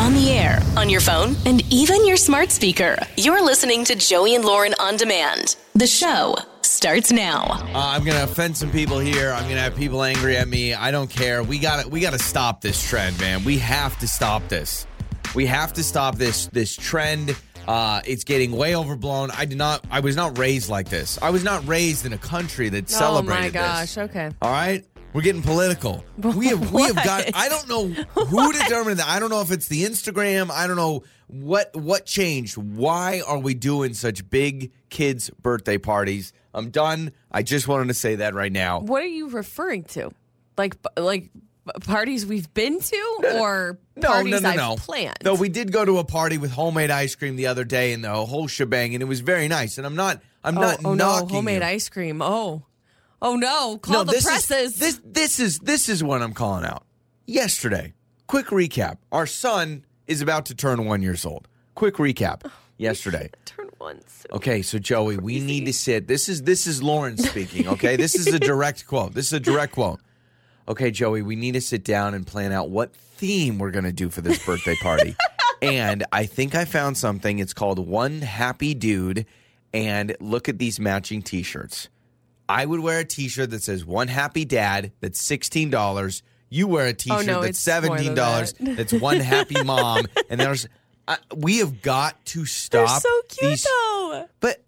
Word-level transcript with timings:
On 0.00 0.14
the 0.14 0.30
air, 0.30 0.60
on 0.76 0.88
your 0.88 1.00
phone, 1.02 1.36
and 1.44 1.62
even 1.72 2.06
your 2.06 2.16
smart 2.16 2.50
speaker. 2.50 2.96
You're 3.18 3.44
listening 3.44 3.84
to 3.84 3.94
Joey 3.94 4.34
and 4.34 4.44
Lauren 4.44 4.74
on 4.80 4.96
demand. 4.96 5.56
The 5.74 5.86
show 5.86 6.36
starts 6.62 7.12
now. 7.12 7.44
Uh, 7.44 7.72
I'm 7.74 8.02
gonna 8.04 8.24
offend 8.24 8.56
some 8.56 8.70
people 8.72 8.98
here. 8.98 9.30
I'm 9.30 9.42
gonna 9.46 9.60
have 9.60 9.76
people 9.76 10.02
angry 10.02 10.36
at 10.38 10.48
me. 10.48 10.72
I 10.74 10.90
don't 10.90 11.10
care. 11.10 11.42
We 11.42 11.58
got 11.58 11.84
to 11.84 11.88
We 11.90 12.00
got 12.00 12.14
to 12.14 12.18
stop 12.18 12.62
this 12.62 12.82
trend, 12.88 13.20
man. 13.20 13.44
We 13.44 13.58
have 13.58 13.98
to 14.00 14.08
stop 14.08 14.48
this. 14.48 14.86
We 15.34 15.44
have 15.46 15.74
to 15.74 15.84
stop 15.84 16.16
this 16.16 16.46
this 16.46 16.74
trend. 16.74 17.36
Uh, 17.68 18.00
it's 18.06 18.24
getting 18.24 18.52
way 18.52 18.74
overblown. 18.74 19.30
I 19.32 19.44
did 19.44 19.58
not. 19.58 19.84
I 19.90 20.00
was 20.00 20.16
not 20.16 20.38
raised 20.38 20.70
like 20.70 20.88
this. 20.88 21.18
I 21.20 21.28
was 21.30 21.44
not 21.44 21.66
raised 21.68 22.06
in 22.06 22.14
a 22.14 22.18
country 22.18 22.68
that 22.70 22.88
celebrated 22.88 23.54
Oh 23.54 23.60
my 23.60 23.66
gosh. 23.66 23.80
this. 23.94 23.98
Okay. 23.98 24.30
All 24.40 24.50
right. 24.50 24.82
We're 25.12 25.22
getting 25.22 25.42
political. 25.42 26.04
We 26.18 26.46
have 26.48 26.72
we 26.72 26.82
have 26.82 26.94
got 26.94 27.30
I 27.34 27.48
don't 27.48 27.68
know 27.68 27.86
who 27.88 28.52
determined 28.64 28.98
that. 29.00 29.08
I 29.08 29.18
don't 29.18 29.30
know 29.30 29.40
if 29.40 29.50
it's 29.50 29.66
the 29.66 29.84
Instagram. 29.84 30.50
I 30.50 30.66
don't 30.66 30.76
know 30.76 31.02
what 31.26 31.74
what 31.74 32.06
changed. 32.06 32.56
Why 32.56 33.22
are 33.26 33.38
we 33.38 33.54
doing 33.54 33.94
such 33.94 34.28
big 34.30 34.72
kids 34.88 35.30
birthday 35.30 35.78
parties? 35.78 36.32
I'm 36.54 36.70
done. 36.70 37.12
I 37.30 37.42
just 37.42 37.66
wanted 37.66 37.88
to 37.88 37.94
say 37.94 38.16
that 38.16 38.34
right 38.34 38.52
now. 38.52 38.80
What 38.80 39.02
are 39.02 39.06
you 39.06 39.28
referring 39.28 39.84
to? 39.84 40.10
Like 40.56 40.76
like 40.96 41.30
parties 41.82 42.24
we've 42.24 42.52
been 42.54 42.80
to 42.80 43.18
or 43.34 43.78
No, 43.96 44.08
parties 44.08 44.32
no, 44.32 44.38
no, 44.38 44.48
I've 44.48 44.56
no. 44.56 44.76
planned? 44.76 45.18
No, 45.24 45.34
we 45.34 45.48
did 45.48 45.72
go 45.72 45.84
to 45.84 45.98
a 45.98 46.04
party 46.04 46.38
with 46.38 46.52
homemade 46.52 46.90
ice 46.90 47.14
cream 47.14 47.36
the 47.36 47.48
other 47.48 47.64
day 47.64 47.92
and 47.92 48.04
the 48.04 48.12
whole 48.12 48.46
shebang, 48.46 48.94
and 48.94 49.02
it 49.02 49.06
was 49.06 49.20
very 49.20 49.48
nice. 49.48 49.76
And 49.76 49.86
I'm 49.86 49.96
not 49.96 50.22
I'm 50.44 50.56
oh, 50.56 50.60
not 50.60 50.78
oh 50.84 50.94
no, 50.94 51.04
knocking 51.04 51.28
homemade 51.30 51.62
you. 51.62 51.68
ice 51.68 51.88
cream. 51.88 52.22
Oh. 52.22 52.62
Oh 53.22 53.36
no, 53.36 53.78
call 53.78 54.04
no, 54.04 54.04
the 54.04 54.20
presses. 54.22 54.72
Is, 54.72 54.76
this 54.78 55.00
this 55.04 55.40
is 55.40 55.58
this 55.58 55.88
is 55.88 56.02
what 56.02 56.22
I'm 56.22 56.32
calling 56.32 56.64
out. 56.64 56.84
Yesterday, 57.26 57.94
quick 58.26 58.46
recap. 58.46 58.96
Our 59.12 59.26
son 59.26 59.84
is 60.06 60.22
about 60.22 60.46
to 60.46 60.54
turn 60.54 60.84
one 60.86 61.02
years 61.02 61.24
old. 61.24 61.46
Quick 61.74 61.96
recap. 61.96 62.42
Oh, 62.44 62.50
Yesterday. 62.80 63.30
Turn 63.44 63.68
once. 63.78 64.24
Okay, 64.32 64.62
so 64.62 64.78
Joey, 64.78 65.18
we 65.18 65.38
need 65.38 65.66
to 65.66 65.72
sit. 65.72 66.08
This 66.08 66.30
is 66.30 66.44
this 66.44 66.66
is 66.66 66.82
Lauren 66.82 67.18
speaking. 67.18 67.68
Okay, 67.68 67.96
this 67.96 68.14
is 68.14 68.26
a 68.28 68.38
direct 68.40 68.86
quote. 68.86 69.12
This 69.12 69.26
is 69.26 69.34
a 69.34 69.40
direct 69.40 69.74
quote. 69.74 70.00
Okay, 70.66 70.90
Joey, 70.90 71.20
we 71.20 71.36
need 71.36 71.52
to 71.52 71.60
sit 71.60 71.84
down 71.84 72.14
and 72.14 72.26
plan 72.26 72.52
out 72.52 72.70
what 72.70 72.94
theme 72.94 73.58
we're 73.58 73.70
going 73.70 73.84
to 73.84 73.92
do 73.92 74.08
for 74.08 74.22
this 74.22 74.44
birthday 74.46 74.76
party. 74.76 75.14
and 75.62 76.06
I 76.10 76.24
think 76.24 76.54
I 76.54 76.64
found 76.64 76.96
something. 76.96 77.38
It's 77.38 77.52
called 77.52 77.78
One 77.78 78.22
Happy 78.22 78.72
Dude. 78.72 79.26
And 79.74 80.16
look 80.20 80.48
at 80.48 80.58
these 80.58 80.80
matching 80.80 81.22
T-shirts. 81.22 81.88
I 82.50 82.66
would 82.66 82.80
wear 82.80 82.98
a 83.00 83.04
T-shirt 83.04 83.50
that 83.50 83.62
says 83.62 83.84
"One 83.84 84.08
Happy 84.08 84.44
Dad." 84.44 84.92
That's 85.00 85.20
sixteen 85.20 85.70
dollars. 85.70 86.22
You 86.48 86.66
wear 86.66 86.86
a 86.86 86.92
T-shirt 86.92 87.20
Oh, 87.20 87.22
no, 87.22 87.40
that's 87.42 87.58
it's 87.66 87.66
more 87.66 87.80
than 87.80 87.90
seventeen 87.90 88.14
dollars. 88.14 88.52
that. 88.54 88.76
That's 88.76 88.92
one 88.92 89.20
happy 89.20 89.62
mom. 89.62 90.06
And 90.28 90.40
there's, 90.40 90.66
uh, 91.06 91.16
we 91.36 91.58
have 91.58 91.80
got 91.80 92.24
to 92.26 92.44
stop. 92.44 92.88
They're 93.02 93.10
so 93.12 93.20
cute 93.28 93.50
these- 93.52 93.62
though. 93.62 94.28
but 94.40 94.60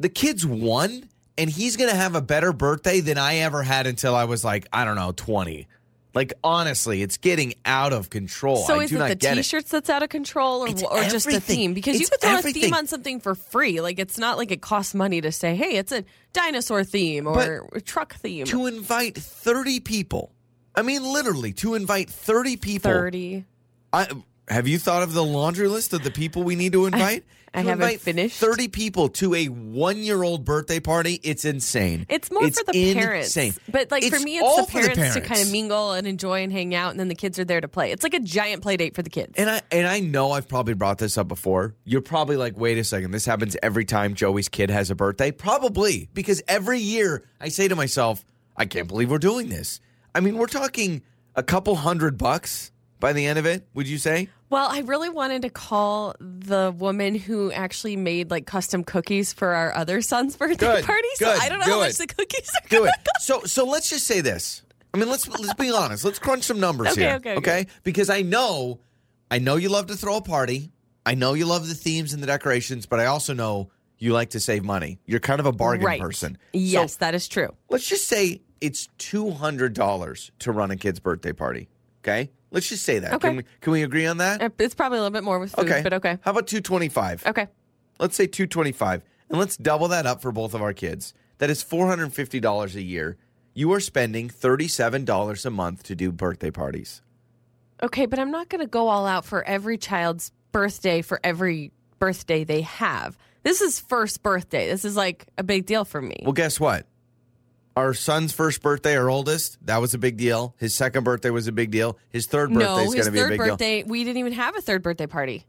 the 0.00 0.08
kid's 0.08 0.44
won, 0.44 1.08
and 1.36 1.48
he's 1.48 1.76
going 1.76 1.90
to 1.90 1.96
have 1.96 2.16
a 2.16 2.20
better 2.20 2.52
birthday 2.52 2.98
than 2.98 3.18
I 3.18 3.36
ever 3.36 3.62
had 3.62 3.86
until 3.86 4.16
I 4.16 4.24
was 4.24 4.44
like, 4.44 4.66
I 4.72 4.84
don't 4.84 4.96
know, 4.96 5.12
20. 5.14 5.68
Like, 6.14 6.32
honestly, 6.42 7.02
it's 7.02 7.18
getting 7.18 7.54
out 7.64 7.92
of 7.92 8.10
control. 8.10 8.56
So 8.56 8.80
I 8.80 8.84
is 8.84 8.92
it 8.92 9.20
the. 9.20 9.34
T-shirts 9.36 9.70
that's 9.70 9.90
out 9.90 10.02
of 10.02 10.08
control, 10.08 10.62
or, 10.62 10.68
or 10.68 11.04
just 11.04 11.26
a 11.26 11.40
theme? 11.40 11.74
Because 11.74 11.96
you 11.96 12.00
It's 12.00 12.10
could 12.10 12.20
throw 12.20 12.38
a 12.38 12.42
theme 12.42 12.74
on 12.74 12.86
something 12.86 13.20
for 13.20 13.34
free. 13.34 13.80
Like 13.80 13.98
it's 13.98 14.18
not 14.18 14.38
like 14.38 14.50
it 14.50 14.62
costs 14.62 14.94
money 14.94 15.20
to 15.20 15.30
say, 15.30 15.54
"Hey, 15.54 15.76
it's 15.76 15.92
a 15.92 16.04
dinosaur 16.32 16.82
theme 16.82 17.26
or 17.26 17.68
a 17.72 17.80
truck 17.80 18.14
theme." 18.14 18.46
To 18.46 18.66
invite 18.66 19.16
30 19.16 19.80
people. 19.80 20.32
I 20.74 20.82
mean, 20.82 21.02
literally, 21.04 21.52
to 21.54 21.74
invite 21.74 22.08
30 22.08 22.56
people. 22.56 22.90
Thirty. 22.90 23.44
I, 23.92 24.08
have 24.48 24.66
you 24.68 24.78
thought 24.78 25.02
of 25.02 25.12
the 25.12 25.24
laundry 25.24 25.68
list 25.68 25.92
of 25.92 26.02
the 26.04 26.10
people 26.10 26.42
we 26.42 26.54
need 26.54 26.72
to 26.72 26.86
invite? 26.86 27.24
I 27.54 27.62
haven't 27.62 28.00
finished. 28.00 28.38
30 28.38 28.68
people 28.68 29.08
to 29.10 29.34
a 29.34 29.46
one 29.46 29.98
year 29.98 30.22
old 30.22 30.44
birthday 30.44 30.80
party, 30.80 31.20
it's 31.22 31.44
insane. 31.44 32.06
It's 32.08 32.30
more 32.30 32.48
for 32.50 32.64
the 32.64 32.94
parents. 32.94 33.36
insane. 33.36 33.54
But 33.68 33.90
like 33.90 34.04
for 34.04 34.20
me, 34.20 34.38
it's 34.38 34.56
the 34.56 34.72
for 34.72 34.82
the 34.82 34.94
parents, 34.94 35.14
to 35.14 35.20
kind 35.20 35.40
of 35.40 35.50
mingle 35.50 35.92
and 35.92 36.06
enjoy 36.06 36.42
and 36.42 36.52
hang 36.52 36.74
out, 36.74 36.90
and 36.90 37.00
then 37.00 37.08
the 37.08 37.14
kids 37.14 37.38
are 37.38 37.44
there 37.44 37.60
to 37.60 37.68
play. 37.68 37.90
It's 37.92 38.02
like 38.02 38.14
a 38.14 38.20
giant 38.20 38.62
play 38.62 38.76
date 38.76 38.94
for 38.94 39.02
the 39.02 39.10
kids. 39.10 39.34
And 39.36 39.48
I 39.50 39.62
and 39.70 39.86
I 39.86 40.00
know 40.00 40.32
I've 40.32 40.48
probably 40.48 40.74
brought 40.74 40.98
this 40.98 41.16
up 41.18 41.28
before. 41.28 41.74
You're 41.84 42.00
probably 42.02 42.36
like, 42.36 42.56
wait 42.56 42.78
a 42.78 42.84
second, 42.84 43.10
this 43.10 43.24
happens 43.24 43.56
every 43.62 43.84
time 43.84 44.14
Joey's 44.14 44.48
kid 44.48 44.70
has 44.70 44.90
a 44.90 44.94
birthday. 44.94 45.30
Probably 45.30 46.08
because 46.14 46.42
every 46.48 46.80
year 46.80 47.24
I 47.40 47.48
say 47.48 47.68
to 47.68 47.76
myself, 47.76 48.24
I 48.56 48.66
can't 48.66 48.88
believe 48.88 49.10
we're 49.10 49.18
doing 49.18 49.48
this. 49.48 49.80
I 50.14 50.20
mean, 50.20 50.36
we're 50.36 50.46
talking 50.46 51.02
a 51.36 51.42
couple 51.42 51.76
hundred 51.76 52.18
bucks 52.18 52.72
by 53.00 53.12
the 53.12 53.26
end 53.26 53.38
of 53.38 53.46
it. 53.46 53.66
Would 53.74 53.86
you 53.86 53.98
say? 53.98 54.28
Well, 54.50 54.68
I 54.70 54.80
really 54.80 55.08
wanted 55.08 55.42
to 55.42 55.50
call 55.50 56.14
the 56.20 56.72
woman 56.76 57.14
who 57.14 57.52
actually 57.52 57.96
made 57.96 58.30
like 58.30 58.46
custom 58.46 58.84
cookies 58.84 59.32
for 59.32 59.54
our 59.54 59.74
other 59.74 60.00
son's 60.00 60.36
birthday 60.36 60.56
Good, 60.66 60.84
party. 60.86 61.08
So 61.16 61.26
good, 61.32 61.40
I 61.42 61.48
don't 61.48 61.58
know 61.60 61.64
do 61.66 61.70
how 61.72 61.78
much 61.80 61.96
the 61.96 62.06
cookies 62.06 62.50
are. 62.54 62.68
Do 62.68 62.84
it. 62.84 62.94
So 63.20 63.42
so 63.44 63.64
let's 63.66 63.90
just 63.90 64.06
say 64.06 64.20
this. 64.20 64.62
I 64.94 64.98
mean, 64.98 65.08
let's 65.10 65.28
let's 65.28 65.54
be 65.54 65.70
honest. 65.70 66.04
Let's 66.04 66.18
crunch 66.18 66.44
some 66.44 66.60
numbers 66.60 66.88
Okay, 66.92 67.00
here. 67.02 67.14
okay, 67.16 67.36
okay. 67.36 67.66
Because 67.84 68.08
I 68.10 68.22
know, 68.22 68.80
I 69.30 69.38
know 69.38 69.56
you 69.56 69.68
love 69.68 69.86
to 69.88 69.96
throw 69.96 70.16
a 70.16 70.22
party. 70.22 70.70
I 71.04 71.14
know 71.14 71.34
you 71.34 71.46
love 71.46 71.66
the 71.68 71.74
themes 71.74 72.12
and 72.12 72.22
the 72.22 72.26
decorations, 72.26 72.86
but 72.86 73.00
I 73.00 73.06
also 73.06 73.32
know 73.34 73.70
you 73.98 74.12
like 74.12 74.30
to 74.30 74.40
save 74.40 74.62
money. 74.64 74.98
You're 75.06 75.20
kind 75.20 75.40
of 75.40 75.46
a 75.46 75.52
bargain 75.52 75.84
right. 75.86 76.00
person. 76.00 76.38
Yes, 76.52 76.94
So 76.94 76.98
that 77.00 77.14
is 77.14 77.28
true. 77.28 77.54
let's 77.68 77.86
just 77.88 78.06
say 78.08 78.40
it's 78.60 78.88
two 78.98 79.30
hundred 79.30 79.74
dollars 79.74 80.30
to 80.40 80.52
run 80.52 80.70
a 80.70 80.76
kid's 80.76 81.00
birthday 81.00 81.32
party. 81.32 81.68
Okay. 82.02 82.30
Let's 82.50 82.68
just 82.68 82.84
say 82.84 82.98
that. 82.98 83.12
Okay. 83.14 83.28
Can 83.28 83.36
we 83.36 83.42
can 83.60 83.72
we 83.72 83.82
agree 83.82 84.06
on 84.06 84.18
that? 84.18 84.40
Uh, 84.42 84.48
It's 84.58 84.74
probably 84.74 84.98
a 84.98 85.02
little 85.02 85.12
bit 85.12 85.24
more 85.24 85.38
with 85.38 85.52
food, 85.54 85.66
Okay. 85.66 85.82
but 85.82 85.92
okay. 85.94 86.18
How 86.22 86.30
about 86.30 86.46
two 86.46 86.60
twenty 86.60 86.88
five? 86.88 87.24
Okay. 87.26 87.46
Let's 88.00 88.14
say 88.16 88.26
225 88.28 89.02
and 89.28 89.38
let's 89.40 89.56
double 89.56 89.88
that 89.88 90.06
up 90.06 90.22
for 90.22 90.30
both 90.30 90.54
of 90.54 90.62
our 90.62 90.72
kids. 90.72 91.14
That 91.38 91.50
is 91.50 91.64
$450 91.64 92.74
a 92.76 92.80
year. 92.82 93.16
You 93.54 93.72
are 93.72 93.80
spending 93.80 94.28
$37 94.28 95.44
a 95.44 95.50
month 95.50 95.82
to 95.82 95.94
do 95.96 96.12
birthday 96.12 96.50
parties. 96.52 97.02
Okay, 97.82 98.06
but 98.06 98.18
I'm 98.20 98.30
not 98.30 98.48
going 98.48 98.60
to 98.60 98.68
go 98.68 98.86
all 98.88 99.04
out 99.06 99.24
for 99.24 99.42
every 99.42 99.78
child's 99.78 100.30
birthday 100.52 101.02
for 101.02 101.18
every 101.24 101.72
birthday 101.98 102.44
they 102.44 102.62
have. 102.62 103.18
This 103.42 103.60
is 103.60 103.80
first 103.80 104.22
birthday. 104.22 104.68
This 104.68 104.84
is 104.84 104.96
like 104.96 105.26
a 105.36 105.42
big 105.42 105.66
deal 105.66 105.84
for 105.84 106.00
me. 106.00 106.20
Well, 106.22 106.32
guess 106.32 106.60
what? 106.60 106.86
Our 107.78 107.94
son's 107.94 108.32
first 108.32 108.60
birthday, 108.60 108.96
our 108.96 109.08
oldest, 109.08 109.64
that 109.66 109.80
was 109.80 109.94
a 109.94 109.98
big 109.98 110.16
deal. 110.16 110.52
His 110.58 110.74
second 110.74 111.04
birthday 111.04 111.30
was 111.30 111.46
a 111.46 111.52
big 111.52 111.70
deal. 111.70 111.96
His 112.10 112.26
third 112.26 112.52
birthday 112.52 112.66
no, 112.66 112.80
is 112.80 112.92
going 112.92 113.06
to 113.06 113.12
be 113.12 113.20
a 113.20 113.28
big 113.28 113.38
birthday, 113.38 113.84
we 113.84 114.02
didn't 114.02 114.18
even 114.18 114.32
have 114.32 114.56
a 114.56 114.60
third 114.60 114.82
birthday 114.82 115.06
party. 115.06 115.46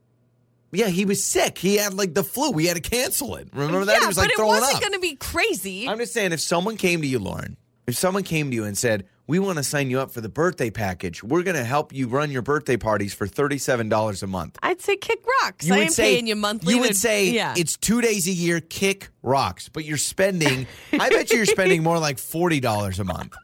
Yeah, 0.72 0.90
he 0.90 1.06
was 1.06 1.24
sick. 1.24 1.58
He 1.58 1.78
had 1.78 1.96
like 1.96 2.14
the 2.14 2.24
flu. 2.24 2.52
We 2.52 2.68
had 2.68 2.76
to 2.76 2.88
cancel 2.88 3.36
it. 3.36 3.48
Remember 3.52 3.84
that? 3.86 3.94
yeah, 3.94 4.00
he 4.02 4.06
was 4.06 4.18
like 4.18 4.30
but 4.36 4.44
it 4.44 4.46
wasn't 4.46 4.80
going 4.80 4.94
to 4.94 5.00
be 5.00 5.16
crazy. 5.16 5.90
I'm 5.90 5.98
just 5.98 6.14
saying, 6.14 6.32
if 6.32 6.40
someone 6.40 6.78
came 6.78 7.02
to 7.02 7.08
you, 7.08 7.18
Lauren, 7.18 7.58
if 7.90 7.96
someone 7.98 8.24
came 8.24 8.50
to 8.52 8.56
you 8.56 8.64
and 8.64 8.78
said, 8.78 9.06
"We 9.28 9.40
want 9.40 9.58
to 9.58 9.64
sign 9.64 9.90
you 9.90 10.00
up 10.00 10.12
for 10.12 10.22
the 10.22 10.30
birthday 10.30 10.70
package. 10.70 11.24
We're 11.24 11.44
going 11.44 11.58
to 11.58 11.64
help 11.64 11.94
you 11.94 12.08
run 12.08 12.32
your 12.32 12.42
birthday 12.42 12.78
parties 12.78 13.14
for 13.14 13.28
thirty-seven 13.28 13.90
dollars 13.90 14.24
a 14.24 14.28
month," 14.28 14.58
I'd 14.64 14.82
say 14.82 14.96
kick 14.96 15.20
rocks. 15.44 15.68
you 15.68 15.74
I 15.74 15.80
would 15.80 15.92
say 15.92 16.14
paying 16.14 16.28
you 16.28 16.36
monthly. 16.36 16.74
You 16.74 16.80
would 16.82 16.90
to- 16.90 16.94
say 16.96 17.30
yeah. 17.32 17.54
it's 17.58 17.76
two 17.78 18.02
days 18.02 18.28
a 18.28 18.32
year. 18.32 18.60
Kick 18.62 19.10
rocks, 19.24 19.68
but 19.70 19.84
you're 19.86 19.98
spending. 19.98 20.68
I 20.94 21.10
bet 21.10 21.30
you 21.32 21.38
you're 21.38 21.46
spending 21.46 21.84
more 21.84 22.00
like 22.00 22.18
forty 22.20 22.60
dollars 22.60 23.00
a 23.00 23.04
month. 23.04 23.36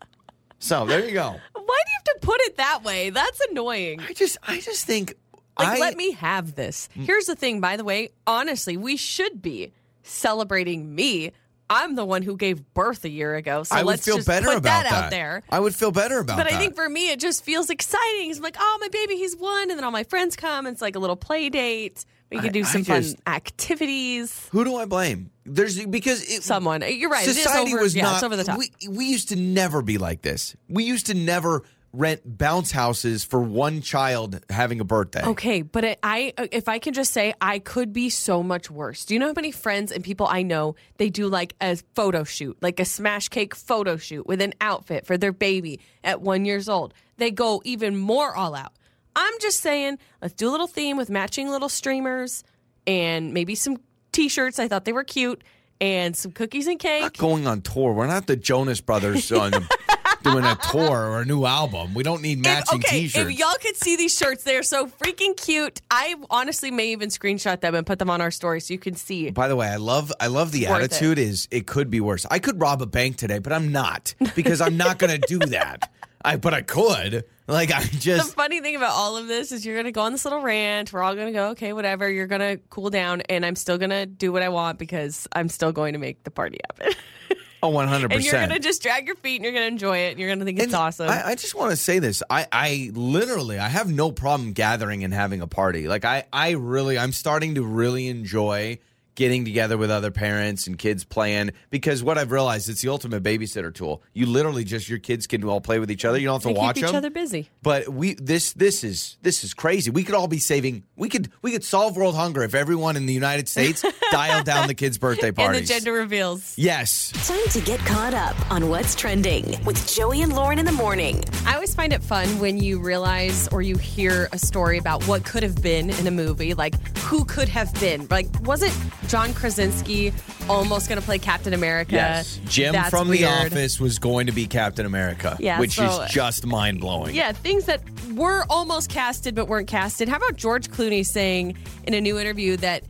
So 0.59 0.85
there 0.85 1.05
you 1.05 1.11
go. 1.13 1.23
Why 1.53 1.81
do 1.85 1.91
you 1.91 1.97
have 1.97 2.03
to 2.03 2.17
put 2.21 2.41
it 2.41 2.57
that 2.57 2.83
way? 2.83 3.09
That's 3.11 3.39
annoying. 3.51 3.99
I 4.01 4.13
just, 4.13 4.37
I 4.47 4.59
just 4.61 4.85
think. 4.85 5.13
Like, 5.59 5.67
I, 5.67 5.77
Mm. 5.77 5.79
let 5.79 5.95
me 5.97 6.11
have 6.13 6.55
this. 6.55 6.89
Here's 6.93 7.25
the 7.25 7.35
thing, 7.35 7.61
by 7.61 7.77
the 7.77 7.83
way. 7.83 8.09
Honestly, 8.27 8.75
we 8.77 8.97
should 8.97 9.41
be 9.41 9.71
celebrating 10.03 10.93
me. 10.95 11.31
I'm 11.69 11.95
the 11.95 12.05
one 12.05 12.21
who 12.21 12.37
gave 12.37 12.73
birth 12.73 13.05
a 13.05 13.09
year 13.09 13.35
ago. 13.35 13.63
So 13.63 13.75
I 13.75 13.79
would 13.79 13.87
let's 13.87 14.05
feel 14.05 14.17
just 14.17 14.27
better 14.27 14.47
put 14.47 14.57
about 14.57 14.83
that, 14.83 14.91
out 15.05 15.09
there. 15.11 15.41
I 15.49 15.59
would 15.59 15.73
feel 15.73 15.91
better 15.91 16.19
about 16.19 16.37
But 16.37 16.43
that. 16.47 16.53
I 16.53 16.59
think 16.59 16.75
for 16.75 16.87
me, 16.87 17.09
it 17.11 17.19
just 17.19 17.43
feels 17.43 17.69
exciting. 17.69 18.29
It's 18.29 18.39
like, 18.39 18.55
oh, 18.59 18.77
my 18.81 18.87
baby, 18.89 19.15
he's 19.15 19.35
one. 19.35 19.69
And 19.71 19.77
then 19.77 19.83
all 19.83 19.91
my 19.91 20.03
friends 20.03 20.35
come. 20.35 20.67
It's 20.67 20.81
like 20.81 20.95
a 20.95 20.99
little 20.99 21.15
play 21.15 21.49
date. 21.49 22.05
We 22.31 22.37
I- 22.37 22.41
can 22.41 22.51
do 22.53 22.59
I 22.61 22.63
some 22.63 22.83
just- 22.83 23.17
fun 23.17 23.33
activities. 23.33 24.47
Who 24.51 24.63
do 24.63 24.75
I 24.75 24.85
blame? 24.85 25.31
There's 25.45 25.83
because 25.85 26.23
it, 26.23 26.43
Someone. 26.43 26.83
You're 26.87 27.09
right. 27.09 27.23
Society 27.25 27.73
over, 27.73 27.81
was 27.83 27.95
yeah, 27.95 28.03
not. 28.03 28.23
over 28.23 28.35
the 28.35 28.43
top. 28.43 28.57
We 28.57 28.71
we 28.89 29.05
used 29.05 29.29
to 29.29 29.35
never 29.35 29.81
be 29.83 29.97
like 29.99 30.21
this. 30.23 30.55
We 30.69 30.83
used 30.85 31.05
to 31.07 31.13
never 31.13 31.63
rent 31.97 32.21
bounce 32.25 32.71
houses 32.71 33.23
for 33.23 33.39
one 33.41 33.81
child 33.81 34.43
having 34.49 34.79
a 34.79 34.83
birthday. 34.83 35.23
Okay, 35.25 35.61
but 35.61 35.83
it, 35.83 35.99
I 36.03 36.33
if 36.51 36.67
I 36.69 36.79
can 36.79 36.93
just 36.93 37.11
say 37.11 37.33
I 37.39 37.59
could 37.59 37.93
be 37.93 38.09
so 38.09 38.43
much 38.43 38.69
worse. 38.69 39.05
Do 39.05 39.13
you 39.13 39.19
know 39.19 39.27
how 39.27 39.33
many 39.35 39.51
friends 39.51 39.91
and 39.91 40.03
people 40.03 40.27
I 40.29 40.43
know 40.43 40.75
they 40.97 41.09
do 41.09 41.27
like 41.27 41.55
a 41.61 41.77
photo 41.95 42.23
shoot, 42.23 42.57
like 42.61 42.79
a 42.79 42.85
smash 42.85 43.29
cake 43.29 43.55
photo 43.55 43.97
shoot 43.97 44.27
with 44.27 44.41
an 44.41 44.53
outfit 44.61 45.05
for 45.05 45.17
their 45.17 45.31
baby 45.33 45.79
at 46.03 46.21
1 46.21 46.45
years 46.45 46.69
old. 46.69 46.93
They 47.17 47.31
go 47.31 47.61
even 47.65 47.97
more 47.97 48.35
all 48.35 48.55
out. 48.55 48.73
I'm 49.15 49.33
just 49.39 49.61
saying, 49.61 49.97
let's 50.21 50.33
do 50.33 50.49
a 50.49 50.51
little 50.51 50.67
theme 50.67 50.97
with 50.97 51.09
matching 51.09 51.49
little 51.49 51.69
streamers 51.69 52.43
and 52.85 53.33
maybe 53.33 53.55
some 53.55 53.77
t-shirts. 54.11 54.59
I 54.59 54.67
thought 54.67 54.85
they 54.85 54.93
were 54.93 55.05
cute 55.05 55.41
and 55.81 56.15
some 56.15 56.31
cookies 56.31 56.67
and 56.67 56.79
cake. 56.79 57.01
not 57.01 57.17
going 57.17 57.47
on 57.47 57.61
tour. 57.61 57.93
We're 57.93 58.07
not 58.07 58.27
the 58.27 58.35
Jonas 58.35 58.81
Brothers 58.81 59.31
on 59.31 59.51
the 59.51 59.77
doing 60.25 60.43
a 60.45 60.57
tour 60.71 61.09
or 61.09 61.21
a 61.21 61.25
new 61.25 61.45
album. 61.45 61.93
We 61.93 62.03
don't 62.03 62.21
need 62.21 62.39
If, 62.39 62.43
matching 62.43 62.79
okay, 62.79 63.01
T-shirts. 63.01 63.29
if 63.29 63.37
y'all 63.39 63.55
could 63.61 63.75
see 63.77 63.95
these 63.95 64.15
shirts, 64.15 64.43
they're 64.43 64.63
so 64.63 64.87
freaking 64.87 65.37
cute. 65.37 65.81
I 65.89 66.15
honestly 66.29 66.71
may 66.71 66.89
even 66.89 67.09
screenshot 67.09 67.61
them 67.61 67.75
and 67.75 67.85
put 67.85 67.99
them 67.99 68.09
on 68.09 68.21
our 68.21 68.31
story 68.31 68.59
so 68.59 68.73
you 68.73 68.79
can 68.79 68.95
see. 68.95 69.29
By 69.31 69.47
the 69.47 69.55
way, 69.55 69.67
I 69.67 69.77
love 69.77 70.11
I 70.19 70.27
love 70.27 70.51
the 70.51 70.67
Worth 70.67 70.83
attitude. 70.83 71.19
Is 71.19 71.47
it 71.51 71.67
could 71.67 71.89
be 71.89 72.01
worse? 72.01 72.25
I 72.29 72.39
could 72.39 72.59
rob 72.59 72.81
a 72.81 72.85
bank 72.85 73.17
today, 73.17 73.39
but 73.39 73.53
I'm 73.53 73.71
not 73.71 74.13
because 74.35 74.61
I'm 74.61 74.77
not 74.77 74.97
going 74.99 75.19
to 75.19 75.27
do 75.27 75.39
that. 75.39 75.91
I 76.23 76.37
but 76.37 76.53
I 76.53 76.61
could. 76.63 77.25
Like 77.47 77.71
I 77.71 77.83
just 77.83 78.29
The 78.29 78.33
funny 78.35 78.59
thing 78.61 78.75
about 78.75 78.93
all 78.93 79.17
of 79.17 79.27
this 79.27 79.51
is 79.51 79.63
you're 79.63 79.75
going 79.75 79.85
to 79.85 79.91
go 79.91 80.01
on 80.01 80.11
this 80.11 80.25
little 80.25 80.41
rant. 80.41 80.91
We're 80.91 81.03
all 81.03 81.13
going 81.13 81.27
to 81.27 81.33
go, 81.33 81.49
okay, 81.49 81.73
whatever. 81.73 82.09
You're 82.09 82.25
going 82.25 82.41
to 82.41 82.57
cool 82.71 82.89
down, 82.89 83.21
and 83.29 83.45
I'm 83.45 83.55
still 83.55 83.77
going 83.77 83.91
to 83.91 84.07
do 84.07 84.31
what 84.31 84.41
I 84.41 84.49
want 84.49 84.79
because 84.79 85.27
I'm 85.31 85.49
still 85.49 85.71
going 85.71 85.93
to 85.93 85.99
make 85.99 86.23
the 86.23 86.31
party 86.31 86.57
happen. 86.67 86.93
oh 87.65 87.69
100. 87.69 88.11
and 88.11 88.23
you're 88.23 88.33
going 88.33 88.49
to 88.49 88.59
just 88.59 88.81
drag 88.81 89.07
your 89.07 89.15
feet 89.15 89.37
and 89.37 89.43
you're 89.43 89.53
going 89.53 89.63
to 89.63 89.67
enjoy 89.67 89.97
it. 89.97 90.11
And 90.11 90.19
you're 90.19 90.29
going 90.29 90.39
to 90.39 90.45
think 90.45 90.59
it's 90.59 90.67
And 90.67 90.75
awesome. 90.75 91.09
I, 91.09 91.29
I 91.29 91.35
just 91.35 91.55
want 91.55 91.71
to 91.71 91.77
say 91.77 91.99
this. 91.99 92.23
I, 92.29 92.47
I 92.51 92.91
literally 92.93 93.59
I 93.59 93.67
have 93.67 93.91
no 93.91 94.11
problem 94.11 94.53
gathering 94.53 95.03
and 95.03 95.13
having 95.13 95.41
a 95.41 95.47
party. 95.47 95.87
Like 95.87 96.05
I, 96.05 96.25
I 96.31 96.51
really 96.51 96.97
I'm 96.97 97.11
starting 97.11 97.55
to 97.55 97.63
really 97.63 98.07
enjoy 98.07 98.79
getting 99.15 99.45
together 99.45 99.77
with 99.77 99.89
other 99.89 100.11
parents 100.11 100.67
and 100.67 100.77
kids 100.77 101.03
playing 101.03 101.51
because 101.69 102.03
what 102.03 102.17
I've 102.17 102.31
realized 102.31 102.69
it's 102.69 102.81
the 102.81 102.89
ultimate 102.89 103.23
babysitter 103.23 103.73
tool. 103.73 104.03
You 104.13 104.25
literally 104.25 104.63
just 104.63 104.89
your 104.89 104.99
kids 104.99 105.25
can 105.27 105.43
all 105.45 105.61
play 105.61 105.79
with 105.79 105.89
each 105.89 106.05
other. 106.05 106.17
You 106.17 106.25
don't 106.27 106.35
have 106.35 106.41
to 106.43 106.47
They 106.49 106.53
watch 106.53 106.75
keep 106.75 106.83
each 106.83 106.87
them. 106.89 106.97
other 106.97 107.09
busy. 107.09 107.49
But 107.63 107.89
we 107.89 108.15
this 108.15 108.53
this 108.53 108.83
is 108.83 109.17
this 109.21 109.43
is 109.43 109.53
crazy. 109.53 109.89
We 109.91 110.03
could 110.03 110.15
all 110.15 110.27
be 110.27 110.37
saving. 110.39 110.83
We 110.95 111.09
could 111.09 111.31
we 111.41 111.51
could 111.51 111.63
solve 111.63 111.95
world 111.97 112.15
hunger 112.15 112.43
if 112.43 112.53
everyone 112.53 112.97
in 112.97 113.05
the 113.05 113.13
United 113.13 113.47
States 113.47 113.83
dialed 114.11 114.45
down 114.45 114.67
the 114.67 114.73
kids' 114.73 114.97
birthday 114.97 115.31
parties 115.31 115.59
And 115.61 115.67
parties. 115.67 115.67
the 115.69 115.73
gender 115.73 115.93
reveals. 115.93 116.53
yes. 116.57 117.11
Time 117.27 117.47
to 117.51 117.61
get 117.61 117.79
caught 117.81 118.13
up 118.13 118.35
on 118.51 118.69
what's 118.69 118.95
trending 118.95 119.63
with 119.65 119.87
Joey 119.93 120.21
and 120.21 120.33
Lauren 120.33 120.59
in 120.59 120.65
the 120.65 120.71
morning. 120.71 121.23
I 121.45 121.53
always 121.55 121.73
find 121.73 121.93
it 121.93 122.03
fun 122.03 122.27
when 122.39 122.57
you 122.57 122.79
realize 122.81 123.47
or 123.49 123.61
you 123.61 123.77
hear 123.77 124.27
a 124.33 124.37
story 124.37 124.77
about 124.77 125.03
what 125.07 125.23
could 125.23 125.43
have 125.43 125.61
been 125.61 125.89
in 125.89 126.07
a 126.07 126.11
movie, 126.11 126.53
like 126.53 126.75
who 126.99 127.23
could 127.25 127.47
have 127.49 127.73
been. 127.79 128.07
Like, 128.09 128.27
wasn't 128.43 128.73
John 129.07 129.33
Krasinski 129.33 130.11
almost 130.49 130.87
going 130.89 130.99
to 130.99 131.05
play 131.05 131.19
Captain 131.19 131.53
America? 131.53 131.93
Yes. 131.93 132.39
Jim 132.45 132.73
That's 132.73 132.89
from 132.89 133.09
The. 133.09 133.25
Office 133.25 133.79
was 133.79 133.99
going 133.99 134.27
to 134.27 134.31
be 134.33 134.47
Captain 134.47 134.85
America. 134.85 135.37
Yeah, 135.39 135.59
Which 135.59 135.75
so- 135.75 136.03
is 136.03 136.11
just 136.11 136.45
mind 136.45 136.79
blowing. 136.81 137.15
Yeah, 137.15 137.31
things 137.31 137.65
that 137.65 137.81
were 138.13 138.45
almost 138.49 138.89
casted 138.89 139.35
but 139.35 139.47
weren't 139.47 139.67
casted. 139.67 140.09
How 140.09 140.17
about 140.17 140.35
George 140.35 140.69
Clooney 140.69 141.05
saying 141.05 141.57
in 141.83 141.93
a 141.93 142.01
new 142.01 142.17
interview 142.19 142.57
that 142.57 142.83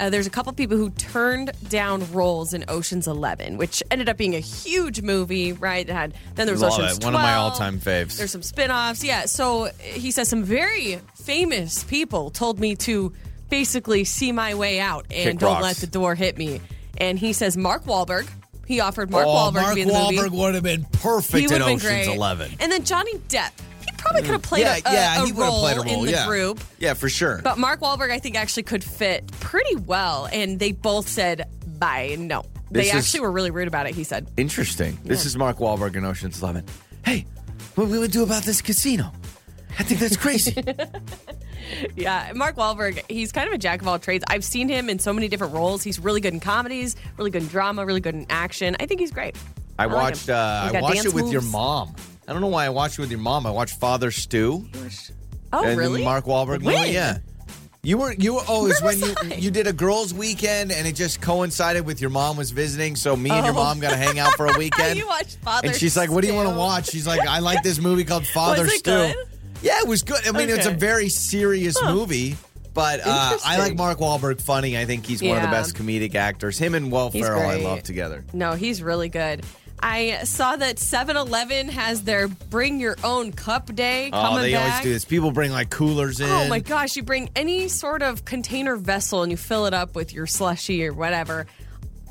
uh, 0.00 0.10
there's 0.10 0.26
a 0.26 0.30
couple 0.30 0.52
people 0.54 0.76
who 0.76 0.90
turned 0.90 1.52
down 1.68 2.10
roles 2.12 2.54
in 2.54 2.64
Ocean's 2.66 3.06
Eleven, 3.06 3.56
which 3.56 3.82
ended 3.90 4.08
up 4.08 4.16
being 4.16 4.34
a 4.34 4.40
huge 4.40 5.02
movie, 5.02 5.52
right? 5.52 5.88
It 5.88 5.92
had 5.92 6.14
then 6.34 6.46
there 6.46 6.54
was 6.54 6.62
Love 6.62 6.72
Ocean's 6.72 6.98
it. 6.98 7.04
One 7.04 7.14
of 7.14 7.20
my 7.20 7.34
all-time 7.34 7.78
faves. 7.78 8.16
There's 8.16 8.32
some 8.32 8.42
spin-offs. 8.42 9.04
Yeah. 9.04 9.26
So 9.26 9.70
he 9.80 10.10
says 10.10 10.28
some 10.28 10.42
very 10.42 10.98
famous 11.14 11.84
people 11.84 12.30
told 12.30 12.58
me 12.58 12.74
to 12.76 13.12
basically 13.52 14.02
see 14.04 14.32
my 14.32 14.54
way 14.54 14.80
out 14.80 15.04
and 15.10 15.32
Kick 15.32 15.38
don't 15.38 15.52
rocks. 15.52 15.62
let 15.62 15.76
the 15.76 15.86
door 15.86 16.14
hit 16.14 16.38
me. 16.38 16.58
And 16.96 17.18
he 17.18 17.34
says 17.34 17.54
Mark 17.54 17.84
Wahlberg. 17.84 18.26
He 18.66 18.80
offered 18.80 19.10
Mark 19.10 19.26
oh, 19.26 19.30
Wahlberg 19.30 19.54
Mark 19.54 19.68
to 19.68 19.74
be 19.74 19.82
in 19.82 19.88
the 19.88 19.94
Wahlberg 19.94 20.16
movie. 20.16 20.38
would 20.38 20.54
have 20.54 20.64
been 20.64 20.84
perfect 20.84 21.36
He 21.36 21.44
in 21.44 21.50
would 21.50 21.60
have 21.60 21.66
been 21.66 21.76
Ocean's 21.76 22.06
great. 22.06 22.16
Eleven. 22.16 22.50
And 22.60 22.72
then 22.72 22.82
Johnny 22.82 23.12
Depp. 23.28 23.50
He 23.82 23.90
probably 23.98 24.22
mm. 24.22 24.24
could 24.24 24.32
have 24.32 24.42
played 24.42 24.62
yeah, 24.62 24.76
a, 24.76 24.92
yeah, 24.94 25.22
a 25.22 25.26
he 25.26 25.32
would 25.32 25.44
have 25.44 25.52
role 25.52 25.60
played 25.60 25.76
a 25.76 25.80
role 25.82 26.00
in 26.00 26.06
the 26.06 26.12
yeah. 26.12 26.26
group. 26.26 26.60
Yeah, 26.78 26.94
for 26.94 27.10
sure. 27.10 27.42
But 27.44 27.58
Mark 27.58 27.80
Wahlberg, 27.80 28.10
I 28.10 28.18
think, 28.20 28.36
actually 28.36 28.62
could 28.62 28.82
fit 28.82 29.30
pretty 29.40 29.76
well. 29.76 30.30
And 30.32 30.58
they 30.58 30.72
both 30.72 31.06
said, 31.06 31.46
bye, 31.78 32.16
no. 32.18 32.44
This 32.70 32.90
they 32.90 32.96
is- 32.96 33.04
actually 33.04 33.20
were 33.20 33.32
really 33.32 33.50
rude 33.50 33.68
about 33.68 33.86
it, 33.86 33.94
he 33.94 34.04
said. 34.04 34.30
Interesting. 34.38 34.98
This 35.04 35.26
is 35.26 35.36
Mark 35.36 35.58
Wahlberg 35.58 35.94
in 35.94 36.06
Ocean's 36.06 36.40
Eleven. 36.40 36.64
Hey, 37.04 37.26
what 37.74 37.88
we 37.88 37.98
would 37.98 38.12
do 38.12 38.22
about 38.22 38.44
this 38.44 38.62
casino? 38.62 39.12
I 39.78 39.82
think 39.82 40.00
that's 40.00 40.16
crazy. 40.16 40.56
Yeah, 41.96 42.32
Mark 42.34 42.56
Wahlberg, 42.56 43.02
he's 43.10 43.32
kind 43.32 43.46
of 43.48 43.54
a 43.54 43.58
jack 43.58 43.80
of 43.82 43.88
all 43.88 43.98
trades. 43.98 44.24
I've 44.28 44.44
seen 44.44 44.68
him 44.68 44.88
in 44.88 44.98
so 44.98 45.12
many 45.12 45.28
different 45.28 45.52
roles. 45.54 45.82
He's 45.82 45.98
really 45.98 46.20
good 46.20 46.32
in 46.34 46.40
comedies, 46.40 46.96
really 47.18 47.30
good 47.30 47.42
in 47.42 47.48
drama, 47.48 47.84
really 47.86 48.00
good 48.00 48.14
in 48.14 48.26
action. 48.30 48.76
I 48.80 48.86
think 48.86 49.00
he's 49.00 49.10
great. 49.12 49.36
I 49.78 49.86
like 49.86 49.94
watched. 49.94 50.28
him. 50.28 50.34
uh, 50.34 50.70
I 50.74 50.80
watched 50.80 51.04
it 51.04 51.14
with 51.14 51.30
your 51.32 51.42
mom. 51.42 51.94
I 52.28 52.32
don't 52.32 52.40
know 52.42 52.48
why 52.48 52.66
I 52.66 52.70
watched 52.70 52.98
it 52.98 53.02
with 53.02 53.10
your 53.10 53.20
mom. 53.20 53.46
I 53.46 53.50
watched 53.50 53.78
Father 53.78 54.10
Stu. 54.10 54.66
Oh, 55.52 55.64
and 55.64 55.76
really? 55.78 56.02
Mark 56.04 56.24
Wahlberg 56.24 56.62
When? 56.62 56.76
movie. 56.80 56.92
Yeah. 56.92 57.18
You 57.84 57.98
were 57.98 58.12
you 58.12 58.34
were 58.34 58.42
oh 58.48 58.66
it 58.66 58.68
was 58.68 58.80
when 58.82 59.00
you 59.00 59.12
I? 59.20 59.34
you 59.34 59.50
did 59.50 59.66
a 59.66 59.72
girls' 59.72 60.14
weekend 60.14 60.70
and 60.70 60.86
it 60.86 60.94
just 60.94 61.20
coincided 61.20 61.84
with 61.84 62.00
your 62.00 62.10
mom 62.10 62.36
was 62.36 62.52
visiting, 62.52 62.94
so 62.94 63.16
me 63.16 63.28
and 63.30 63.44
your 63.44 63.54
Oh. 63.54 63.58
mom 63.58 63.80
got 63.80 63.90
to 63.90 63.96
hang 63.96 64.20
out 64.20 64.34
for 64.34 64.46
a 64.46 64.52
weekend. 64.58 64.96
you 65.00 65.06
watched 65.08 65.38
Father 65.42 65.66
and 65.66 65.76
she's 65.76 65.96
like, 65.96 66.08
"What 66.08 66.20
do 66.22 66.28
you 66.28 66.34
want 66.34 66.48
to 66.48 66.54
watch?" 66.54 66.90
She's 66.90 67.08
like, 67.08 67.26
"I 67.26 67.40
like 67.40 67.64
this 67.64 67.80
movie 67.80 68.04
called 68.04 68.24
Father 68.34 68.68
Stu." 68.68 68.82
good? 68.90 69.16
Yeah, 69.62 69.78
it 69.80 69.88
was 69.88 70.02
good. 70.02 70.26
I 70.26 70.32
mean, 70.32 70.50
it's 70.50 70.66
a 70.66 70.70
very 70.72 71.08
serious 71.08 71.80
movie, 71.82 72.36
but 72.74 73.00
uh, 73.04 73.38
I 73.44 73.58
like 73.58 73.76
Mark 73.76 73.98
Wahlberg 73.98 74.40
funny. 74.40 74.76
I 74.76 74.84
think 74.84 75.06
he's 75.06 75.22
one 75.22 75.36
of 75.36 75.42
the 75.42 75.48
best 75.48 75.74
comedic 75.76 76.14
actors. 76.14 76.58
Him 76.58 76.74
and 76.74 76.90
Will 76.90 77.10
He's 77.10 77.26
Ferrell, 77.26 77.48
I 77.48 77.56
love 77.56 77.82
together. 77.82 78.24
No, 78.32 78.52
he's 78.54 78.82
really 78.82 79.08
good. 79.08 79.44
I 79.84 80.22
saw 80.22 80.54
that 80.54 80.78
7 80.78 81.16
Eleven 81.16 81.68
has 81.68 82.04
their 82.04 82.28
bring 82.28 82.78
your 82.78 82.96
own 83.02 83.32
cup 83.32 83.74
day 83.74 84.10
coming 84.12 84.38
Oh, 84.38 84.42
they 84.42 84.52
back. 84.52 84.70
always 84.70 84.82
do 84.84 84.92
this. 84.92 85.04
People 85.04 85.32
bring 85.32 85.50
like 85.50 85.70
coolers 85.70 86.20
in. 86.20 86.28
Oh 86.28 86.46
my 86.48 86.60
gosh, 86.60 86.94
you 86.94 87.02
bring 87.02 87.30
any 87.34 87.66
sort 87.66 88.00
of 88.00 88.24
container 88.24 88.76
vessel 88.76 89.22
and 89.24 89.32
you 89.32 89.36
fill 89.36 89.66
it 89.66 89.74
up 89.74 89.96
with 89.96 90.12
your 90.12 90.26
slushy 90.28 90.86
or 90.86 90.92
whatever. 90.92 91.46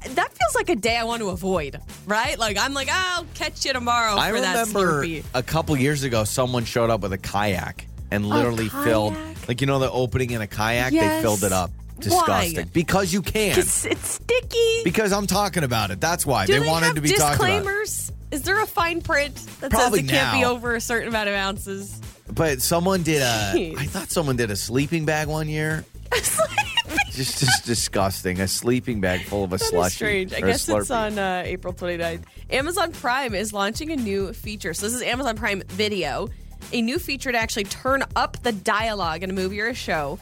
That 0.09 0.33
feels 0.33 0.56
like 0.56 0.69
a 0.69 0.75
day 0.75 0.98
I 0.98 1.03
want 1.03 1.21
to 1.21 1.30
avoid, 1.30 1.80
right? 2.06 2.38
Like 2.38 2.57
I'm 2.57 2.74
like, 2.74 2.88
ah, 2.92 3.18
I'll 3.18 3.27
catch 3.36 3.65
you 3.65 3.74
tomorrow 3.74 4.18
I 4.18 4.31
for 4.31 4.42
that 4.42 4.68
remember 4.68 5.06
a 5.33 5.44
couple 5.44 5.77
years 5.77 6.03
ago, 6.03 6.24
someone 6.24 6.65
showed 6.65 6.89
up 6.89 7.01
with 7.01 7.13
a 7.13 7.18
kayak 7.18 7.86
and 8.09 8.25
literally 8.25 8.68
filled, 8.68 9.15
like 9.48 9.62
you 9.62 9.68
know, 9.68 9.80
the 9.80 9.92
opening 9.92 10.31
in 10.31 10.42
a 10.42 10.48
kayak. 10.48 10.92
They 10.92 11.21
filled 11.21 11.44
it 11.44 11.51
up. 11.51 11.71
Why? 12.07 12.48
Disgusting. 12.50 12.69
Because 12.74 13.13
you 13.13 13.21
can. 13.21 13.59
It's, 13.59 13.86
it's 13.86 14.09
sticky. 14.13 14.81
Because 14.83 15.13
I'm 15.13 15.27
talking 15.27 15.63
about 15.63 15.92
it. 15.92 16.01
That's 16.01 16.25
why 16.25 16.48
Do 16.48 16.53
they, 16.53 16.59
they, 16.59 16.68
wanted 16.68 16.95
to 16.95 17.01
be 17.01 17.09
talking 17.09 17.36
about. 17.36 17.50
it. 17.50 17.59
disclaimers? 17.59 18.12
Is 18.31 18.42
there 18.44 18.62
a 18.62 18.65
fine 18.65 19.01
print 19.01 19.36
that 19.59 19.71
Probably 19.71 20.00
says 20.00 20.09
it 20.09 20.12
can't 20.12 20.39
be 20.39 20.45
over 20.45 20.75
a 20.75 20.81
certain 20.81 21.09
amount 21.09 21.30
of 21.30 21.36
ounces? 21.36 22.01
But 22.33 22.62
someone 22.62 23.03
did 23.03 23.21
a. 23.21 23.53
Jeez. 23.53 23.77
I 23.77 23.86
thought 23.86 24.09
someone 24.09 24.36
did 24.36 24.50
a 24.50 24.56
sleeping 24.56 25.06
bag 25.06 25.27
one 25.27 25.48
year. 25.48 25.86
Just, 27.16 27.40
just 27.40 27.66
disgusting. 27.66 28.40
A 28.40 28.48
sleeping 28.48 29.02
bag 29.02 29.25
full 29.25 29.44
of 29.44 29.52
a 29.52 29.58
That 29.58 29.74
is 29.74 29.94
strange. 29.94 30.34
I 30.34 30.40
guess 30.40 30.69
it's 30.69 30.90
on 30.90 31.19
uh, 31.19 31.44
April 31.46 31.74
29th. 31.74 32.24
Amazon 32.50 32.94
Prime 32.94 33.36
is 33.36 33.52
launching 33.52 33.92
a 33.92 33.98
new 33.98 34.31
feature. 34.31 34.74
So 34.74 34.86
this 34.86 34.96
is 34.96 35.02
Amazon 35.02 35.36
Prime 35.36 35.62
Video, 35.68 36.30
a 36.72 36.81
new 36.81 36.98
feature 37.00 37.31
to 37.31 37.38
actually 37.38 37.66
turn 37.66 38.04
up 38.16 38.42
the 38.44 38.54
dialogue 38.54 39.24
in 39.24 39.30
a 39.30 39.34
movie 39.34 39.60
or 39.60 39.68
a 39.68 39.74
show 39.74 40.19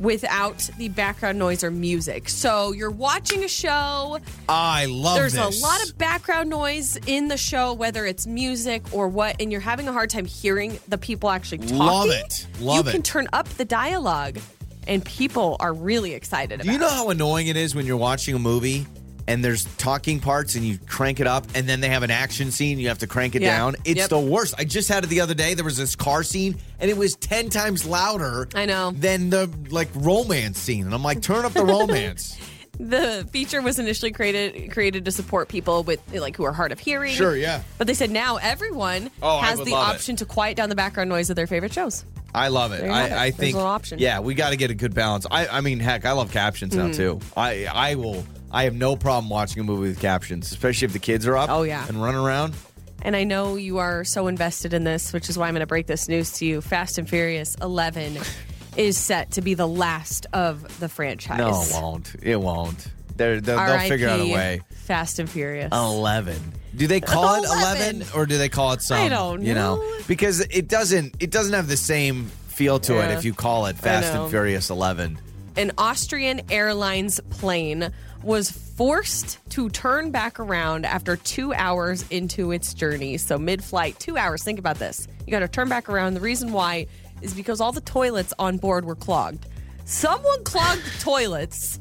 without 0.00 0.58
the 0.78 0.88
background 0.88 1.38
noise 1.38 1.64
or 1.64 1.70
music. 1.70 2.28
So 2.28 2.72
you're 2.72 2.90
watching 2.90 3.44
a 3.44 3.48
show, 3.48 4.18
I 4.48 4.86
love 4.86 5.16
it. 5.16 5.20
there's 5.20 5.32
this. 5.34 5.60
a 5.60 5.66
lot 5.66 5.82
of 5.88 5.98
background 5.98 6.50
noise 6.50 6.96
in 7.06 7.28
the 7.28 7.36
show, 7.36 7.72
whether 7.72 8.06
it's 8.06 8.26
music 8.26 8.82
or 8.92 9.08
what, 9.08 9.36
and 9.40 9.50
you're 9.50 9.60
having 9.60 9.88
a 9.88 9.92
hard 9.92 10.10
time 10.10 10.24
hearing 10.24 10.78
the 10.88 10.98
people 10.98 11.30
actually 11.30 11.58
talking. 11.58 11.78
Love 11.78 12.10
it. 12.10 12.46
Love 12.60 12.84
you 12.84 12.90
it. 12.90 12.92
can 12.92 13.02
turn 13.02 13.28
up 13.32 13.48
the 13.48 13.64
dialogue, 13.64 14.38
and 14.88 15.04
people 15.04 15.56
are 15.60 15.72
really 15.72 16.14
excited 16.14 16.60
Do 16.60 16.64
about 16.64 16.72
you 16.72 16.78
know 16.78 16.86
it. 16.88 16.92
how 16.92 17.10
annoying 17.10 17.46
it 17.46 17.56
is 17.56 17.74
when 17.74 17.86
you're 17.86 17.96
watching 17.96 18.34
a 18.34 18.38
movie 18.38 18.86
and 19.28 19.44
there's 19.44 19.64
talking 19.76 20.18
parts 20.20 20.54
and 20.54 20.64
you 20.64 20.78
crank 20.86 21.20
it 21.20 21.26
up 21.26 21.44
and 21.54 21.68
then 21.68 21.80
they 21.82 21.88
have 21.90 22.02
an 22.02 22.10
action 22.10 22.50
scene 22.50 22.78
you 22.78 22.88
have 22.88 22.98
to 23.00 23.06
crank 23.06 23.34
it 23.34 23.42
Yeah. 23.42 23.56
down? 23.58 23.76
It's 23.84 23.98
Yep. 23.98 24.08
the 24.08 24.18
worst. 24.18 24.54
I 24.58 24.64
just 24.64 24.88
had 24.88 25.04
it 25.04 25.08
the 25.08 25.20
other 25.20 25.34
day. 25.34 25.52
There 25.54 25.64
was 25.66 25.76
this 25.76 25.94
car 25.94 26.22
scene 26.22 26.56
and 26.80 26.90
it 26.90 26.96
was 26.96 27.14
10 27.16 27.50
times 27.50 27.84
louder 27.84 28.48
I 28.54 28.64
know. 28.64 28.92
than 28.96 29.28
the 29.30 29.50
like 29.70 29.88
romance 29.94 30.58
scene. 30.58 30.86
And 30.86 30.94
I'm 30.94 31.02
like, 31.02 31.20
turn 31.20 31.44
up 31.44 31.52
the 31.52 31.64
romance. 31.76 32.38
The 32.80 33.28
feature 33.32 33.60
was 33.60 33.80
initially 33.80 34.12
created 34.12 34.70
created 34.70 35.04
to 35.06 35.10
support 35.10 35.48
people 35.48 35.82
with 35.82 36.00
like 36.14 36.36
who 36.36 36.44
are 36.44 36.52
hard 36.52 36.70
of 36.70 36.78
hearing. 36.78 37.12
Sure, 37.12 37.36
yeah. 37.36 37.62
But 37.76 37.88
they 37.88 37.94
said 37.94 38.10
now 38.10 38.36
everyone 38.36 39.10
Oh, 39.20 39.38
I 39.38 39.46
has 39.46 39.58
would 39.58 39.66
the 39.66 39.72
love 39.72 39.90
it. 39.90 39.94
option 39.96 40.14
to 40.16 40.24
quiet 40.24 40.56
down 40.56 40.68
the 40.68 40.76
background 40.76 41.10
noise 41.10 41.28
of 41.28 41.34
their 41.34 41.48
favorite 41.48 41.72
shows. 41.72 42.04
I 42.34 42.48
love 42.48 42.72
it. 42.72 42.84
Have 42.84 43.10
it. 43.10 43.12
I, 43.14 43.24
I 43.24 43.30
There's 43.30 43.36
think 43.36 43.56
an 43.56 43.62
option. 43.62 43.98
Yeah, 43.98 44.20
we 44.20 44.34
got 44.34 44.50
to 44.50 44.56
get 44.56 44.70
a 44.70 44.74
good 44.74 44.94
balance. 44.94 45.26
I, 45.30 45.46
I 45.48 45.60
mean, 45.60 45.80
heck, 45.80 46.04
I 46.04 46.12
love 46.12 46.30
captions 46.32 46.74
Mm-hmm. 46.74 46.88
now 46.88 46.92
too. 46.92 47.20
I 47.36 47.66
I 47.66 47.94
will. 47.94 48.24
I 48.50 48.64
have 48.64 48.74
no 48.74 48.96
problem 48.96 49.28
watching 49.28 49.60
a 49.60 49.64
movie 49.64 49.88
with 49.88 50.00
captions, 50.00 50.50
especially 50.52 50.86
if 50.86 50.92
the 50.92 50.98
kids 50.98 51.26
are 51.26 51.36
up. 51.36 51.50
Oh, 51.50 51.64
yeah. 51.64 51.86
and 51.86 52.02
running 52.02 52.20
around. 52.20 52.54
And 53.02 53.14
I 53.14 53.24
know 53.24 53.56
you 53.56 53.78
are 53.78 54.04
so 54.04 54.26
invested 54.26 54.72
in 54.72 54.84
this, 54.84 55.12
which 55.12 55.28
is 55.28 55.36
why 55.36 55.48
I'm 55.48 55.54
going 55.54 55.60
to 55.60 55.66
break 55.66 55.86
this 55.86 56.08
news 56.08 56.32
to 56.38 56.46
you. 56.46 56.60
Fast 56.62 56.96
and 56.98 57.06
Furious 57.08 57.54
11 57.60 58.18
is 58.76 58.96
set 58.96 59.32
to 59.32 59.42
be 59.42 59.52
the 59.54 59.68
last 59.68 60.26
of 60.32 60.80
the 60.80 60.88
franchise. 60.88 61.38
No, 61.38 61.62
it 61.62 61.82
won't. 61.82 62.16
It 62.22 62.40
won't. 62.40 62.86
They're, 63.16 63.40
they'll, 63.40 63.58
they'll 63.64 63.88
figure 63.88 64.08
out 64.08 64.20
a 64.20 64.32
way. 64.32 64.60
Fast 64.70 65.18
and 65.18 65.28
Furious. 65.28 65.70
Eleven. 65.72 66.40
Do 66.76 66.86
they 66.86 67.00
call 67.00 67.42
it 67.42 67.44
11. 67.44 68.04
or 68.14 68.26
do 68.26 68.38
they 68.38 68.48
call 68.48 68.72
it 68.72 68.82
some? 68.82 68.98
I 68.98 69.08
don't 69.08 69.42
You 69.42 69.54
know, 69.54 69.76
know. 69.76 69.98
because 70.06 70.40
it 70.40 70.68
doesn't. 70.68 71.14
It 71.20 71.30
doesn't 71.30 71.52
have 71.54 71.68
the 71.68 71.76
same 71.76 72.26
feel 72.48 72.78
to 72.80 72.94
it 72.98 73.08
Yeah. 73.10 73.18
if 73.18 73.24
you 73.24 73.32
call 73.34 73.66
it 73.66 73.76
Fast 73.76 74.12
know. 74.14 74.22
and 74.22 74.30
Furious 74.30 74.70
Eleven. 74.70 75.18
an 75.56 75.72
Austrian 75.78 76.40
Airlines 76.50 77.20
plane 77.30 77.90
was 78.22 78.50
forced 78.50 79.38
to 79.50 79.68
turn 79.70 80.10
back 80.10 80.38
around 80.40 80.84
after 80.86 81.16
two 81.16 81.52
hours 81.54 82.04
into 82.10 82.52
its 82.52 82.74
journey. 82.74 83.16
So, 83.18 83.38
mid 83.38 83.62
flight, 83.64 83.98
two 83.98 84.16
hours. 84.16 84.42
Think 84.42 84.58
about 84.58 84.78
this. 84.78 85.06
You 85.26 85.30
got 85.30 85.40
to 85.40 85.48
turn 85.48 85.68
back 85.68 85.88
around. 85.88 86.14
The 86.14 86.20
reason 86.20 86.52
why 86.52 86.86
is 87.22 87.34
because 87.34 87.60
all 87.60 87.72
the 87.72 87.80
toilets 87.80 88.32
on 88.38 88.56
board 88.58 88.84
were 88.84 88.94
clogged. 88.96 89.46
Someone 89.84 90.44
clogged 90.44 90.82
the 90.84 91.00
toilets, 91.00 91.80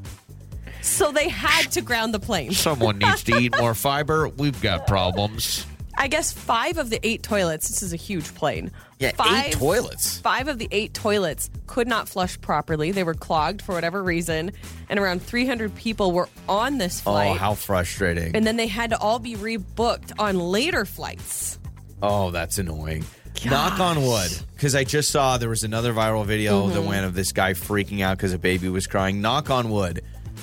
so 0.87 1.11
they 1.11 1.29
had 1.29 1.71
to 1.71 1.81
ground 1.81 2.13
the 2.13 2.19
plane. 2.19 2.51
Someone 2.51 2.97
needs 2.99 3.23
to 3.23 3.37
eat 3.37 3.57
more 3.57 3.73
fiber. 3.75 4.29
We've 4.29 4.59
got 4.61 4.87
problems. 4.87 5.65
I 5.99 6.07
guess 6.07 6.31
five 6.31 6.77
of 6.77 6.91
the 6.91 6.99
eight 7.01 7.23
toilets, 7.23 7.69
this 7.69 7.81
is 7.81 7.91
a 7.91 7.95
huge 7.95 8.35
plane. 8.35 8.71
Yeah, 8.99 9.11
five, 9.13 9.47
eight 9.47 9.53
toilets. 9.53 10.19
Five 10.19 10.47
of 10.47 10.59
the 10.59 10.67
eight 10.71 10.93
toilets 10.93 11.49
could 11.65 11.87
not 11.87 12.07
flush 12.07 12.39
properly. 12.39 12.91
They 12.91 13.03
were 13.03 13.15
clogged 13.15 13.63
for 13.63 13.73
whatever 13.73 14.03
reason. 14.03 14.51
And 14.89 14.99
around 14.99 15.23
300 15.23 15.73
people 15.75 16.11
were 16.11 16.29
on 16.47 16.77
this 16.77 17.01
oh, 17.01 17.11
flight. 17.11 17.31
Oh, 17.31 17.33
how 17.33 17.53
frustrating. 17.55 18.35
and 18.35 18.45
then 18.45 18.57
they 18.57 18.67
had 18.67 18.91
to 18.91 18.99
all 18.99 19.17
be 19.17 19.35
rebooked 19.35 20.11
on 20.19 20.39
later 20.39 20.85
flights. 20.85 21.57
Oh, 22.01 22.29
that's 22.29 22.59
annoying. 22.59 23.03
Knock 23.45 23.79
on 23.79 24.01
wood, 24.01 24.31
because 24.55 24.73
I 24.73 24.83
just 24.83 25.11
saw 25.11 25.37
there 25.37 25.49
was 25.49 25.63
another 25.63 25.93
viral 25.93 26.25
video 26.25 26.63
mm-hmm. 26.63 26.73
that 26.73 26.81
went 26.81 27.05
of 27.05 27.13
this 27.13 27.31
guy 27.31 27.53
freaking 27.53 28.01
out 28.01 28.17
because 28.17 28.33
a 28.33 28.39
baby 28.39 28.67
was 28.67 28.87
crying. 28.87 29.21
Knock 29.21 29.51
on 29.51 29.69
wood, 29.69 30.01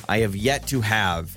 I 0.09 0.19
have 0.19 0.37
yet 0.37 0.67
to 0.69 0.81
have 0.81 1.37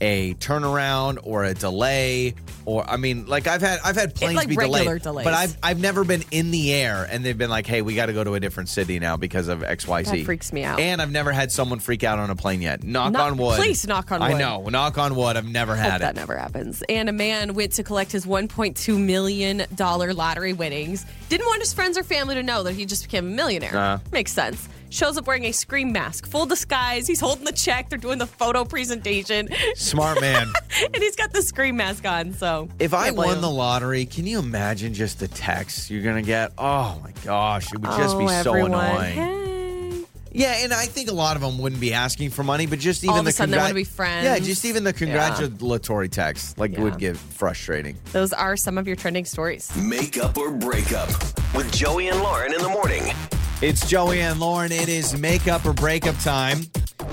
a 0.00 0.34
turnaround 0.34 1.18
or 1.24 1.44
a 1.44 1.54
delay 1.54 2.34
or 2.68 2.88
I 2.88 2.98
mean, 2.98 3.24
like 3.26 3.46
I've 3.46 3.62
had 3.62 3.80
I've 3.82 3.96
had 3.96 4.14
planes 4.14 4.36
like 4.36 4.48
be 4.48 4.54
regular 4.54 4.98
delayed, 4.98 5.02
delays. 5.02 5.24
but 5.24 5.32
I've 5.32 5.56
I've 5.62 5.80
never 5.80 6.04
been 6.04 6.22
in 6.30 6.50
the 6.50 6.74
air 6.74 7.08
and 7.10 7.24
they've 7.24 7.36
been 7.36 7.48
like, 7.48 7.66
hey, 7.66 7.80
we 7.80 7.94
got 7.94 8.06
to 8.06 8.12
go 8.12 8.22
to 8.22 8.34
a 8.34 8.40
different 8.40 8.68
city 8.68 8.98
now 8.98 9.16
because 9.16 9.48
of 9.48 9.62
X 9.62 9.88
Y 9.88 10.02
Z. 10.02 10.18
That 10.18 10.24
freaks 10.26 10.52
me 10.52 10.64
out. 10.64 10.78
And 10.78 11.00
I've 11.00 11.10
never 11.10 11.32
had 11.32 11.50
someone 11.50 11.78
freak 11.78 12.04
out 12.04 12.18
on 12.18 12.28
a 12.28 12.36
plane 12.36 12.60
yet. 12.60 12.84
Knock 12.84 13.12
Knock- 13.12 13.32
on 13.32 13.38
wood. 13.38 13.58
please 13.58 13.86
knock 13.86 14.12
on 14.12 14.20
I 14.20 14.34
know. 14.34 14.68
Knock 14.68 14.98
on 14.98 15.16
wood. 15.16 15.38
I've 15.38 15.48
never 15.48 15.74
Hope 15.76 15.90
had 15.92 16.00
that 16.02 16.14
never 16.14 16.36
happens. 16.36 16.82
And 16.90 17.08
a 17.08 17.12
man 17.12 17.54
went 17.54 17.72
to 17.72 17.82
collect 17.82 18.12
his 18.12 18.26
$1.2 18.26 19.02
million 19.02 19.64
lottery 19.78 20.52
winnings. 20.52 21.06
Didn't 21.30 21.46
want 21.46 21.60
his 21.60 21.72
friends 21.72 21.96
or 21.96 22.02
family 22.02 22.34
to 22.34 22.42
know 22.42 22.64
that 22.64 22.74
he 22.74 22.84
just 22.84 23.04
became 23.04 23.26
a 23.26 23.30
millionaire. 23.30 23.76
Uh. 23.76 23.98
Makes 24.12 24.32
sense. 24.32 24.68
Shows 24.90 25.18
up 25.18 25.26
wearing 25.26 25.44
a 25.44 25.52
scream 25.52 25.92
mask, 25.92 26.26
full 26.26 26.46
disguise. 26.46 27.06
He's 27.06 27.20
holding 27.20 27.44
the 27.44 27.52
check. 27.52 27.90
They're 27.90 27.98
doing 27.98 28.18
the 28.18 28.26
photo 28.26 28.64
presentation. 28.64 29.48
Smart 29.74 30.20
man. 30.20 30.50
and 30.82 30.96
he's 30.96 31.14
got 31.16 31.32
the 31.32 31.42
scream 31.42 31.76
mask 31.76 32.06
on. 32.06 32.32
So 32.32 32.68
If 32.78 32.94
I 32.94 33.10
won 33.10 33.34
him. 33.36 33.40
the 33.42 33.50
lottery, 33.50 34.06
can 34.06 34.26
you 34.26 34.38
imagine 34.38 34.94
just 34.94 35.20
the 35.20 35.28
texts 35.28 35.90
you're 35.90 36.02
gonna 36.02 36.22
get? 36.22 36.52
Oh 36.56 36.98
my 37.04 37.12
gosh, 37.24 37.66
it 37.72 37.80
would 37.80 37.90
just 37.98 38.16
be 38.18 38.24
Oh, 38.24 38.42
so 38.42 38.50
everyone. 38.54 38.72
annoying. 38.72 39.12
Hey. 39.14 40.04
Yeah, 40.30 40.54
and 40.62 40.72
I 40.72 40.84
think 40.86 41.10
a 41.10 41.14
lot 41.14 41.36
of 41.36 41.42
them 41.42 41.58
wouldn't 41.58 41.80
be 41.80 41.92
asking 41.92 42.30
for 42.30 42.42
money, 42.42 42.66
but 42.66 42.78
just 42.78 43.02
even 43.04 43.12
All 43.14 43.18
of 43.18 43.24
the 43.24 43.30
a 43.30 43.32
sudden 43.32 43.50
they 43.50 43.58
wanna 43.58 43.74
be 43.74 43.84
friends. 43.84 44.24
Yeah, 44.24 44.38
just 44.38 44.64
even 44.64 44.84
the 44.84 44.90
Yeah. 44.90 44.98
congratulatory 44.98 46.08
texts 46.08 46.54
like 46.56 46.72
Yeah. 46.72 46.80
would 46.80 46.98
get 46.98 47.16
frustrating. 47.16 47.96
Those 48.12 48.32
are 48.32 48.56
some 48.56 48.78
of 48.78 48.86
your 48.86 48.96
trending 48.96 49.24
stories. 49.26 49.70
Make 49.76 50.16
up 50.16 50.38
or 50.38 50.50
break 50.50 50.92
up 50.92 51.08
with 51.54 51.70
Joey 51.72 52.08
and 52.08 52.20
Lauren 52.22 52.54
in 52.54 52.62
the 52.62 52.68
morning. 52.68 53.12
It's 53.60 53.84
Joey 53.88 54.20
and 54.20 54.38
Lauren. 54.38 54.70
It 54.70 54.88
is 54.88 55.18
makeup 55.18 55.66
or 55.66 55.72
breakup 55.72 56.16
time. 56.20 56.60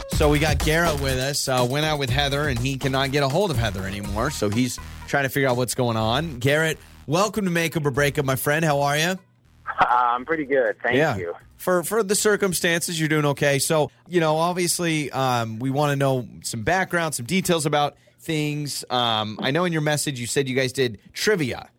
So 0.09 0.29
we 0.29 0.37
got 0.37 0.59
Garrett 0.59 1.01
with 1.01 1.17
us. 1.17 1.47
Uh, 1.47 1.65
went 1.67 1.87
out 1.87 1.97
with 1.97 2.11
Heather, 2.11 2.47
and 2.47 2.59
he 2.59 2.77
cannot 2.77 3.11
get 3.11 3.23
a 3.23 3.27
hold 3.27 3.49
of 3.49 3.57
Heather 3.57 3.87
anymore. 3.87 4.29
So 4.29 4.49
he's 4.49 4.77
trying 5.07 5.23
to 5.23 5.29
figure 5.29 5.49
out 5.49 5.57
what's 5.57 5.73
going 5.73 5.97
on. 5.97 6.37
Garrett, 6.37 6.77
welcome 7.07 7.45
to 7.45 7.51
Makeup 7.51 7.83
or 7.83 7.89
Breakup, 7.89 8.25
my 8.25 8.35
friend. 8.35 8.63
How 8.63 8.81
are 8.81 8.95
you? 8.95 9.17
I'm 9.79 10.23
pretty 10.23 10.45
good. 10.45 10.75
Thank 10.83 10.97
yeah. 10.97 11.17
you. 11.17 11.33
For 11.57 11.81
for 11.81 12.03
the 12.03 12.13
circumstances, 12.13 12.99
you're 12.99 13.09
doing 13.09 13.25
okay. 13.25 13.57
So, 13.57 13.89
you 14.07 14.19
know, 14.19 14.37
obviously, 14.37 15.11
um, 15.11 15.57
we 15.57 15.71
want 15.71 15.93
to 15.93 15.95
know 15.95 16.27
some 16.43 16.61
background, 16.61 17.15
some 17.15 17.25
details 17.25 17.65
about 17.65 17.95
things. 18.19 18.85
Um, 18.91 19.39
I 19.41 19.49
know 19.49 19.65
in 19.65 19.73
your 19.73 19.81
message 19.81 20.19
you 20.19 20.27
said 20.27 20.47
you 20.47 20.55
guys 20.55 20.73
did 20.73 20.99
trivia. 21.11 21.69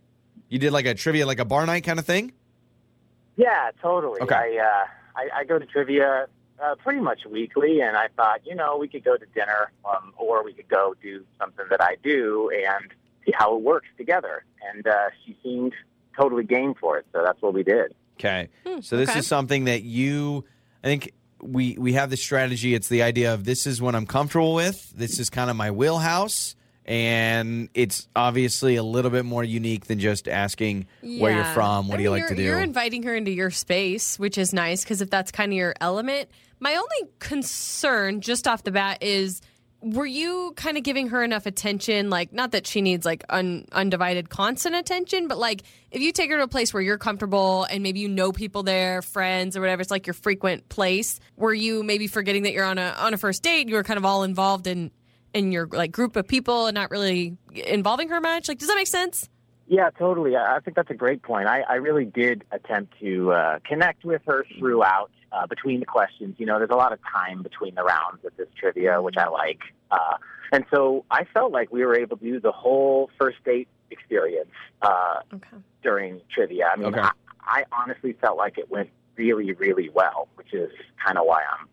You 0.49 0.58
did 0.58 0.73
like 0.73 0.87
a 0.87 0.94
trivia, 0.94 1.25
like 1.25 1.38
a 1.38 1.44
bar 1.44 1.64
night 1.66 1.85
kind 1.85 2.00
of 2.00 2.04
thing. 2.04 2.32
Yeah, 3.37 3.71
totally. 3.83 4.21
Okay. 4.23 4.35
I, 4.35 4.64
uh, 4.64 4.87
I 5.14 5.40
I 5.40 5.45
go 5.45 5.59
to 5.59 5.66
trivia 5.66 6.26
uh, 6.62 6.75
pretty 6.76 7.00
much 7.00 7.21
weekly, 7.31 7.81
and 7.81 7.97
I 7.97 8.09
thought, 8.16 8.40
you 8.45 8.55
know, 8.55 8.76
we 8.76 8.88
could 8.88 9.05
go 9.05 9.16
to 9.16 9.26
dinner, 9.35 9.73
um, 9.85 10.14
or 10.16 10.43
we 10.43 10.52
could 10.52 10.69
go 10.69 10.95
do 11.02 11.25
something 11.38 11.66
that 11.71 11.83
I 11.83 11.97
do 12.02 12.50
and 12.50 12.93
see 13.25 13.33
how 13.37 13.57
it 13.57 13.62
works 13.62 13.88
together. 13.97 14.45
And 14.73 14.87
uh, 14.87 15.11
she 15.25 15.37
seemed 15.43 15.75
totally 16.16 16.45
game 16.45 16.75
for 16.75 16.99
it, 16.99 17.07
so 17.12 17.23
that's 17.25 17.40
what 17.43 17.55
we 17.55 17.62
did. 17.62 17.95
Okay. 18.19 18.49
so 18.81 18.97
this 18.97 19.11
okay. 19.11 19.19
is 19.19 19.26
something 19.26 19.64
that 19.64 19.83
you, 19.83 20.45
I 20.83 20.87
think 20.87 21.12
we 21.43 21.76
we 21.78 21.93
have 21.93 22.09
the 22.09 22.16
strategy. 22.16 22.75
It's 22.75 22.88
the 22.88 23.02
idea 23.02 23.35
of 23.35 23.45
this 23.45 23.66
is 23.66 23.83
what 23.83 23.95
I'm 23.95 24.07
comfortable 24.07 24.55
with. 24.55 24.90
This 24.90 25.19
is 25.19 25.28
kind 25.28 25.50
of 25.50 25.57
my 25.57 25.71
wheelhouse. 25.71 26.57
And 26.87 27.69
it's 27.75 28.07
obviously 28.14 28.76
a 28.76 28.83
little 28.83 29.11
bit 29.11 29.25
more 29.25 29.43
unique 29.43 29.87
than 29.87 29.99
just 29.99 30.28
asking 30.28 30.87
where 31.02 31.35
you're 31.35 31.45
from. 31.45 31.88
What 31.88 31.95
I 31.95 31.97
do 31.99 32.02
you 32.05 32.11
like 32.11 32.28
to 32.28 32.37
do? 32.37 32.43
You're 32.43 32.61
inviting 32.61 33.02
her 33.02 33.14
into 33.14 33.33
your 33.33 33.50
space, 33.50 34.19
which 34.19 34.38
is 34.38 34.52
nice 34.52 34.85
because 34.85 35.02
if 35.02 35.11
that's 35.11 35.33
kind 35.33 35.52
of 35.52 35.57
your 35.57 35.75
element, 35.81 36.31
my 36.61 36.76
only 36.76 37.12
concern 37.19 38.21
just 38.21 38.47
off 38.47 38.62
the 38.62 38.71
bat 38.71 39.02
is 39.02 39.43
were 39.83 40.07
you 40.07 40.52
kind 40.57 40.76
of 40.76 40.83
giving 40.83 41.09
her 41.09 41.23
enough 41.23 41.47
attention? 41.47 42.09
Like, 42.11 42.33
not 42.33 42.52
that 42.52 42.66
she 42.66 42.81
needs 42.81 43.05
like 43.05 43.25
un- 43.28 43.66
undivided, 43.73 44.28
constant 44.28 44.75
attention, 44.75 45.28
but 45.28 45.38
like 45.38 45.62
if 45.90 46.00
you 46.00 46.12
take 46.12 46.31
her 46.31 46.38
to 46.38 46.45
a 46.45 46.49
place 46.49 46.73
where 46.73 46.83
you're 46.83 46.99
comfortable 46.99 47.64
and 47.64 47.83
maybe 47.83 48.00
you 48.00 48.09
know 48.09 48.33
people 48.33 48.62
there, 48.62 49.02
friends 49.02 49.57
or 49.57 49.61
whatever, 49.61 49.83
it's 49.83 49.90
like 49.90 50.07
your 50.07 50.14
frequent 50.14 50.69
place. 50.69 51.21
Were 51.37 51.55
you 51.55 51.83
maybe 51.83 52.07
forgetting 52.07 52.45
that 52.45 52.52
you're 52.52 52.64
on 52.64 52.78
a 52.78 52.95
on 52.99 53.14
a 53.14 53.19
first 53.19 53.43
date? 53.43 53.69
You 53.69 53.75
were 53.75 53.85
kind 53.85 53.99
of 53.99 54.05
all 54.05 54.23
involved 54.23 54.66
in 54.66 54.90
in 55.37 55.52
your 55.52 55.66
like 55.66 55.93
group 55.93 56.16
of 56.16 56.26
people 56.26 56.66
and 56.66 56.75
not 56.75 56.90
really 56.90 57.37
involving 57.55 58.09
her 58.09 58.21
much. 58.21 58.49
Like, 58.49 58.59
does 58.59 58.69
that 58.69 58.75
make 58.75 58.87
sense? 58.87 59.28
Yeah, 59.69 59.90
totally. 59.90 60.37
I 60.37 60.57
I 60.57 60.61
think 60.61 60.76
that's 60.76 60.90
a 60.90 60.95
great 60.95 61.23
point. 61.23 61.47
I, 61.49 61.62
I 61.62 61.75
really 61.75 62.05
did 62.05 62.45
attempt 62.52 62.95
to 63.00 63.33
uh, 63.33 63.59
connect 63.64 64.05
with 64.05 64.23
her 64.26 64.45
throughout 64.59 65.11
uh, 65.33 65.47
between 65.47 65.81
the 65.81 65.87
questions. 65.87 66.37
You 66.38 66.47
know, 66.47 66.59
there's 66.59 66.71
a 66.71 66.76
lot 66.76 66.93
of 66.93 67.00
time 67.02 67.43
between 67.43 67.75
the 67.75 67.83
rounds 67.83 68.23
with 68.23 68.37
this 68.37 68.49
trivia, 68.59 69.02
which 69.02 69.16
I 69.19 69.28
like. 69.28 69.61
Uh, 69.90 70.16
and 70.52 70.64
so 70.73 71.05
I 71.11 71.25
felt 71.35 71.52
like 71.52 71.73
we 71.73 71.85
were 71.85 71.97
able 71.97 72.16
to 72.16 72.25
do 72.25 72.40
the 72.40 72.52
whole 72.52 73.11
first 73.19 73.38
date 73.45 73.69
experience 73.90 74.50
uh, 74.83 75.21
Okay. 75.35 75.57
during 75.83 76.21
trivia. 76.33 76.71
I 76.73 76.76
mean, 76.76 76.88
Okay. 76.88 77.00
I, 77.00 77.11
I 77.40 77.64
honestly 77.73 78.12
felt 78.21 78.38
like 78.38 78.59
it 78.59 78.71
went 78.71 78.90
really, 79.16 79.52
really 79.52 79.90
well, 79.93 80.28
which 80.37 80.55
is 80.55 80.71
kind 81.05 81.19
of 81.19 81.26
why 81.26 81.43
I'm 81.59 81.66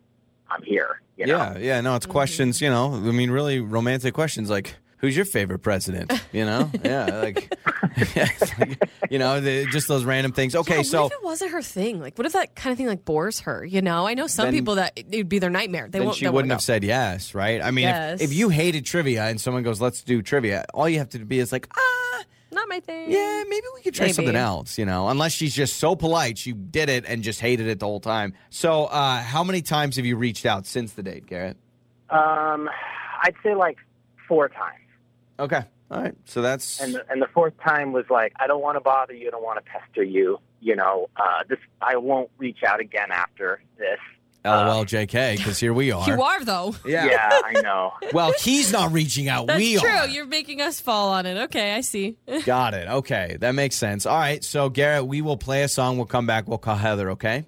I'm 0.50 0.62
here. 0.64 1.02
You 1.18 1.28
know? 1.28 1.38
yeah, 1.38 1.58
yeah. 1.58 1.82
No, 1.82 1.96
it's 1.96 2.06
questions. 2.06 2.62
You 2.62 2.70
know, 2.70 2.94
I 2.96 3.00
mean, 3.12 3.32
really 3.32 3.60
romantic 3.60 4.14
questions 4.14 4.50
like. 4.50 4.76
Who's 4.98 5.18
your 5.18 5.26
favorite 5.26 5.60
president? 5.60 6.14
You 6.32 6.46
know, 6.46 6.72
yeah, 6.86 7.06
like, 7.20 7.54
it's 7.98 8.58
like, 8.58 8.90
you 9.12 9.20
know, 9.20 9.42
the, 9.42 9.66
just 9.66 9.90
those 9.90 10.06
random 10.06 10.32
things. 10.32 10.56
Okay, 10.56 10.78
Yeah, 10.78 10.82
so 10.84 11.06
if 11.08 11.12
it 11.12 11.22
wasn't 11.22 11.52
her 11.52 11.62
thing? 11.62 12.00
Like, 12.00 12.18
what 12.18 12.26
if 12.26 12.32
that 12.32 12.56
kind 12.56 12.72
of 12.72 12.78
thing 12.78 12.88
like 12.88 13.04
bores 13.04 13.42
her? 13.42 13.66
You 13.66 13.82
know, 13.82 14.08
I 14.08 14.14
know 14.14 14.28
some 14.28 14.46
Then- 14.46 14.54
people 14.54 14.76
that 14.76 14.94
it 14.96 15.08
would 15.14 15.28
be 15.28 15.40
their 15.40 15.50
nightmare. 15.50 15.90
They 15.90 16.00
then 16.00 16.06
won't. 16.06 16.16
she 16.18 16.24
wouldn't 16.24 16.36
won't 16.36 16.52
have 16.52 16.62
said 16.62 16.86
yes, 16.86 17.36
right? 17.36 17.62
I 17.62 17.72
mean, 17.72 17.84
Yes. 17.84 18.22
if, 18.22 18.30
if 18.32 18.34
you 18.38 18.48
hated 18.48 18.86
trivia 18.86 19.26
and 19.26 19.42
someone 19.42 19.64
goes, 19.64 19.82
"Let's 19.82 20.04
do 20.04 20.22
trivia," 20.22 20.64
all 20.74 20.88
you 20.88 21.00
have 21.00 21.10
to 21.10 21.20
be 21.20 21.40
is 21.40 21.52
like, 21.52 21.68
ah, 21.76 21.80
go. 21.82 22.03
Not 22.54 22.70
my 22.70 22.80
thing. 22.80 23.12
yeah, 23.12 23.44
maybe 23.50 23.66
we 23.76 23.82
could 23.82 23.94
try 23.94 24.06
Maybe. 24.06 24.14
something 24.14 24.36
else, 24.36 24.78
you 24.78 24.86
know. 24.86 25.10
Unless 25.10 25.34
she's 25.34 25.54
just 25.56 25.78
so 25.78 25.96
polite, 25.96 26.38
she 26.38 26.54
did 26.54 26.90
it 26.90 27.06
and 27.08 27.24
just 27.24 27.40
hated 27.42 27.68
it 27.68 27.80
the 27.80 27.86
whole 27.86 28.00
time. 28.00 28.34
So, 28.50 28.86
uh, 28.86 29.22
how 29.22 29.44
many 29.44 29.62
times 29.62 29.96
have 29.96 30.06
you 30.06 30.16
reached 30.16 30.46
out 30.46 30.66
since 30.66 30.94
the 30.94 31.04
date, 31.04 31.26
Garrett? 31.26 31.58
Um, 32.10 32.70
I'd 33.24 33.36
say 33.44 33.56
like 33.56 33.78
four 34.28 34.50
times. 34.50 34.80
Okay, 35.40 35.64
all 35.90 36.02
right. 36.02 36.16
So 36.26 36.42
that's 36.42 36.80
And 36.80 36.94
the, 36.96 37.06
and 37.12 37.22
the 37.22 37.28
fourth 37.34 37.54
time 37.66 37.92
was 37.92 38.06
like, 38.10 38.34
I 38.40 38.46
don't 38.48 38.62
want 38.62 38.76
to 38.76 38.82
bother 38.82 39.14
you. 39.14 39.28
I 39.28 39.32
don't 39.32 39.44
want 39.44 39.64
to 39.64 39.70
pester 39.72 40.04
you. 40.04 40.40
You 40.62 40.76
know, 40.76 41.10
uh, 41.18 41.44
this 41.50 41.60
I 41.82 41.98
won't 41.98 42.30
reach 42.38 42.60
out 42.66 42.80
again 42.80 43.12
after 43.12 43.62
this. 43.78 44.00
LOL, 44.46 44.86
JK, 44.86 45.38
because 45.38 45.60
here 45.60 45.74
we 45.74 45.92
are. 45.94 46.08
You 46.08 46.22
are 46.22 46.44
though. 46.44 46.76
Yeah. 46.86 47.06
Yeah, 47.06 47.30
I 47.46 47.62
know. 47.62 47.94
Well, 48.14 48.34
he's 48.40 48.72
not 48.72 48.92
reaching 48.92 49.28
out. 49.28 49.48
That's 49.48 49.58
we 49.58 49.78
true. 49.78 49.90
are. 49.90 50.08
You're 50.08 50.28
making 50.28 50.62
us 50.62 50.80
fall 50.80 51.10
on 51.10 51.26
it. 51.26 51.44
Okay, 51.46 51.74
I 51.74 51.82
see. 51.82 52.18
Got 52.46 52.74
it. 52.76 52.88
Okay, 52.88 53.38
that 53.40 53.56
makes 53.56 53.76
sense. 53.76 54.06
All 54.06 54.18
right. 54.18 54.44
So, 54.44 54.70
Garrett, 54.70 55.08
we 55.08 55.22
will 55.22 55.38
play 55.38 55.64
a 55.64 55.68
song. 55.68 55.98
We'll 55.98 56.06
come 56.06 56.28
back. 56.28 56.48
We'll 56.48 56.58
call 56.60 56.76
Heather. 56.76 57.12
Okay. 57.12 57.46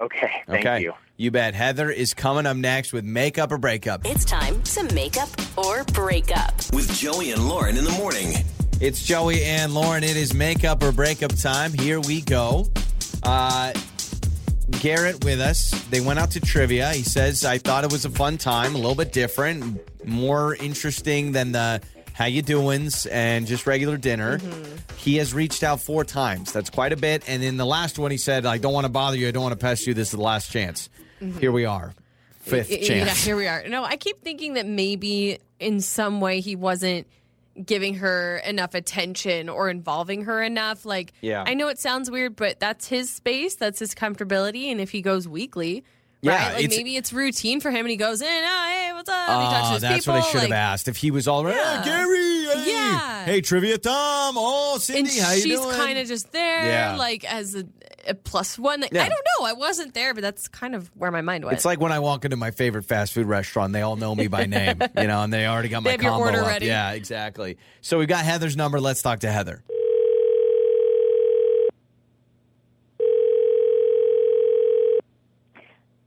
Okay, 0.00 0.30
thank 0.46 0.66
okay. 0.66 0.82
you. 0.82 0.92
You 1.16 1.30
bet. 1.30 1.54
Heather 1.54 1.90
is 1.90 2.12
coming 2.12 2.44
up 2.46 2.56
next 2.56 2.92
with 2.92 3.04
makeup 3.04 3.50
or 3.50 3.58
breakup. 3.58 4.02
It's 4.04 4.24
time 4.26 4.62
to 4.62 4.94
make 4.94 5.16
up 5.16 5.30
or 5.56 5.84
break 5.84 6.36
up. 6.36 6.54
With 6.72 6.92
Joey 6.94 7.32
and 7.32 7.48
Lauren 7.48 7.78
in 7.78 7.84
the 7.84 7.92
morning. 7.92 8.34
It's 8.80 9.02
Joey 9.02 9.42
and 9.42 9.72
Lauren. 9.72 10.04
It 10.04 10.16
is 10.18 10.34
makeup 10.34 10.82
or 10.82 10.92
breakup 10.92 11.34
time. 11.34 11.72
Here 11.72 11.98
we 12.00 12.20
go. 12.20 12.66
Uh, 13.22 13.72
Garrett 14.86 15.24
with 15.24 15.40
us. 15.40 15.70
They 15.90 16.00
went 16.00 16.20
out 16.20 16.30
to 16.32 16.40
trivia. 16.40 16.92
He 16.92 17.02
says, 17.02 17.44
I 17.44 17.58
thought 17.58 17.82
it 17.82 17.90
was 17.90 18.04
a 18.04 18.10
fun 18.10 18.38
time, 18.38 18.76
a 18.76 18.78
little 18.78 18.94
bit 18.94 19.12
different, 19.12 19.80
more 20.06 20.54
interesting 20.54 21.32
than 21.32 21.50
the 21.50 21.80
how 22.12 22.26
you 22.26 22.40
doings 22.40 23.04
and 23.06 23.48
just 23.48 23.66
regular 23.66 23.96
dinner. 23.96 24.38
Mm-hmm. 24.38 24.94
He 24.96 25.16
has 25.16 25.34
reached 25.34 25.64
out 25.64 25.80
four 25.80 26.04
times. 26.04 26.52
That's 26.52 26.70
quite 26.70 26.92
a 26.92 26.96
bit. 26.96 27.24
And 27.28 27.42
in 27.42 27.56
the 27.56 27.66
last 27.66 27.98
one, 27.98 28.12
he 28.12 28.16
said, 28.16 28.46
I 28.46 28.58
don't 28.58 28.72
want 28.72 28.86
to 28.86 28.92
bother 28.92 29.16
you. 29.16 29.26
I 29.26 29.32
don't 29.32 29.42
want 29.42 29.54
to 29.54 29.58
pest 29.58 29.88
you. 29.88 29.92
This 29.92 30.08
is 30.08 30.12
the 30.12 30.22
last 30.22 30.52
chance. 30.52 30.88
Mm-hmm. 31.20 31.40
Here 31.40 31.50
we 31.50 31.64
are. 31.64 31.92
fifth 32.38 32.70
Y- 32.70 32.76
chance. 32.76 33.08
Yeah, 33.08 33.14
here 33.30 33.36
we 33.36 33.48
are. 33.48 33.66
No, 33.68 33.82
I 33.82 33.96
keep 33.96 34.22
thinking 34.22 34.54
that 34.54 34.66
maybe 34.66 35.40
in 35.58 35.80
some 35.80 36.20
way 36.20 36.38
he 36.38 36.54
wasn't 36.54 37.08
giving 37.64 37.94
her 37.96 38.38
enough 38.38 38.74
attention 38.74 39.48
or 39.48 39.68
involving 39.70 40.24
her 40.24 40.42
enough. 40.42 40.84
Like, 40.84 41.12
Yeah. 41.22 41.44
I 41.46 41.54
know 41.54 41.68
it 41.68 41.78
sounds 41.78 42.10
weird, 42.10 42.36
but 42.36 42.60
that's 42.60 42.88
his 42.88 43.08
space, 43.10 43.54
that's 43.54 43.78
his 43.78 43.94
comfortability. 43.94 44.70
And 44.70 44.80
if 44.80 44.90
he 44.90 45.00
goes 45.02 45.26
weekly, 45.26 45.84
Yeah, 46.22 46.32
right? 46.36 46.54
Like 46.54 46.64
it's- 46.64 46.76
maybe 46.78 46.96
it's 46.96 47.12
routine 47.12 47.60
for 47.60 47.70
him 47.70 47.80
and 47.80 47.90
he 47.90 47.96
goes 47.96 48.20
in, 48.20 48.26
oh, 48.28 48.66
hey, 48.68 48.90
what's 48.94 49.08
up? 49.08 49.28
and 49.28 49.40
he 49.42 49.46
ah, 49.46 49.50
talks 49.50 49.66
to 49.68 49.72
his 49.74 49.82
that's 49.82 50.04
people. 50.04 50.14
what 50.14 50.24
I 50.26 50.30
should 50.32 50.40
have 50.42 50.52
asked. 50.52 50.88
If 50.88 50.96
he 50.96 51.10
was 51.10 51.28
all 51.28 51.44
right, 51.44 51.54
Yeah. 51.54 51.82
"Hey, 51.82 51.88
Gary, 51.90 52.62
hey, 52.64 52.70
Yeah. 52.72 53.24
hey, 53.26 53.40
trivia 53.40 53.78
Tom, 53.78 54.34
oh, 54.38 54.72
And 54.74 54.82
Cindy, 54.82 55.18
how 55.18 55.32
you 55.32 55.42
doing? 55.44 55.68
she's 55.68 55.76
kind 55.76 55.98
of 55.98 56.06
just 56.08 56.32
there, 56.32 56.66
Yeah. 56.66 56.96
like 56.96 57.24
as 57.24 57.54
a, 57.54 57.64
a 58.08 58.14
plus 58.14 58.58
one. 58.58 58.82
Yeah. 58.92 59.02
I 59.04 59.08
don't 59.08 59.26
know. 59.40 59.46
I 59.46 59.52
wasn't 59.52 59.94
there, 59.94 60.14
but 60.14 60.22
that's 60.22 60.48
kind 60.48 60.74
of 60.74 60.88
where 60.94 61.10
my 61.10 61.20
mind 61.22 61.44
went. 61.44 61.56
It's 61.56 61.64
like 61.64 61.80
when 61.80 61.92
I 61.92 61.98
walk 61.98 62.24
into 62.24 62.36
my 62.36 62.50
favorite 62.50 62.84
fast 62.84 63.12
food 63.12 63.26
restaurant, 63.26 63.72
they 63.72 63.82
all 63.82 63.96
know 63.96 64.14
me 64.14 64.28
by 64.28 64.46
name, 64.46 64.80
you 64.96 65.06
know, 65.06 65.22
and 65.22 65.32
they 65.32 65.46
already 65.46 65.68
got 65.68 65.82
They 65.84 65.88
my 65.88 65.92
have 65.92 66.02
your 66.02 66.10
combo 66.12 66.26
order 66.26 66.40
up. 66.42 66.46
ready. 66.48 66.66
Yeah, 66.66 66.92
exactly. 66.92 67.58
So 67.80 67.98
we've 67.98 68.08
got 68.08 68.24
Heather's 68.24 68.56
number. 68.56 68.80
Let's 68.80 69.02
talk 69.02 69.20
to 69.20 69.30
Heather. 69.30 69.62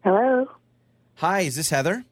Hello, 0.03 0.48
Hi, 1.15 1.41
is 1.41 1.56
this 1.58 1.70
Heather? 1.70 2.06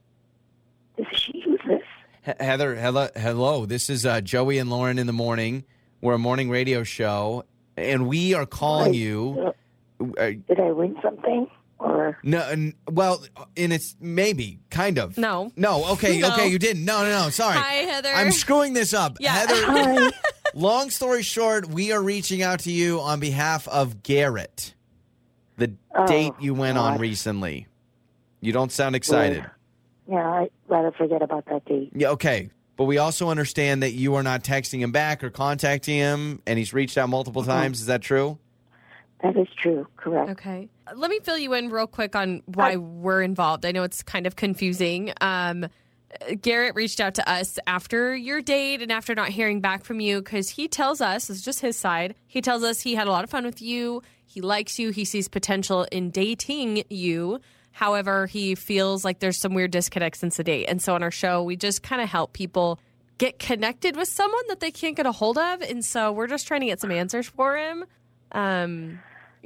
this 0.97 1.07
is 1.11 1.17
she. 1.19 1.41
Who's 1.45 1.59
this? 1.65 1.81
He- 2.25 2.43
Heather, 2.45 2.75
hello, 2.75 3.07
hello. 3.15 3.65
This 3.65 3.89
is 3.89 4.05
uh, 4.05 4.19
Joey 4.21 4.57
and 4.57 4.69
Lauren 4.69 4.99
in 4.99 5.07
the 5.07 5.13
morning. 5.13 5.63
We're 6.01 6.15
a 6.15 6.19
morning 6.19 6.49
radio 6.49 6.83
show, 6.83 7.45
and 7.77 8.07
we 8.07 8.33
are 8.33 8.45
calling 8.45 8.93
Hi. 8.93 8.97
you. 8.99 9.53
Uh, 9.99 10.31
Did 10.47 10.59
I 10.59 10.71
win 10.71 10.95
something? 11.01 11.47
Or 11.79 12.17
no, 12.23 12.39
n- 12.41 12.73
well, 12.89 13.23
and 13.55 13.71
it's 13.71 13.95
maybe 13.99 14.59
kind 14.71 14.97
of. 14.97 15.15
No. 15.17 15.51
no. 15.55 15.85
Okay, 15.93 16.19
No. 16.19 16.33
okay, 16.33 16.47
you 16.47 16.57
didn't. 16.57 16.85
No, 16.85 17.03
no, 17.03 17.09
no. 17.25 17.29
Sorry. 17.29 17.55
Hi, 17.57 17.73
Heather. 17.91 18.09
I'm 18.09 18.31
screwing 18.31 18.73
this 18.73 18.93
up. 18.95 19.17
Yeah. 19.19 19.33
Heather. 19.33 19.53
hi? 19.65 20.09
Long 20.55 20.89
story 20.89 21.21
short, 21.21 21.67
we 21.69 21.91
are 21.91 22.01
reaching 22.01 22.41
out 22.41 22.61
to 22.61 22.71
you 22.71 22.99
on 22.99 23.19
behalf 23.19 23.67
of 23.67 24.01
Garrett, 24.01 24.73
the 25.57 25.73
Oh, 25.93 26.07
date 26.07 26.33
you 26.39 26.53
went 26.55 26.77
on 26.79 26.97
recently. 26.99 27.67
You 28.41 28.53
don't 28.53 28.71
sound 28.71 28.95
excited. 28.95 29.45
yeah, 30.09 30.31
I'd 30.31 30.49
rather 30.67 30.91
forget 30.91 31.21
about 31.21 31.45
that 31.45 31.65
date. 31.65 31.91
Yeah, 31.93 32.09
okay. 32.11 32.49
But 32.75 32.85
we 32.85 32.97
also 32.97 33.29
understand 33.29 33.83
that 33.83 33.91
you 33.93 34.15
are 34.15 34.23
not 34.23 34.43
texting 34.43 34.79
him 34.79 34.91
back 34.91 35.23
or 35.23 35.29
contacting 35.29 35.95
him, 35.97 36.41
and 36.47 36.57
he's 36.57 36.73
reached 36.73 36.97
out 36.97 37.09
multiple 37.09 37.41
Uh-huh. 37.43 37.51
times. 37.51 37.79
Is 37.81 37.87
that 37.87 38.01
true? 38.01 38.37
That 39.33 39.41
is 39.41 39.47
true. 39.61 39.85
Correct. 39.97 40.31
Okay. 40.31 40.69
Let 40.95 41.09
me 41.09 41.19
fill 41.21 41.37
you 41.37 41.53
in 41.53 41.69
real 41.69 41.87
quick 41.87 42.15
on 42.15 42.41
why 42.45 42.77
we're 42.77 43.21
involved. 43.21 43.65
I 43.65 43.71
know 43.71 43.83
it's 43.83 44.01
kind 44.03 44.25
of 44.25 44.37
confusing. 44.37 45.11
Um, 45.19 45.67
Garrett 46.41 46.75
reached 46.75 47.01
out 47.01 47.15
to 47.15 47.29
us 47.29 47.59
after 47.67 48.15
your 48.15 48.41
date 48.41 48.81
and 48.81 48.89
after 48.89 49.13
not 49.13 49.27
hearing 49.29 49.59
back 49.59 49.83
from 49.83 49.99
you 49.99 50.21
because 50.21 50.49
he 50.49 50.69
tells 50.69 51.01
us, 51.01 51.29
it's 51.29 51.41
just 51.41 51.59
his 51.59 51.77
side, 51.77 52.15
he 52.27 52.39
tells 52.39 52.63
us 52.63 52.79
he 52.79 52.95
had 52.95 53.07
a 53.07 53.11
lot 53.11 53.25
of 53.25 53.29
fun 53.29 53.43
with 53.43 53.61
you. 53.61 54.01
He 54.25 54.39
likes 54.39 54.79
you. 54.79 54.91
He 54.91 55.03
sees 55.03 55.27
potential 55.27 55.85
in 55.91 56.09
dating 56.09 56.83
you. 56.89 57.41
However, 57.71 58.27
he 58.27 58.55
feels 58.55 59.03
like 59.03 59.19
there's 59.19 59.37
some 59.37 59.53
weird 59.53 59.71
disconnect 59.71 60.17
since 60.17 60.37
the 60.37 60.43
date. 60.43 60.67
And 60.67 60.81
so 60.81 60.95
on 60.95 61.03
our 61.03 61.11
show, 61.11 61.43
we 61.43 61.57
just 61.57 61.83
kind 61.83 62.01
of 62.01 62.07
help 62.07 62.31
people 62.31 62.79
get 63.17 63.39
connected 63.39 63.97
with 63.97 64.07
someone 64.07 64.43
that 64.47 64.61
they 64.61 64.71
can't 64.71 64.95
get 64.95 65.05
a 65.05 65.11
hold 65.11 65.37
of. 65.37 65.61
And 65.61 65.83
so 65.83 66.13
we're 66.13 66.27
just 66.27 66.47
trying 66.47 66.61
to 66.61 66.67
get 66.67 66.79
some 66.79 66.91
answers 66.91 67.27
for 67.27 67.57
him. 67.57 67.85
Um, 68.31 68.99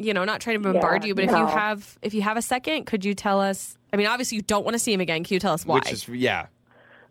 you 0.04 0.14
know, 0.14 0.24
not 0.26 0.42
trying 0.42 0.58
to 0.58 0.64
bombard 0.64 1.04
Yeah, 1.04 1.08
you, 1.10 1.16
but 1.16 1.24
if 1.26 1.32
you 1.32 1.46
have 1.46 1.98
if 2.02 2.14
you 2.14 2.22
have 2.22 2.38
a 2.38 2.42
second, 2.42 2.86
could 2.86 3.04
you 3.06 3.14
tell 3.14 3.40
us? 3.40 3.78
I 3.94 3.98
mean, 3.98 4.08
obviously 4.08 4.38
you 4.38 4.42
don't 4.42 4.64
want 4.64 4.74
to 4.76 4.80
see 4.80 4.94
him 4.94 5.02
again. 5.02 5.24
Can 5.24 5.34
you 5.34 5.40
tell 5.40 5.54
us 5.54 5.66
why? 5.66 5.76
Which 5.76 5.92
is 5.92 6.08
yeah. 6.08 6.48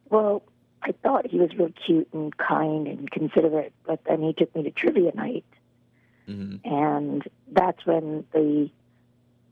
Well, 0.08 0.42
I 0.82 0.92
thought 1.02 1.26
he 1.26 1.38
was 1.38 1.50
real 1.56 1.70
cute 1.86 2.08
and 2.12 2.36
kind 2.36 2.86
and 2.86 3.10
considerate, 3.10 3.72
but 3.86 4.00
then 4.08 4.22
he 4.22 4.32
took 4.32 4.54
me 4.56 4.62
to 4.64 4.70
trivia 4.70 5.12
night, 5.14 5.44
Mhm. 6.28 6.60
and 6.64 7.22
that's 7.52 7.84
when 7.84 8.24
the, 8.32 8.70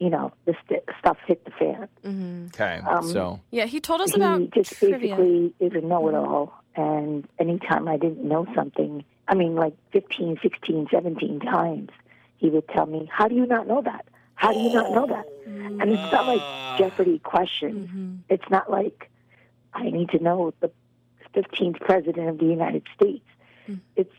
you 0.00 0.10
know, 0.10 0.32
the 0.46 0.54
st- 0.64 0.84
stuff 0.98 1.18
hit 1.26 1.44
the 1.44 1.50
fan. 1.50 1.88
hmm 2.02 2.46
Okay. 2.46 2.80
Um, 2.88 3.02
so 3.10 3.40
Yeah, 3.50 3.66
he 3.66 3.78
told 3.80 4.00
us 4.00 4.12
he 4.14 4.20
about 4.20 4.50
just 4.52 4.72
trivia. 4.78 5.16
basically 5.16 5.54
is 5.60 5.72
a 5.74 5.80
know-it-all 5.86 6.54
and 6.76 7.26
anytime 7.40 7.88
i 7.88 7.96
didn't 7.96 8.22
know 8.22 8.46
something 8.54 9.02
i 9.26 9.34
mean 9.34 9.56
like 9.56 9.74
15 9.92 10.38
16 10.40 10.86
17 10.90 11.40
times 11.40 11.88
he 12.38 12.48
would 12.48 12.66
tell 12.68 12.86
me 12.86 13.08
how 13.12 13.28
do 13.28 13.34
you 13.34 13.46
not 13.46 13.66
know 13.66 13.82
that 13.82 14.06
how 14.34 14.52
do 14.52 14.58
you 14.58 14.72
not 14.72 14.90
know 14.92 15.06
that 15.06 15.26
and 15.80 15.90
it's 15.90 16.12
not 16.12 16.26
like 16.26 16.78
jeopardy 16.78 17.18
questions 17.20 17.88
Mhm. 17.90 18.18
it's 18.28 18.48
not 18.50 18.70
like 18.70 19.10
i 19.74 19.90
need 19.90 20.08
to 20.10 20.18
know 20.22 20.52
the 20.60 20.70
15th 21.34 21.80
president 21.80 22.28
of 22.28 22.38
the 22.38 22.46
united 22.46 22.84
states 22.96 23.24
Mm. 23.68 23.80
it's 23.96 24.14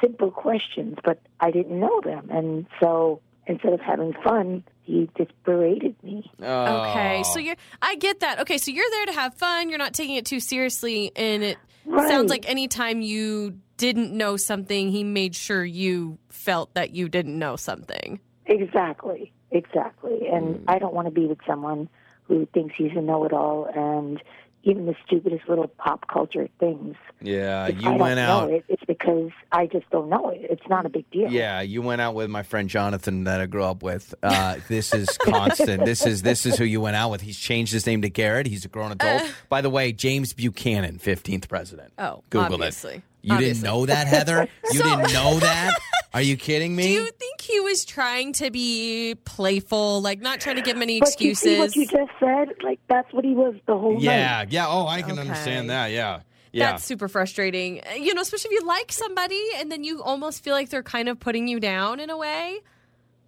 simple 0.00 0.30
questions 0.30 0.98
but 1.02 1.18
i 1.40 1.50
didn't 1.50 1.78
know 1.80 2.00
them 2.02 2.28
and 2.30 2.66
so 2.80 3.20
instead 3.46 3.72
of 3.72 3.80
having 3.80 4.12
fun 4.12 4.62
he 4.82 5.08
just 5.16 5.30
berated 5.44 5.94
me 6.02 6.30
Okay, 6.40 7.20
Oh. 7.20 7.22
so 7.32 7.38
you're 7.38 7.56
I 7.80 7.94
get 7.96 8.20
that. 8.20 8.40
Okay, 8.40 8.58
so 8.58 8.70
you're 8.72 8.90
there 8.90 9.06
to 9.06 9.12
have 9.12 9.34
fun. 9.34 9.68
You're 9.68 9.78
not 9.78 9.94
taking 9.94 10.16
it 10.16 10.26
too 10.26 10.40
seriously, 10.40 11.12
and 11.14 11.42
it 11.44 11.58
Right. 11.86 12.08
sounds 12.08 12.30
like 12.30 12.48
anytime 12.48 13.02
you 13.02 13.58
didn't 13.76 14.12
know 14.12 14.36
something, 14.36 14.90
he 14.90 15.02
made 15.04 15.34
sure 15.34 15.64
you 15.64 16.18
felt 16.28 16.74
that 16.74 16.90
you 16.90 17.08
didn't 17.08 17.38
know 17.38 17.56
something. 17.56 18.20
Exactly, 18.46 19.32
exactly. 19.50 20.28
And 20.28 20.56
Hmm. 20.56 20.64
I 20.68 20.78
don't 20.78 20.94
want 20.94 21.06
to 21.06 21.12
be 21.12 21.26
with 21.26 21.38
someone 21.46 21.88
who 22.24 22.46
thinks 22.52 22.74
he's 22.76 22.92
a 22.96 23.00
know-it-all 23.00 23.66
and 23.74 24.22
even 24.62 24.86
the 24.86 24.94
stupidest 25.06 25.48
little 25.48 25.68
pop 25.68 26.06
culture 26.08 26.46
things. 26.58 26.94
yeah, 27.22 27.66
If 27.68 27.80
you 27.80 27.88
I 27.88 27.96
went 27.96 28.16
don't 28.16 28.18
out. 28.18 28.48
know 28.50 28.56
it, 28.56 28.64
it's 28.68 28.84
because 28.84 29.30
I 29.52 29.66
just 29.66 29.88
don't 29.90 30.08
know 30.10 30.28
it. 30.28 30.40
It's 30.50 30.68
not 30.68 30.84
a 30.84 30.88
big 30.90 31.10
deal. 31.10 31.30
Yeah, 31.30 31.60
you 31.62 31.80
went 31.82 32.00
out 32.00 32.14
with 32.14 32.28
my 32.28 32.42
friend 32.42 32.68
Jonathan 32.68 33.24
that 33.24 33.40
I 33.40 33.46
grew 33.46 33.64
up 33.64 33.82
with. 33.82 34.14
Uh, 34.22 34.56
this 34.68 34.92
is 34.92 35.08
constant. 35.18 35.84
this 35.84 36.04
is 36.04 36.22
this 36.22 36.44
is 36.46 36.56
who 36.58 36.64
you 36.64 36.80
went 36.80 36.96
out 36.96 37.10
with. 37.10 37.20
He's 37.22 37.38
changed 37.38 37.72
his 37.72 37.86
name 37.86 38.02
to 38.02 38.10
Garrett. 38.10 38.46
He's 38.46 38.64
a 38.64 38.68
grown 38.68 38.92
adult. 38.92 39.22
By 39.48 39.60
the 39.62 39.70
way, 39.70 39.92
James 39.92 40.32
Buchanan, 40.34 40.98
fifteenth 40.98 41.48
president. 41.48 41.92
Oh, 41.98 42.22
Google 42.30 42.54
obviously. 42.54 42.96
it. 42.96 43.02
You 43.22 43.34
Obviously. 43.34 43.54
didn't 43.60 43.64
know 43.64 43.86
that, 43.86 44.06
Heather? 44.06 44.48
You 44.72 44.78
So- 44.80 44.84
didn't 44.96 45.12
know 45.12 45.38
that? 45.40 45.72
Are 46.12 46.22
you 46.22 46.36
kidding 46.36 46.74
me? 46.74 46.82
Do 46.82 46.88
you 46.90 47.10
think 47.12 47.40
he 47.40 47.60
was 47.60 47.84
trying 47.84 48.32
to 48.34 48.50
be 48.50 49.14
playful, 49.24 50.00
like 50.02 50.20
not 50.20 50.40
trying 50.40 50.56
to 50.56 50.62
give 50.62 50.76
many 50.76 50.98
But 50.98 51.20
you 51.20 51.34
see 51.36 51.56
what 51.58 51.68
excuses? 51.68 51.76
you 51.92 51.98
just 51.98 52.10
said? 52.18 52.48
Like 52.64 52.80
that's 52.88 53.12
what 53.12 53.24
he 53.24 53.32
was 53.34 53.54
the 53.66 53.78
whole 53.78 53.92
night. 53.94 54.02
yeah, 54.02 54.44
yeah. 54.48 54.66
Oh, 54.68 54.86
I 54.88 55.02
can 55.02 55.12
Okay. 55.12 55.20
understand 55.20 55.70
that. 55.70 55.92
Yeah, 55.92 56.20
yeah. 56.52 56.72
That's 56.72 56.84
super 56.84 57.06
frustrating. 57.08 57.80
Uh, 57.88 57.94
You 57.94 58.12
know, 58.14 58.22
especially 58.22 58.56
if 58.56 58.60
you 58.60 58.66
like 58.66 58.90
somebody 58.90 59.40
and 59.56 59.70
then 59.70 59.84
you 59.84 60.02
almost 60.02 60.42
feel 60.42 60.54
like 60.54 60.68
they're 60.68 60.82
kind 60.82 61.08
of 61.08 61.20
putting 61.20 61.46
you 61.46 61.60
down 61.60 62.00
in 62.00 62.10
a 62.10 62.16
way. 62.16 62.58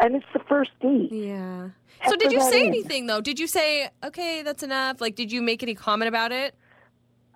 And 0.00 0.16
it's 0.16 0.26
the 0.32 0.40
first 0.48 0.72
date. 0.80 1.12
Yeah. 1.12 1.68
Pepper 2.00 2.10
So 2.10 2.16
did 2.16 2.32
you 2.32 2.40
say 2.40 2.62
in. 2.62 2.66
anything 2.66 3.06
though? 3.06 3.20
Did 3.20 3.38
you 3.38 3.46
say, 3.46 3.90
"Okay, 4.02 4.42
that's 4.42 4.64
enough"? 4.64 5.00
Like 5.00 5.14
did 5.14 5.30
you 5.30 5.40
make 5.40 5.62
any 5.62 5.76
comment 5.76 6.08
about 6.08 6.32
it? 6.32 6.56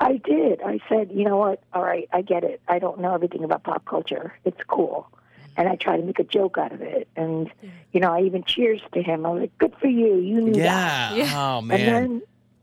I 0.01 0.17
did. 0.25 0.61
I 0.61 0.79
said, 0.91 1.11
you 1.15 1.25
know 1.25 1.37
what? 1.39 1.63
All 1.73 1.83
right, 1.83 2.07
I 2.13 2.21
get 2.21 2.45
it. 2.45 2.61
I 2.69 2.79
don't 2.81 3.01
know 3.01 3.15
everything 3.15 3.45
about 3.45 3.63
pop 3.63 3.85
culture. 3.87 4.35
It's 4.45 4.61
cool. 4.67 5.09
And 5.57 5.69
I 5.69 5.77
try 5.77 5.97
to 5.97 6.03
make 6.03 6.19
a 6.19 6.25
joke 6.25 6.59
out 6.59 6.73
of 6.73 6.83
it. 6.83 7.09
And, 7.17 7.51
you 7.93 8.01
know, 8.01 8.13
I 8.13 8.21
even 8.23 8.45
cheers 8.45 8.81
to 8.93 9.03
him. 9.03 9.25
I 9.25 9.31
was 9.31 9.41
like, 9.43 9.59
good 9.59 9.75
for 9.81 9.87
you. 9.89 10.17
You 10.17 10.41
knew 10.43 10.53
that. 10.55 11.17
yeah. 11.17 11.25
Yeah. 11.25 11.33
Oh 11.55 11.59
And 11.59 11.69
man. 11.69 11.79
then, 11.87 12.23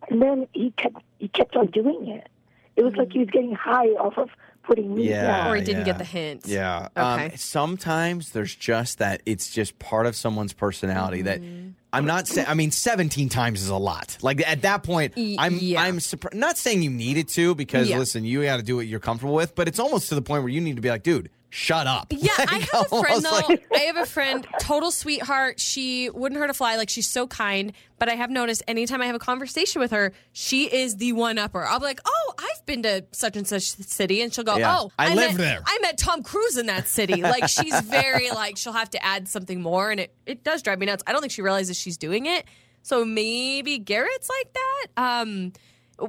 and 0.10 0.22
then 0.22 0.48
he 0.54 0.72
kept 0.78 0.98
he 1.18 1.28
kept 1.30 1.56
on 1.56 1.68
doing 1.68 2.08
it. 2.10 2.28
It 2.76 2.84
was 2.84 2.96
like 2.96 3.12
he 3.12 3.20
was 3.20 3.30
getting 3.30 3.54
high 3.56 3.88
off 3.90 4.18
of 4.18 4.30
putting 4.64 4.94
me 4.96 5.10
Yeah. 5.10 5.28
down. 5.28 5.52
or 5.52 5.56
he 5.56 5.62
didn't 5.64 5.80
yeah. 5.82 5.86
get 5.86 5.98
the 5.98 6.04
hint? 6.06 6.46
Yeah. 6.46 6.88
Okay. 6.96 7.26
Um, 7.26 7.32
sometimes 7.36 8.32
there's 8.32 8.54
just 8.56 9.00
that 9.00 9.22
it's 9.26 9.50
just 9.52 9.80
part 9.80 10.06
of 10.06 10.16
someone's 10.16 10.54
personality 10.54 11.24
that 11.24 11.42
Mm-hmm. 11.42 11.70
I'm 11.96 12.06
not 12.06 12.28
saying. 12.28 12.48
I 12.48 12.56
mean, 12.56 12.72
17 12.72 13.30
times 13.30 13.62
is 13.62 13.70
a 13.70 13.76
lot. 13.78 14.18
Like 14.24 14.42
at 14.48 14.64
that 14.64 14.82
point, 14.82 15.14
Y- 15.16 15.36
I'm 15.38 15.58
yeah. 15.62 15.82
I'm 15.84 16.00
surprised. 16.00 16.36
Not 16.36 16.58
saying 16.58 16.82
you 16.82 16.90
needed 16.90 17.28
to 17.30 17.54
because 17.54 17.88
Yeah. 17.88 18.00
listen, 18.00 18.26
you 18.26 18.42
got 18.44 18.58
to 18.58 18.64
do 18.64 18.76
what 18.76 18.88
you're 18.88 19.00
comfortable 19.00 19.36
with. 19.36 19.54
But 19.54 19.68
it's 19.68 19.78
almost 19.80 20.10
to 20.10 20.16
the 20.16 20.22
point 20.24 20.42
where 20.44 20.52
you 20.52 20.60
need 20.60 20.76
to 20.76 20.82
be 20.82 20.90
like, 20.90 21.04
dude, 21.04 21.30
shut 21.56 21.86
up. 21.86 22.08
Yeah, 22.10 22.32
I 22.38 22.68
have 22.72 22.92
a 22.92 23.00
friend 23.02 23.24
though. 23.24 23.30
like- 23.48 23.64
I 23.74 23.80
have 23.82 23.98
a 23.98 24.06
friend, 24.08 24.48
total 24.60 24.90
sweetheart. 24.90 25.60
She 25.60 26.10
wouldn't 26.10 26.42
hurt 26.42 26.50
a 26.50 26.54
fly. 26.54 26.78
Like 26.78 26.90
she's 26.90 27.08
so 27.08 27.28
kind. 27.28 27.74
But 28.00 28.10
I 28.10 28.16
have 28.16 28.32
noticed 28.32 28.64
anytime 28.68 29.02
I 29.02 29.06
have 29.06 29.16
a 29.16 29.20
conversation 29.20 29.80
with 29.80 29.92
her, 29.92 30.12
she 30.34 30.66
is 30.66 30.98
the 30.98 31.14
one 31.14 31.38
upper. 31.38 31.64
I'll 31.64 31.80
be 31.80 31.86
like, 31.86 32.02
"Oh, 32.06 32.34
I've 32.40 32.66
been 32.66 32.82
to 32.84 33.06
such 33.12 33.38
and 33.38 33.48
such 33.48 33.64
city," 33.64 34.22
and 34.22 34.34
she'll 34.34 34.44
go, 34.44 34.58
Yeah. 34.58 34.76
"Oh, 34.80 34.92
I 34.98 35.14
live 35.14 35.32
met, 35.32 35.38
there." 35.38 35.60
I 35.66 35.80
met 35.82 35.98
Tom 36.00 36.24
Cruise 36.24 36.58
in 36.58 36.66
that 36.66 36.88
city." 36.88 37.22
Like 37.22 37.48
she's 37.48 37.80
very 37.86 38.32
like 38.32 38.58
she'll 38.58 38.74
have 38.74 38.90
to 38.90 39.06
add 39.06 39.28
something 39.30 39.62
more, 39.62 39.92
and 39.92 40.00
it 40.00 40.14
it 40.26 40.44
does 40.44 40.64
drive 40.64 40.80
me 40.80 40.88
nuts. 40.88 41.04
I 41.08 41.12
don't 41.12 41.22
think 41.22 41.32
she 41.32 41.44
realizes 41.44 41.78
she's 41.80 41.98
doing 41.98 42.26
it. 42.26 42.46
So 42.82 43.06
maybe 43.06 43.78
Garrett's 43.78 44.28
like 44.30 44.54
that. 44.54 44.88
Um, 45.22 45.54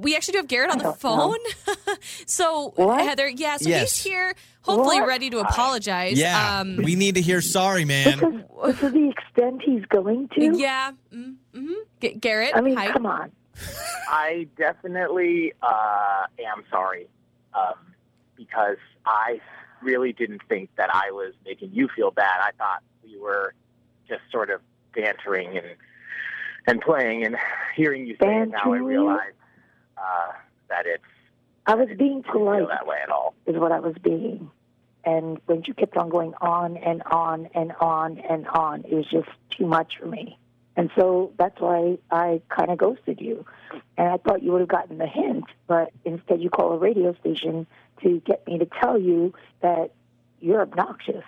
we 0.00 0.14
actually 0.16 0.32
do 0.32 0.38
have 0.38 0.48
Garrett 0.48 0.70
on 0.70 0.78
the 0.78 0.92
phone. 0.92 1.36
so 2.26 2.72
What? 2.76 3.04
Heather, 3.04 3.28
yeah, 3.28 3.56
so 3.56 3.68
Yes. 3.68 3.96
he's 3.96 4.04
here, 4.12 4.34
hopefully 4.62 5.00
What? 5.00 5.08
ready 5.08 5.30
to 5.30 5.38
apologize. 5.40 6.18
yeah, 6.18 6.60
Um, 6.60 6.76
we 6.76 6.94
need 6.94 7.14
to 7.16 7.20
hear 7.20 7.40
sorry, 7.40 7.84
man. 7.84 8.18
Because 8.18 8.78
to 8.80 8.90
the 8.90 9.08
extent 9.10 9.62
he's 9.64 9.84
going 9.86 10.28
to. 10.38 10.56
yeah. 10.58 10.92
Mm-hmm. 11.12 11.72
G- 12.00 12.14
Garrett, 12.14 12.52
I 12.54 12.60
mean, 12.60 12.76
hi. 12.76 12.92
come 12.92 13.06
on. 13.06 13.30
I 14.08 14.48
definitely 14.56 15.52
uh, 15.62 16.22
am 16.44 16.64
sorry 16.70 17.06
um, 17.54 17.74
because 18.36 18.78
I 19.06 19.40
really 19.82 20.12
didn't 20.12 20.42
think 20.48 20.70
that 20.76 20.90
I 20.92 21.10
was 21.12 21.34
making 21.44 21.70
you 21.72 21.88
feel 21.94 22.10
bad. 22.10 22.40
I 22.40 22.50
thought 22.58 22.82
we 23.04 23.18
were 23.18 23.54
just 24.08 24.22
sort 24.32 24.50
of 24.50 24.60
bantering 24.94 25.56
and 25.56 25.66
and 26.66 26.80
playing. 26.80 27.24
And 27.24 27.36
hearing 27.76 28.06
you 28.06 28.16
say 28.20 28.26
it 28.42 28.48
now, 28.48 28.58
I 28.58 28.64
Bantering? 28.78 28.84
realize 28.84 29.32
uh, 30.04 30.32
that 30.68 30.86
it's 30.86 31.04
I 31.66 31.74
was 31.74 31.88
being 31.96 32.22
polite, 32.22 32.68
that 32.68 32.86
way 32.86 32.98
at 33.02 33.10
all. 33.10 33.34
is 33.46 33.56
what 33.56 33.72
I 33.72 33.80
was 33.80 33.94
being. 34.02 34.50
And 35.04 35.38
when 35.46 35.62
you 35.66 35.74
kept 35.74 35.96
on 35.96 36.08
going 36.08 36.34
on 36.40 36.76
and 36.76 37.02
on 37.04 37.48
and 37.54 37.72
on 37.80 38.18
and 38.18 38.46
on, 38.48 38.84
it 38.84 38.94
was 38.94 39.06
just 39.10 39.28
too 39.50 39.66
much 39.66 39.98
for 39.98 40.06
me. 40.06 40.38
And 40.76 40.90
so 40.96 41.32
that's 41.38 41.58
why 41.60 41.98
I 42.10 42.42
kind 42.48 42.70
of 42.70 42.78
ghosted 42.78 43.20
you. 43.20 43.46
And 43.96 44.08
I 44.08 44.16
thought 44.16 44.42
you 44.42 44.52
would 44.52 44.60
have 44.60 44.68
gotten 44.68 44.98
the 44.98 45.06
hint, 45.06 45.44
but 45.66 45.92
instead 46.04 46.42
you 46.42 46.50
call 46.50 46.72
a 46.72 46.78
radio 46.78 47.14
station 47.20 47.66
to 48.02 48.20
get 48.26 48.46
me 48.46 48.58
to 48.58 48.66
tell 48.66 48.98
you 48.98 49.34
that 49.60 49.92
you're 50.40 50.62
obnoxious. 50.62 51.24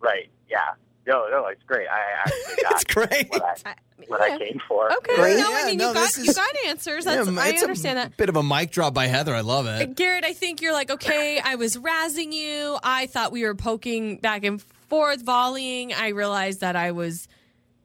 Right? 0.00 0.28
Yeah. 0.48 0.74
No, 1.06 1.28
no, 1.30 1.46
it's 1.46 1.62
great. 1.62 1.88
I 1.88 2.02
actually 2.24 2.56
got 2.62 2.72
It's 2.72 2.84
great. 2.84 3.28
I, 3.64 3.74
what 4.08 4.20
yeah. 4.28 4.34
I 4.34 4.38
came 4.38 4.60
for. 4.68 4.92
Okay, 4.92 5.20
Right? 5.20 5.36
no, 5.36 5.50
Yeah, 5.50 5.56
I 5.58 5.66
mean 5.66 5.78
no, 5.78 5.88
you 5.88 5.94
got 5.94 6.00
this 6.14 6.18
you 6.18 6.30
is- 6.30 6.36
got 6.36 6.48
answers. 6.66 7.04
That's, 7.04 7.28
Yeah, 7.30 7.40
I 7.40 7.48
it's 7.50 7.62
understand 7.62 7.98
a 7.98 8.02
that. 8.02 8.16
bit 8.16 8.28
of 8.28 8.36
a 8.36 8.42
mic 8.42 8.70
drop 8.70 8.94
by 8.94 9.06
Heather. 9.06 9.34
I 9.34 9.40
love 9.40 9.66
it. 9.66 9.94
Garrett, 9.96 10.24
I 10.24 10.32
think 10.32 10.62
you're 10.62 10.72
like, 10.72 10.90
okay, 10.90 11.40
I 11.42 11.54
was 11.56 11.76
razzing 11.76 12.32
you. 12.32 12.78
I 12.82 13.06
thought 13.06 13.32
we 13.32 13.44
were 13.44 13.54
poking 13.54 14.18
back 14.18 14.44
and 14.44 14.62
forth, 14.88 15.22
volleying. 15.24 15.92
I 15.92 16.08
realized 16.08 16.60
that 16.60 16.76
I 16.76 16.92
was 16.92 17.26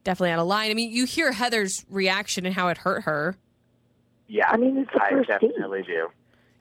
definitely 0.04 0.30
out 0.30 0.38
of 0.40 0.46
line. 0.46 0.70
I 0.70 0.74
mean, 0.74 0.90
you 0.90 1.04
hear 1.06 1.32
Heather's 1.32 1.84
reaction 1.90 2.46
and 2.46 2.54
how 2.54 2.68
it 2.68 2.78
hurt 2.78 3.02
her. 3.04 3.36
Yeah, 4.28 4.48
I 4.50 4.56
mean, 4.56 4.78
it's 4.78 4.90
I 4.94 5.10
first 5.10 5.28
date. 5.28 5.40
definitely 5.50 5.82
do. 5.82 6.08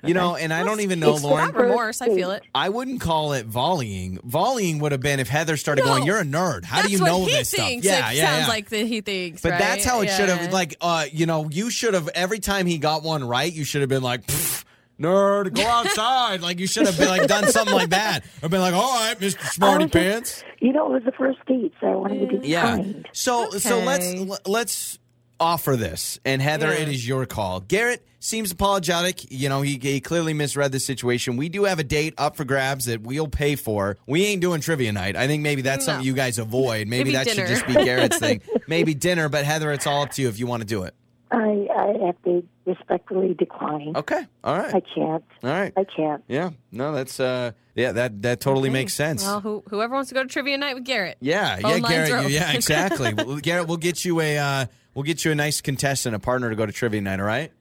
You 0.04 0.14
know, 0.16 0.36
and 0.36 0.52
I 0.52 0.64
don't 0.64 0.80
even 0.80 1.00
know, 1.00 1.14
It's 1.14 1.24
Lauren. 1.24 1.52
Remorse. 1.54 2.02
I 2.02 2.08
feel 2.08 2.32
it. 2.32 2.44
I 2.56 2.70
wouldn't 2.70 3.02
call 3.02 3.34
it 3.34 3.46
volleying. 3.48 4.18
Volleying 4.28 4.80
would 4.80 4.92
have 4.94 5.02
been 5.02 5.20
if 5.20 5.30
Heather 5.30 5.58
started 5.58 5.84
going, 5.86 6.04
"You're 6.06 6.20
a 6.20 6.24
nerd. 6.24 6.66
How 6.66 6.82
do 6.82 6.92
you 6.92 7.00
know 7.00 7.26
he 7.26 7.32
this 7.34 7.52
thinks. 7.52 7.86
stuff?" 7.86 8.00
Yeah, 8.00 8.12
it 8.12 8.16
yeah, 8.18 8.26
sounds 8.32 8.42
yeah. 8.42 8.48
like 8.48 8.70
that 8.70 8.86
he 8.88 9.02
thinks. 9.02 9.42
But 9.42 9.52
right? 9.52 9.60
that's 9.60 9.86
how 9.86 10.02
it 10.02 10.10
should 10.10 10.30
have. 10.30 10.52
Like, 10.52 10.76
uh, 10.82 11.06
you 11.12 11.26
know, 11.28 11.48
you 11.52 11.70
should 11.70 11.94
have 11.94 12.08
every 12.16 12.40
time 12.40 12.66
he 12.66 12.78
got 12.80 13.04
one 13.04 13.24
right, 13.24 13.52
you 13.54 13.64
should 13.64 13.82
have 13.82 13.90
been 13.90 14.02
like, 14.04 14.26
"Pfft, 14.26 14.64
"Nerd, 15.00 15.54
go 15.54 15.62
outside." 15.68 16.42
like 16.42 16.60
you 16.60 16.68
should 16.68 16.88
have 16.88 16.98
been 16.98 17.08
like 17.10 17.28
done 17.28 17.48
something 17.48 17.76
like 17.76 17.90
that, 17.92 18.24
or 18.42 18.50
been 18.50 18.62
like, 18.62 18.74
"All 18.74 18.94
right, 19.08 19.20
Mister 19.22 19.44
Smarty 19.46 19.86
was 19.86 19.92
just- 19.92 20.04
Pants." 20.04 20.44
You 20.60 20.74
know, 20.74 20.88
it 20.92 20.94
was 20.94 21.04
the 21.04 21.12
first 21.12 21.40
date, 21.48 21.74
so 21.80 21.88
I 21.88 21.96
wanted 21.96 22.30
to 22.30 22.38
be 22.40 22.48
Yeah. 22.48 22.62
kind. 22.78 23.08
So 23.14 23.50
so 23.52 23.80
let's 23.80 24.06
Okay. 24.08 24.32
let's 24.46 25.00
offer 25.42 25.76
this, 25.76 26.20
and 26.24 26.42
Heather, 26.42 26.68
Yeah. 26.68 26.82
it 26.84 26.88
is 26.90 27.06
your 27.08 27.26
call. 27.26 27.60
Garrett 27.62 28.06
seems 28.20 28.52
apologetic. 28.52 29.32
You 29.32 29.50
know, 29.50 29.62
he, 29.62 29.80
he 29.82 30.00
clearly 30.00 30.34
misread 30.34 30.72
the 30.72 30.80
situation. 30.80 31.36
We 31.36 31.50
do 31.50 31.64
have 31.64 31.80
a 31.80 31.84
date 31.84 32.14
up 32.18 32.36
for 32.36 32.46
grabs 32.46 32.86
that 32.86 33.02
we'll 33.02 33.28
pay 33.28 33.56
for. 33.56 33.98
We 34.08 34.24
ain't 34.26 34.42
doing 34.42 34.62
trivia 34.62 34.92
night. 34.92 35.16
I 35.16 35.26
think 35.28 35.42
maybe 35.44 35.64
that's 35.64 35.86
No. 35.88 35.94
something 35.94 36.06
you 36.06 36.14
guys 36.14 36.38
avoid. 36.38 36.88
Maybe, 36.88 37.06
Maybe 37.06 37.12
that 37.14 37.26
dinner. 37.26 37.48
should 37.48 37.56
just 37.56 37.68
be 37.68 37.74
Garrett's 37.74 38.20
thing. 38.20 38.42
Maybe 38.68 38.94
dinner, 38.94 39.28
but 39.28 39.44
Heather, 39.44 39.72
it's 39.72 39.88
all 39.88 40.04
up 40.04 40.12
to 40.12 40.22
you 40.22 40.30
if 40.30 40.38
you 40.40 40.46
want 40.48 40.62
to 40.62 40.68
do 40.68 40.84
it. 40.84 40.94
I, 41.34 41.66
I 41.76 42.06
have 42.06 42.22
to 42.26 42.46
respectfully 42.66 43.34
decline. 43.34 43.94
Okay. 43.96 44.22
All 44.44 44.58
right. 44.58 44.76
I 44.76 44.82
can't. 44.82 45.24
All 45.44 45.50
right. 45.50 45.72
I 45.78 45.86
can't. 45.86 46.22
Yeah. 46.28 46.50
No, 46.74 46.92
that's 46.94 47.20
uh 47.22 47.52
yeah, 47.74 47.94
that 47.94 48.22
that 48.24 48.42
totally 48.42 48.68
Okay. 48.68 48.74
makes 48.80 48.94
sense. 48.94 49.24
Well, 49.24 49.40
who, 49.40 49.64
whoever 49.70 49.94
wants 49.94 50.10
to 50.10 50.16
go 50.16 50.24
to 50.24 50.28
trivia 50.30 50.58
night 50.58 50.76
with 50.76 50.84
Garrett. 50.84 51.16
yeah, 51.22 51.56
phone 51.56 51.62
yeah, 51.64 51.78
lines 51.78 51.88
Garrett. 51.90 52.12
are 52.12 52.24
you- 52.24 52.36
yeah, 52.36 52.52
exactly. 52.54 53.14
Garrett, 53.42 53.68
we'll 53.70 53.78
get 53.78 54.04
you 54.04 54.20
a 54.20 54.38
uh 54.38 54.66
we'll 54.94 55.04
get 55.04 55.26
you 55.26 55.32
a 55.32 55.36
nice 55.36 55.62
contestant, 55.62 56.16
a 56.16 56.20
partner 56.20 56.50
to 56.50 56.56
go 56.56 56.66
to 56.66 56.72
trivia 56.72 57.02
night, 57.02 57.20
all 57.22 57.26
right? 57.26 57.52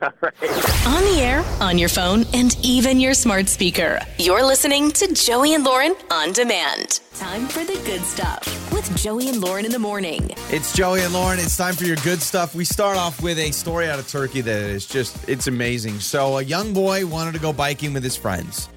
On 0.00 1.02
the 1.04 1.18
air, 1.20 1.44
on 1.60 1.78
your 1.78 1.88
phone, 1.88 2.24
and 2.34 2.56
even 2.64 2.98
your 2.98 3.14
smart 3.14 3.48
speaker. 3.48 4.00
You're 4.18 4.44
listening 4.44 4.90
to 4.92 5.12
Joey 5.14 5.54
and 5.54 5.64
Lauren 5.64 5.94
on 6.10 6.32
demand. 6.32 7.00
Time 7.14 7.46
for 7.46 7.64
the 7.64 7.80
good 7.84 8.02
stuff 8.02 8.72
with 8.72 8.96
Joey 8.96 9.28
and 9.28 9.40
Lauren 9.40 9.64
in 9.64 9.70
the 9.70 9.78
morning. 9.78 10.30
It's 10.50 10.74
Joey 10.74 11.02
and 11.02 11.12
Lauren. 11.12 11.38
It's 11.38 11.56
time 11.56 11.74
for 11.74 11.84
your 11.84 11.96
good 11.96 12.20
stuff. 12.20 12.54
We 12.54 12.64
start 12.64 12.96
off 12.96 13.22
with 13.22 13.38
a 13.38 13.52
story 13.52 13.88
out 13.88 13.98
of 13.98 14.08
Turkey 14.08 14.40
that 14.40 14.62
is 14.62 14.86
just, 14.86 15.28
it's 15.28 15.46
amazing. 15.46 16.00
So, 16.00 16.38
a 16.38 16.42
young 16.42 16.72
boy 16.72 17.06
wanted 17.06 17.34
to 17.34 17.40
go 17.40 17.52
biking 17.52 17.92
with 17.92 18.02
his 18.02 18.16
friends. 18.16 18.68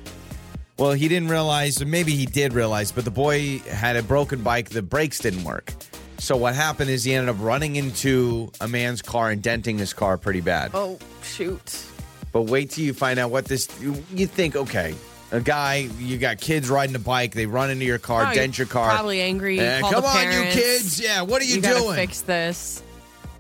Well, 0.78 0.94
he 0.94 1.08
didn't 1.08 1.30
realize, 1.30 1.82
or 1.82 1.86
maybe 1.86 2.16
he 2.16 2.26
did 2.26 2.54
realize, 2.54 2.92
but 2.92 3.06
the 3.06 3.12
boy 3.12 3.60
had 3.60 3.96
a 3.96 4.04
broken 4.04 4.42
bike. 4.42 4.70
The 4.70 4.82
brakes 4.82 5.20
didn't 5.20 5.44
work. 5.44 5.74
So, 6.22 6.38
what 6.38 6.54
happened 6.54 6.92
is 6.92 7.04
he 7.04 7.16
ended 7.16 7.34
up 7.36 7.42
running 7.42 7.78
into 7.78 8.52
a 8.62 8.68
man's 8.68 9.02
car 9.02 9.32
and 9.32 9.42
denting 9.42 9.80
his 9.80 9.92
car 9.92 10.20
pretty 10.20 10.40
bad. 10.42 10.70
Oh 10.76 11.00
shoot! 11.24 11.84
But 12.32 12.44
wait 12.44 12.70
till 12.70 12.84
you 12.84 12.94
find 12.94 13.18
out 13.18 13.32
what 13.32 13.46
this, 13.46 13.68
you, 13.82 13.96
you 14.14 14.28
think, 14.28 14.56
okay, 14.56 14.94
a 15.32 15.42
guy, 15.42 15.90
you 15.98 16.20
got 16.20 16.40
kids 16.40 16.70
riding 16.70 16.96
a 16.96 17.00
bike, 17.00 17.34
they 17.34 17.48
run 17.48 17.72
into 17.72 17.86
your 17.86 17.98
car, 17.98 18.28
Oh, 18.30 18.34
dent 18.36 18.56
you're 18.60 18.68
your 18.68 18.72
car. 18.72 18.92
Probably 18.92 19.20
angry. 19.20 19.60
Eh, 19.60 19.80
call 19.82 19.92
come 19.94 20.02
the 20.04 20.08
on, 20.10 20.26
you 20.26 20.32
parents. 20.32 20.56
kids. 20.56 21.02
Yeah, 21.02 21.24
what 21.24 21.42
are 21.42 21.46
you, 21.46 21.56
You 21.56 21.62
gotta 21.62 21.80
doing? 21.80 21.96
fix 21.96 22.22
this. 22.22 22.84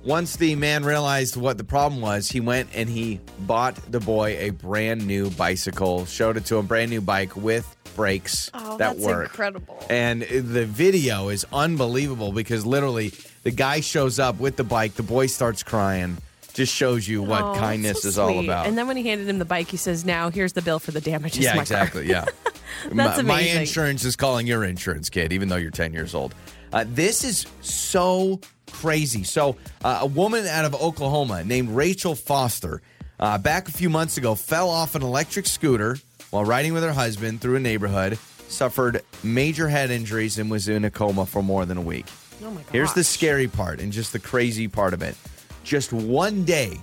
Once 0.03 0.37
the 0.37 0.55
man 0.55 0.83
realized 0.83 1.37
what 1.37 1.59
the 1.59 1.63
problem 1.63 2.01
was, 2.01 2.27
he 2.29 2.39
went 2.39 2.67
and 2.73 2.89
he 2.89 3.19
bought 3.41 3.75
the 3.91 3.99
boy 3.99 4.35
a 4.39 4.49
brand 4.49 5.05
new 5.05 5.29
bicycle, 5.29 6.07
showed 6.07 6.35
it 6.35 6.45
to 6.45 6.57
him, 6.57 6.65
brand 6.65 6.89
new 6.89 7.01
bike 7.01 7.35
with 7.35 7.77
brakes 7.95 8.49
Oh, 8.54 8.77
that 8.77 8.95
that's 8.95 8.99
work. 8.99 9.25
incredible. 9.30 9.84
And 9.89 10.21
the 10.23 10.65
video 10.65 11.30
is 11.30 11.45
unbelievable 11.54 12.32
because 12.32 12.65
literally 12.65 13.13
the 13.43 13.51
guy 13.51 13.80
shows 13.82 14.19
up 14.19 14.39
with 14.39 14.56
the 14.56 14.63
bike, 14.63 14.93
the 14.95 15.04
boy 15.04 15.27
starts 15.27 15.63
crying. 15.63 16.17
Just 16.54 16.73
shows 16.75 17.08
you 17.08 17.23
what 17.23 17.41
Oh, 17.43 17.56
kindness 17.56 18.01
so 18.01 18.08
is 18.10 18.17
all 18.17 18.39
about. 18.43 18.67
And 18.67 18.77
then 18.77 18.86
when 18.86 18.97
he 18.97 19.08
handed 19.08 19.30
him 19.30 19.39
the 19.39 19.45
bike, 19.45 19.69
he 19.69 19.77
says, 19.77 20.04
"Now 20.04 20.30
here's 20.30 20.51
the 20.51 20.62
bill 20.62 20.80
for 20.80 20.91
the 20.91 20.99
damages." 20.99 21.45
yeah, 21.45 21.56
my 21.56 21.62
exactly. 21.62 22.08
Yeah. 22.10 22.25
That's 22.91 23.17
my, 23.17 23.23
my 23.23 23.39
amazing. 23.41 23.62
insurance 23.62 24.04
is 24.04 24.17
calling 24.17 24.47
your 24.47 24.65
insurance, 24.65 25.10
kid, 25.10 25.32
even 25.32 25.47
though 25.47 25.56
you're 25.56 25.71
10 25.71 25.93
years 25.93 26.13
old. 26.13 26.36
Uh, 26.73 26.84
this 26.88 27.23
is 27.23 27.45
so 27.62 28.41
crazy. 28.71 29.23
So, 29.23 29.56
uh, 29.84 29.99
a 30.01 30.06
woman 30.06 30.45
out 30.45 30.65
of 30.65 30.73
Oklahoma 30.75 31.43
named 31.45 31.69
Rachel 31.69 32.15
Foster, 32.15 32.82
uh, 33.19 33.38
back 33.38 33.67
a 33.69 33.71
few 33.71 33.89
months 33.89 34.17
ago, 34.17 34.36
fell 34.36 34.69
off 34.69 34.95
an 34.95 35.04
electric 35.04 35.45
scooter 35.45 35.97
while 36.31 36.43
riding 36.43 36.73
with 36.73 36.83
her 36.83 36.91
husband 36.93 37.39
through 37.41 37.55
a 37.57 37.59
neighborhood, 37.59 38.17
suffered 38.47 39.01
major 39.23 39.69
head 39.69 39.91
injuries, 39.91 40.37
and 40.39 40.49
was 40.49 40.67
in 40.67 40.83
a 40.85 40.89
coma 40.91 41.25
for 41.25 41.41
more 41.43 41.65
than 41.65 41.77
a 41.77 41.81
week. 41.81 42.05
Oh 42.43 42.49
my 42.49 42.61
god! 42.63 42.71
Here's 42.71 42.93
the 42.93 43.03
scary 43.03 43.47
part 43.47 43.79
and 43.79 43.91
just 43.91 44.11
the 44.13 44.19
crazy 44.19 44.67
part 44.67 44.93
of 44.93 45.01
it. 45.01 45.15
Just 45.63 45.93
one 45.93 46.43
day 46.43 46.77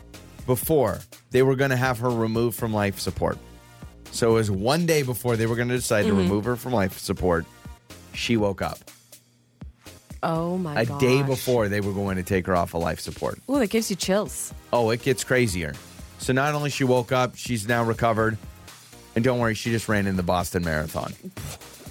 before 0.47 1.01
they 1.31 1.43
were 1.43 1.57
going 1.57 1.71
to 1.71 1.77
have 1.77 1.99
her 1.99 2.09
removed 2.11 2.57
from 2.59 2.73
life 2.73 2.99
support. 3.01 3.37
So 4.13 4.31
it 4.31 4.35
was 4.35 4.51
one 4.51 4.87
day 4.87 5.03
before 5.03 5.37
they 5.37 5.47
were 5.47 5.57
going 5.57 5.69
to 5.69 5.77
decide 5.77 6.07
Mm-hmm. 6.07 6.17
to 6.17 6.23
remove 6.23 6.45
her 6.47 6.57
from 6.57 6.73
life 6.73 6.97
support. 6.99 7.45
She 8.15 8.37
woke 8.39 8.63
up. 8.63 8.79
Oh 10.23 10.57
my 10.59 10.75
god. 10.75 10.81
A 10.83 10.87
god! 10.87 11.01
day 11.01 11.23
before 11.23 11.69
they 11.69 11.81
were 11.81 11.93
going 11.93 12.17
to 12.17 12.23
take 12.23 12.47
her 12.47 12.57
off 12.57 12.75
of 12.75 12.83
life 12.83 13.01
support. 13.01 13.39
Oh, 13.49 13.59
that 13.59 13.69
gives 13.71 13.91
you 13.91 13.97
chills. 13.97 14.53
Oh, 14.73 14.91
it 14.91 15.03
gets 15.03 15.23
crazier. 15.25 15.75
So 16.19 16.33
not 16.33 16.55
only 16.55 16.71
she 16.71 16.85
woke 16.85 17.13
up, 17.13 17.37
she's 17.37 17.69
now 17.69 17.85
recovered. 17.85 18.39
And 19.19 19.25
don't 19.25 19.41
worry, 19.41 19.55
she 19.55 19.73
just 19.73 19.89
ran 19.89 20.07
in 20.07 20.15
the 20.17 20.23
Boston 20.23 20.63
Marathon. 20.65 21.13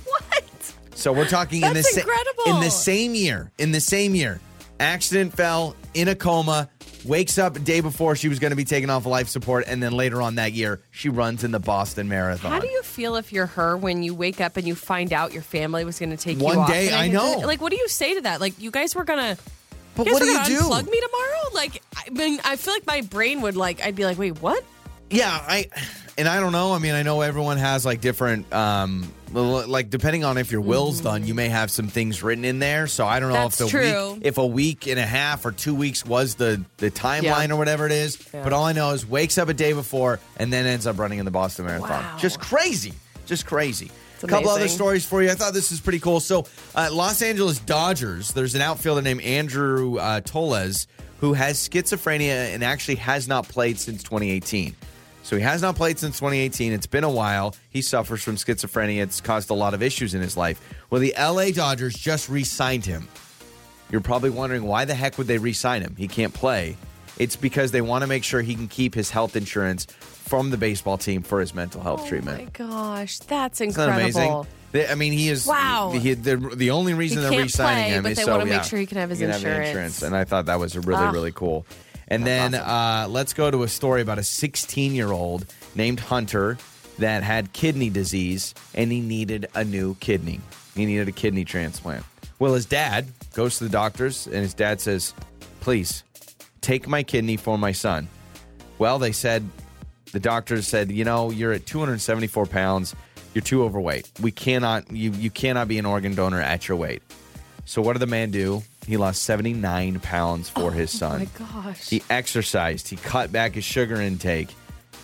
What? 0.05 0.73
So 0.95 1.11
we're 1.11 1.27
talking 1.27 1.61
in 1.61 1.73
the 1.73 1.83
sa- 1.83 1.99
incredible. 1.99 2.43
in 2.47 2.61
the 2.61 2.69
same 2.69 3.15
year. 3.15 3.51
In 3.57 3.73
the 3.73 3.81
same 3.81 4.15
year, 4.15 4.39
accident 4.79 5.33
fell 5.33 5.75
in 5.93 6.07
a 6.07 6.15
coma. 6.15 6.69
Wakes 7.03 7.37
up 7.37 7.57
a 7.57 7.59
day 7.59 7.81
before 7.81 8.15
she 8.15 8.29
was 8.29 8.39
going 8.39 8.51
to 8.51 8.55
be 8.55 8.63
taken 8.63 8.89
off 8.89 9.05
life 9.05 9.27
support, 9.27 9.65
and 9.67 9.83
then 9.83 9.91
later 9.91 10.21
on 10.21 10.35
that 10.35 10.53
year, 10.53 10.79
she 10.89 11.09
runs 11.09 11.43
in 11.43 11.51
the 11.51 11.59
Boston 11.59 12.07
Marathon. 12.07 12.49
How 12.49 12.59
do 12.61 12.67
you 12.69 12.81
feel 12.81 13.17
if 13.17 13.33
you're 13.33 13.45
her 13.45 13.75
when 13.75 14.03
you 14.03 14.15
wake 14.15 14.39
up 14.39 14.55
and 14.55 14.65
you 14.65 14.73
find 14.73 15.11
out 15.11 15.33
your 15.33 15.41
family 15.41 15.83
was 15.83 15.99
going 15.99 16.11
to 16.11 16.17
take 16.17 16.39
One 16.39 16.55
you 16.55 16.61
off? 16.61 16.69
day, 16.69 16.87
And 16.87 16.95
I 16.95 17.07
know. 17.09 17.39
Like, 17.45 17.59
what 17.59 17.71
do 17.71 17.75
you 17.77 17.89
say 17.89 18.13
to 18.15 18.21
that? 18.21 18.39
Like, 18.39 18.57
you 18.61 18.71
guys 18.71 18.95
were 18.95 19.03
gonna. 19.03 19.37
but 19.97 20.05
guys 20.05 20.13
what 20.13 20.19
do 20.21 20.27
were 20.27 20.31
you 20.31 20.37
gonna 20.37 20.47
do? 20.49 20.59
Unplug 20.61 20.89
me 20.89 21.01
tomorrow? 21.01 21.43
Like, 21.53 21.83
I 21.97 22.09
mean, 22.09 22.39
I 22.45 22.55
feel 22.55 22.73
like 22.73 22.87
my 22.87 23.01
brain 23.01 23.41
would 23.41 23.57
like. 23.57 23.83
I'd 23.83 23.95
be 23.97 24.05
like, 24.05 24.17
wait, 24.17 24.41
what? 24.41 24.63
Yeah, 25.09 25.29
I 25.29 25.67
and 26.17 26.27
I 26.27 26.39
don't 26.39 26.51
know. 26.51 26.73
I 26.73 26.80
mean, 26.80 26.93
I 26.93 27.03
know 27.03 27.21
everyone 27.21 27.58
has 27.58 27.86
like 27.86 28.01
different 28.01 28.51
um 28.53 29.12
like 29.34 29.89
depending 29.89 30.23
on 30.23 30.38
if 30.38 30.51
your 30.53 30.62
will's 30.62 31.01
done, 31.01 31.27
you 31.27 31.34
may 31.34 31.49
have 31.49 31.69
some 31.69 31.88
things 31.89 32.23
written 32.23 32.45
in 32.45 32.60
there. 32.60 32.88
So 32.88 33.06
I 33.06 33.19
don't 33.19 33.30
know 33.30 33.36
That's 33.36 33.60
if 33.60 33.67
the 33.67 33.71
true. 33.71 34.13
week 34.13 34.21
if 34.25 34.38
a 34.38 34.45
week 34.45 34.88
and 34.88 34.97
a 34.97 35.06
half 35.06 35.45
or 35.45 35.51
2 35.51 35.75
weeks 35.75 36.06
was 36.06 36.36
the 36.36 36.63
the 36.77 36.89
timeline 36.89 37.47
Yeah. 37.49 37.53
or 37.53 37.58
whatever 37.58 37.86
it 37.86 37.91
is. 37.91 38.17
Yeah. 38.34 38.43
But 38.43 38.53
all 38.53 38.63
I 38.63 38.71
know 38.73 38.91
is 38.91 39.06
wakes 39.06 39.38
up 39.38 39.49
a 39.49 39.53
day 39.53 39.73
before 39.73 40.19
and 40.38 40.51
then 40.51 40.65
ends 40.65 40.88
up 40.88 40.97
running 40.97 41.19
in 41.19 41.25
the 41.25 41.32
Boston 41.32 41.65
Marathon. 41.65 41.89
Wow. 41.89 42.17
Just 42.17 42.39
crazy. 42.39 42.93
Just 43.25 43.45
crazy. 43.45 43.91
A 44.23 44.27
couple 44.27 44.49
other 44.49 44.62
amazing. 44.62 44.75
stories 44.77 45.06
for 45.06 45.21
you. 45.21 45.30
I 45.30 45.36
thought 45.36 45.53
this 45.53 45.71
is 45.71 45.80
pretty 45.80 45.99
cool. 45.99 46.19
So, 46.19 46.45
uh, 46.73 46.89
Los 46.91 47.21
Angeles 47.21 47.60
Dodgers, 47.60 48.32
there's 48.32 48.56
an 48.56 48.62
outfielder 48.62 49.03
named 49.03 49.21
Andrew 49.21 49.97
uh, 49.99 50.21
Toles 50.21 50.88
who 51.19 51.34
has 51.34 51.58
schizophrenia 51.69 52.51
and 52.53 52.63
actually 52.63 52.95
has 52.95 53.27
not 53.27 53.47
played 53.47 53.77
since 53.77 54.01
2018. 54.01 54.75
So 55.27 55.35
he 55.35 55.41
has 55.41 55.61
not 55.61 55.75
played 55.75 55.99
since 55.99 56.15
2018. 56.19 56.71
It's 56.71 56.87
been 56.87 57.03
a 57.03 57.09
while. 57.09 57.53
He 57.69 57.81
suffers 57.81 58.23
from 58.23 58.37
schizophrenia. 58.37 59.01
It's 59.01 59.19
caused 59.19 59.49
a 59.49 59.53
lot 59.53 59.73
of 59.73 59.83
issues 59.83 60.13
in 60.15 60.21
his 60.21 60.37
life. 60.37 60.57
Well, 60.89 61.01
the 61.01 61.13
LA 61.19 61.49
Dodgers 61.51 61.95
just 61.95 62.29
re 62.29 62.45
signed 62.45 62.85
him. 62.85 63.09
You're 63.91 63.99
probably 63.99 64.29
wondering 64.29 64.63
why 64.63 64.85
the 64.85 64.95
heck 64.95 65.17
would 65.17 65.27
they 65.27 65.37
re 65.37 65.51
sign 65.51 65.81
him? 65.81 65.95
He 65.97 66.07
can't 66.07 66.33
play. 66.33 66.77
It's 67.17 67.35
because 67.35 67.71
they 67.71 67.81
want 67.81 68.03
to 68.03 68.07
make 68.07 68.23
sure 68.23 68.41
he 68.41 68.55
can 68.55 68.69
keep 68.69 68.95
his 68.95 69.09
health 69.09 69.35
insurance 69.35 69.85
from 69.99 70.49
the 70.49 70.55
baseball 70.57 70.97
team 70.97 71.23
for 71.23 71.41
his 71.41 71.53
mental 71.53 71.81
health 71.81 72.03
Oh 72.05 72.07
treatment. 72.07 72.39
Oh 72.61 72.63
my 72.63 72.69
gosh, 72.69 73.19
that's 73.19 73.59
Isn't 73.59 73.75
that 73.75 73.99
incredible. 73.99 74.39
amazing? 74.43 74.53
They- 74.71 74.87
I 74.87 74.95
mean, 74.95 75.11
he 75.11 75.27
is. 75.27 75.45
Wow. 75.45 75.91
He, 75.91 76.13
the, 76.13 76.37
the 76.37 76.71
only 76.71 76.93
reason 76.93 77.17
He 77.23 77.29
they're 77.29 77.41
re-signing 77.41 77.83
play, 77.83 77.89
him 77.95 78.03
but 78.03 78.11
is 78.13 78.17
they 78.19 78.23
so 78.23 78.31
wanna 78.31 78.45
make 78.45 78.53
yeah, 78.53 78.61
sure 78.61 78.79
he 78.79 78.85
can 78.85 78.97
have 78.97 79.09
his 79.09 79.19
the 79.19 79.25
insurance. 79.33 80.03
And 80.03 80.15
I 80.15 80.23
thought 80.23 80.45
that 80.45 80.59
was 80.59 80.77
really 80.77 81.03
Ah. 81.03 81.11
really 81.11 81.33
cool. 81.33 81.65
And 82.07 82.25
then 82.25 82.55
uh, 82.55 83.07
let's 83.09 83.33
go 83.33 83.51
to 83.51 83.63
a 83.63 83.67
story 83.67 84.01
about 84.01 84.17
a 84.17 84.23
16 84.23 84.95
year 84.95 85.11
old 85.11 85.45
named 85.75 85.99
Hunter 85.99 86.57
that 86.99 87.23
had 87.23 87.53
kidney 87.53 87.89
disease 87.89 88.55
and 88.73 88.91
he 88.91 89.01
needed 89.01 89.47
a 89.55 89.63
new 89.63 89.95
kidney. 89.95 90.39
He 90.75 90.85
needed 90.85 91.07
a 91.07 91.11
kidney 91.11 91.45
transplant. 91.45 92.05
Well, 92.39 92.53
his 92.53 92.65
dad 92.65 93.07
goes 93.33 93.57
to 93.57 93.63
the 93.63 93.69
doctors 93.69 94.27
and 94.27 94.37
his 94.37 94.53
dad 94.53 94.79
says, 94.79 95.13
"Please 95.59 96.03
take 96.61 96.87
my 96.87 97.03
kidney 97.03 97.37
for 97.37 97.57
my 97.57 97.71
son." 97.71 98.07
Well, 98.77 98.99
they 98.99 99.11
said 99.11 99.47
the 100.11 100.19
doctors 100.19 100.67
said, 100.67 100.91
you 100.91 101.03
know, 101.03 101.31
you're 101.31 101.51
at 101.51 101.65
274 101.65 102.45
pounds. 102.45 102.95
You're 103.33 103.41
too 103.41 103.63
overweight. 103.63 104.09
We 104.21 104.31
cannot. 104.31 104.91
You 104.91 105.11
you 105.11 105.29
cannot 105.29 105.67
be 105.67 105.77
an 105.77 105.85
organ 105.85 106.15
donor 106.15 106.41
at 106.41 106.67
your 106.67 106.77
weight. 106.77 107.03
So 107.65 107.81
what 107.81 107.93
did 107.93 107.99
the 107.99 108.07
man 108.07 108.31
do? 108.31 108.63
He 108.88 108.97
lost 108.97 109.21
79 109.23 110.00
pounds 110.00 110.50
for 110.50 110.71
his 110.71 110.95
Oh 110.95 110.97
son. 111.00 111.19
my 111.19 111.28
gosh. 111.63 111.89
He 111.89 112.02
exercised. 112.10 112.88
He 112.88 112.95
cut 112.95 113.32
back 113.32 113.54
his 113.56 113.65
sugar 113.65 114.00
intake, 114.02 114.50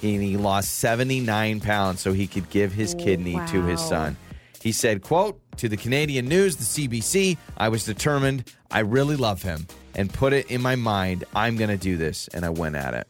and 0.01 0.23
he 0.23 0.37
lost 0.37 0.75
79 0.79 1.59
pounds 1.59 1.99
so 2.01 2.13
he 2.13 2.25
could 2.25 2.49
give 2.49 2.71
his 2.71 2.95
kidney 2.95 3.39
to 3.49 3.63
his 3.63 3.81
son. 3.81 4.15
He 4.61 4.71
said, 4.71 5.01
"quote 5.01 5.37
to 5.57 5.67
the 5.67 5.75
Canadian 5.75 6.27
News, 6.29 6.55
the 6.55 6.63
CBC, 6.63 7.37
I 7.57 7.67
was 7.67 7.83
determined. 7.83 8.49
I 8.71 8.79
really 8.79 9.17
love 9.17 9.41
him, 9.41 9.67
and 9.93 10.11
put 10.11 10.31
it 10.31 10.49
in 10.49 10.61
my 10.61 10.77
mind. 10.77 11.25
I'm 11.35 11.57
going 11.57 11.69
to 11.69 11.77
do 11.77 11.97
this, 11.97 12.29
and 12.29 12.45
I 12.45 12.49
went 12.49 12.77
at 12.77 12.93
it." 12.93 13.07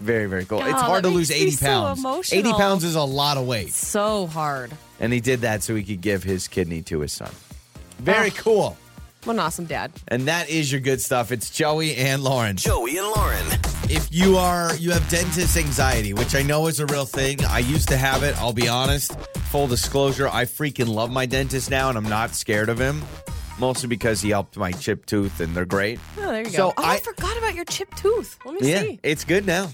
Very, 0.00 0.26
very 0.26 0.44
cool. 0.44 0.58
it's 0.60 0.68
oh, 0.74 0.76
hard 0.76 1.04
to 1.04 1.08
lose 1.10 1.30
makes 1.30 1.40
me 1.40 1.46
80 1.46 1.50
so 1.56 1.66
pounds. 2.04 2.32
80 2.32 2.52
pounds 2.52 2.84
is 2.84 2.94
a 2.96 3.02
lot 3.02 3.38
of 3.38 3.46
weight, 3.46 3.72
so 3.72 4.26
hard. 4.26 4.72
and 5.00 5.12
he 5.12 5.20
did 5.20 5.40
that 5.40 5.62
so 5.62 5.74
he 5.74 5.82
could 5.84 6.02
give 6.02 6.22
his 6.24 6.46
kidney 6.48 6.82
to 6.82 7.00
his 7.00 7.12
son. 7.12 7.30
Very 7.98 8.30
cool. 8.32 8.76
What 9.24 9.34
an 9.34 9.38
awesome 9.40 9.66
dad. 9.66 9.92
And 10.08 10.26
that 10.26 10.50
is 10.50 10.72
your 10.72 10.80
good 10.80 11.00
stuff. 11.00 11.30
It's 11.30 11.48
Joey 11.50 11.94
and 11.96 12.24
Lauren. 12.24 12.56
Joey 12.56 12.96
and 12.98 13.06
Lauren. 13.06 13.46
if 13.88 14.08
you 14.10 14.36
are 14.36 14.74
you 14.76 14.90
have 14.90 15.08
dentist 15.08 15.56
anxiety, 15.56 16.12
which 16.12 16.34
I 16.34 16.42
know 16.42 16.66
is 16.66 16.80
a 16.80 16.86
real 16.86 17.04
thing. 17.04 17.44
I 17.44 17.60
used 17.60 17.88
to 17.88 17.96
have 17.96 18.22
it, 18.24 18.36
I'll 18.40 18.52
be 18.52 18.68
honest. 18.68 19.12
Full 19.50 19.68
disclosure, 19.68 20.28
I 20.28 20.44
freaking 20.44 20.88
love 20.88 21.10
my 21.12 21.26
dentist 21.26 21.70
now 21.70 21.88
and 21.88 21.96
I'm 21.96 22.08
not 22.08 22.34
scared 22.34 22.68
of 22.68 22.80
him. 22.80 23.02
Mostly 23.60 23.86
because 23.88 24.20
he 24.20 24.30
helped 24.30 24.56
my 24.56 24.72
chip 24.72 25.06
tooth 25.06 25.38
and 25.38 25.54
they're 25.54 25.66
great. 25.66 26.00
Oh, 26.18 26.22
there 26.22 26.38
you 26.42 26.50
So 26.50 26.68
go. 26.68 26.74
Oh, 26.78 26.82
I, 26.82 26.94
I- 26.94 26.98
forgot 27.00 27.36
about 27.38 27.54
your 27.54 27.66
chipped 27.66 27.98
tooth. 27.98 28.38
Let 28.44 28.60
me 28.60 28.68
Yeah, 28.70 28.80
see. 28.80 29.00
it's 29.04 29.24
good 29.24 29.46
now. 29.46 29.70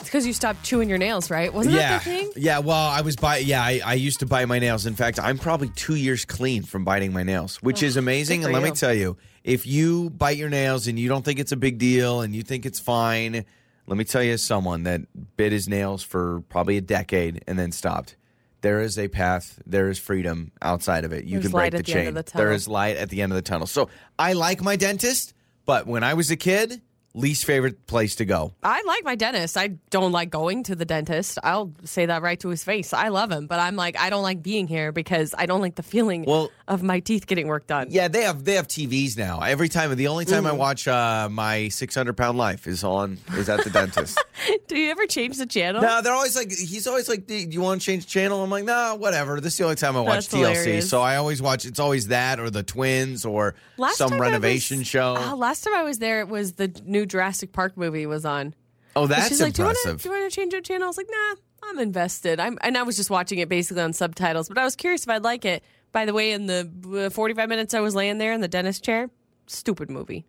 It's 0.00 0.08
because 0.08 0.26
you 0.26 0.32
stopped 0.32 0.64
chewing 0.64 0.88
your 0.88 0.98
nails, 0.98 1.30
right? 1.30 1.52
Wasn't 1.52 1.74
yeah. 1.74 1.98
that 1.98 2.04
the 2.04 2.10
thing? 2.10 2.30
Yeah, 2.36 2.58
well, 2.58 2.88
I 2.88 3.02
was 3.02 3.16
by 3.16 3.38
yeah, 3.38 3.62
I, 3.62 3.80
I 3.84 3.94
used 3.94 4.20
to 4.20 4.26
bite 4.26 4.46
my 4.46 4.58
nails. 4.58 4.86
In 4.86 4.96
fact, 4.96 5.20
I'm 5.20 5.38
probably 5.38 5.68
two 5.70 5.94
years 5.94 6.24
clean 6.24 6.62
from 6.64 6.84
biting 6.84 7.12
my 7.12 7.22
nails, 7.22 7.62
which 7.62 7.82
oh, 7.82 7.86
is 7.86 7.96
amazing. 7.96 8.44
And 8.44 8.52
let 8.52 8.62
me 8.62 8.72
tell 8.72 8.92
you, 8.92 9.16
if 9.44 9.66
you 9.66 10.10
bite 10.10 10.36
your 10.36 10.50
nails 10.50 10.88
and 10.88 10.98
you 10.98 11.08
don't 11.08 11.24
think 11.24 11.38
it's 11.38 11.52
a 11.52 11.56
big 11.56 11.78
deal 11.78 12.22
and 12.22 12.34
you 12.34 12.42
think 12.42 12.66
it's 12.66 12.80
fine, 12.80 13.44
let 13.86 13.96
me 13.96 14.04
tell 14.04 14.22
you 14.22 14.36
someone 14.36 14.82
that 14.82 15.02
bit 15.36 15.52
his 15.52 15.68
nails 15.68 16.02
for 16.02 16.40
probably 16.48 16.76
a 16.76 16.80
decade 16.80 17.44
and 17.46 17.58
then 17.58 17.70
stopped. 17.70 18.16
There 18.62 18.80
is 18.80 18.98
a 18.98 19.08
path, 19.08 19.60
there 19.66 19.90
is 19.90 19.98
freedom 19.98 20.50
outside 20.62 21.04
of 21.04 21.12
it. 21.12 21.24
You 21.24 21.32
There's 21.32 21.44
can 21.44 21.52
break 21.52 21.72
the 21.72 21.78
the 21.78 21.82
chain. 21.82 22.14
the 22.14 22.24
there 22.34 22.50
is 22.50 22.66
light 22.66 22.96
at 22.96 23.10
the 23.10 23.20
end 23.20 23.30
of 23.30 23.36
the 23.36 23.42
tunnel. 23.42 23.66
So 23.66 23.90
I 24.18 24.32
like 24.32 24.62
my 24.62 24.76
dentist, 24.76 25.34
but 25.66 25.86
when 25.86 26.02
I 26.02 26.14
was 26.14 26.30
a 26.30 26.36
kid, 26.36 26.80
least 27.14 27.44
favorite 27.44 27.86
place 27.86 28.16
to 28.16 28.24
go. 28.24 28.52
I 28.62 28.82
like 28.86 29.04
my 29.04 29.14
dentist. 29.14 29.56
I 29.56 29.68
don't 29.90 30.12
like 30.12 30.30
going 30.30 30.64
to 30.64 30.74
the 30.74 30.84
dentist. 30.84 31.38
I'll 31.44 31.72
say 31.84 32.06
that 32.06 32.22
right 32.22 32.38
to 32.40 32.48
his 32.48 32.64
face. 32.64 32.92
I 32.92 33.08
love 33.08 33.30
him, 33.30 33.46
but 33.46 33.60
I'm 33.60 33.76
like, 33.76 33.98
I 33.98 34.10
don't 34.10 34.22
like 34.24 34.42
being 34.42 34.66
here 34.66 34.90
because 34.92 35.34
I 35.38 35.46
don't 35.46 35.60
like 35.60 35.76
the 35.76 35.82
feeling 35.84 36.24
Well- 36.24 36.50
of 36.66 36.82
my 36.82 37.00
teeth 37.00 37.26
getting 37.26 37.46
work 37.46 37.66
done. 37.66 37.88
Yeah, 37.90 38.08
they 38.08 38.22
have 38.22 38.44
they 38.44 38.54
have 38.54 38.66
TVs 38.68 39.16
now. 39.18 39.40
Every 39.40 39.68
time, 39.68 39.94
the 39.96 40.08
only 40.08 40.24
time 40.24 40.46
I 40.46 40.52
watch 40.52 40.88
uh, 40.88 41.28
my 41.30 41.68
600 41.68 42.16
pound 42.16 42.38
life 42.38 42.66
is 42.66 42.82
on 42.82 43.18
is 43.36 43.48
at 43.50 43.62
the 43.64 43.70
dentist. 43.70 44.18
Do 44.68 44.78
you 44.78 44.90
ever 44.90 45.06
change 45.06 45.36
the 45.36 45.46
channel? 45.46 45.82
no, 45.82 46.00
they're 46.02 46.14
always 46.14 46.34
like 46.34 46.50
he's 46.50 46.86
always 46.86 47.08
like, 47.08 47.26
"Do 47.26 47.34
you 47.36 47.60
want 47.60 47.80
to 47.82 47.84
change 47.84 48.04
the 48.06 48.10
channel?" 48.10 48.42
I'm 48.42 48.50
like, 48.50 48.64
"No, 48.64 48.96
whatever." 48.98 49.40
This 49.40 49.52
is 49.52 49.58
the 49.58 49.64
only 49.64 49.76
time 49.76 49.96
I 49.96 50.00
watch 50.00 50.28
That's 50.28 50.28
TLC, 50.28 50.38
hilarious. 50.64 50.88
so 50.90 51.00
I 51.02 51.16
always 51.16 51.40
watch. 51.42 51.64
It's 51.66 51.78
always 51.78 52.08
that 52.08 52.40
or 52.40 52.48
the 52.50 52.62
Twins 52.62 53.24
or 53.26 53.54
some 53.92 54.18
renovation 54.18 54.78
was- 54.78 54.86
show. 54.86 55.16
Oh, 55.18 55.36
last 55.36 55.64
time 55.64 55.74
I 55.74 55.82
was 55.82 55.98
there, 55.98 56.20
it 56.20 56.28
was 56.28 56.52
the 56.54 56.68
new 56.86 57.03
Jurassic 57.06 57.52
Park 57.52 57.76
movie 57.76 58.06
was 58.06 58.24
on. 58.24 58.54
oh, 58.96 59.06
that's 59.06 59.28
She's 59.28 59.40
like, 59.40 59.54
do 59.54 59.62
you, 59.62 59.66
wanna, 59.66 59.78
impressive. 59.84 60.02
do 60.02 60.08
you 60.08 60.14
want 60.20 60.30
to 60.30 60.34
change 60.34 60.52
your 60.52 60.62
channel? 60.62 60.84
I 60.84 60.88
was 60.88 60.96
like, 60.96 61.08
nah, 61.10 61.34
I'm 61.70 61.78
invested. 61.78 62.40
I'm, 62.40 62.58
and 62.62 62.76
I 62.76 62.82
was 62.82 62.96
just 62.96 63.10
watching 63.10 63.38
it 63.38 63.48
basically 63.48 63.82
on 63.82 63.92
subtitles, 63.92 64.48
but 64.48 64.58
I 64.58 64.64
was 64.64 64.76
curious 64.76 65.02
if 65.02 65.08
I'd 65.08 65.24
like 65.24 65.44
it. 65.44 65.62
By 65.92 66.06
the 66.06 66.12
way, 66.12 66.32
in 66.32 66.46
the 66.46 67.06
uh, 67.06 67.10
45 67.10 67.48
minutes 67.48 67.74
I 67.74 67.80
was 67.80 67.94
laying 67.94 68.18
there 68.18 68.32
in 68.32 68.40
the 68.40 68.48
dentist 68.48 68.84
chair, 68.84 69.10
stupid 69.46 69.90
movie. 69.90 70.24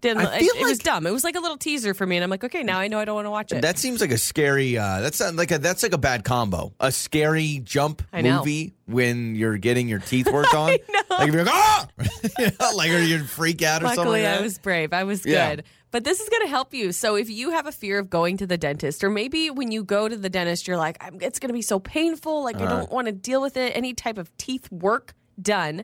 Didn't, 0.00 0.26
I 0.26 0.36
it, 0.36 0.40
feel 0.40 0.54
it 0.56 0.64
was 0.64 0.78
dumb. 0.78 1.06
It 1.06 1.12
was 1.12 1.24
like 1.24 1.36
a 1.36 1.40
little 1.40 1.58
teaser 1.58 1.92
for 1.92 2.06
me, 2.06 2.16
and 2.16 2.24
I'm 2.24 2.30
like, 2.30 2.42
okay, 2.44 2.62
now 2.62 2.78
I 2.78 2.88
know 2.88 2.98
I 2.98 3.04
don't 3.04 3.14
want 3.14 3.26
to 3.26 3.30
watch 3.30 3.52
it. 3.52 3.62
that 3.62 3.78
seems 3.78 4.00
like 4.00 4.10
a 4.12 4.18
scary. 4.18 4.78
Uh, 4.78 5.00
that's 5.00 5.20
not 5.20 5.34
like 5.36 5.50
a 5.50 5.58
that's 5.58 5.82
like 5.82 5.92
a 5.92 5.98
bad 5.98 6.24
combo. 6.24 6.72
A 6.80 6.90
scary 6.90 7.60
jump 7.62 8.02
I 8.12 8.22
movie 8.22 8.72
when 8.86 9.34
you're 9.34 9.58
getting 9.58 9.88
your 9.88 9.98
teeth 9.98 10.30
worked 10.32 10.54
on. 10.54 10.68
Like 11.10 11.28
if 11.28 11.34
you're 11.34 11.44
like, 11.44 11.54
ah, 11.54 11.86
You 12.38 12.46
know, 12.58 12.70
like 12.76 12.90
or 12.92 12.98
you'd 12.98 13.28
freak 13.28 13.62
out 13.62 13.82
or 13.82 13.86
something. 13.88 13.98
Luckily, 14.04 14.22
like. 14.24 14.38
I 14.38 14.42
was 14.42 14.58
brave. 14.58 14.92
I 14.92 15.04
was 15.04 15.26
Yeah. 15.26 15.56
good. 15.56 15.64
But 15.92 16.04
this 16.04 16.20
is 16.20 16.28
going 16.28 16.42
to 16.42 16.48
help 16.48 16.72
you. 16.72 16.92
So 16.92 17.16
if 17.16 17.28
you 17.28 17.50
have 17.50 17.66
a 17.66 17.72
fear 17.72 17.98
of 17.98 18.08
going 18.08 18.36
to 18.36 18.46
the 18.46 18.56
dentist, 18.56 19.02
or 19.02 19.10
maybe 19.10 19.50
when 19.50 19.72
you 19.72 19.82
go 19.82 20.08
to 20.08 20.16
the 20.16 20.30
dentist, 20.30 20.68
you're 20.68 20.76
like, 20.76 20.96
I'm, 21.00 21.18
it's 21.20 21.40
going 21.40 21.48
to 21.48 21.52
be 21.52 21.62
so 21.62 21.80
painful. 21.80 22.44
Like, 22.44 22.56
I 22.60 22.64
Uh-huh. 22.64 22.76
don't 22.78 22.92
want 22.92 23.06
to 23.06 23.12
deal 23.12 23.42
with 23.42 23.56
it. 23.56 23.76
Any 23.76 23.92
type 23.92 24.16
of 24.16 24.34
teeth 24.36 24.70
work 24.70 25.14
done. 25.42 25.82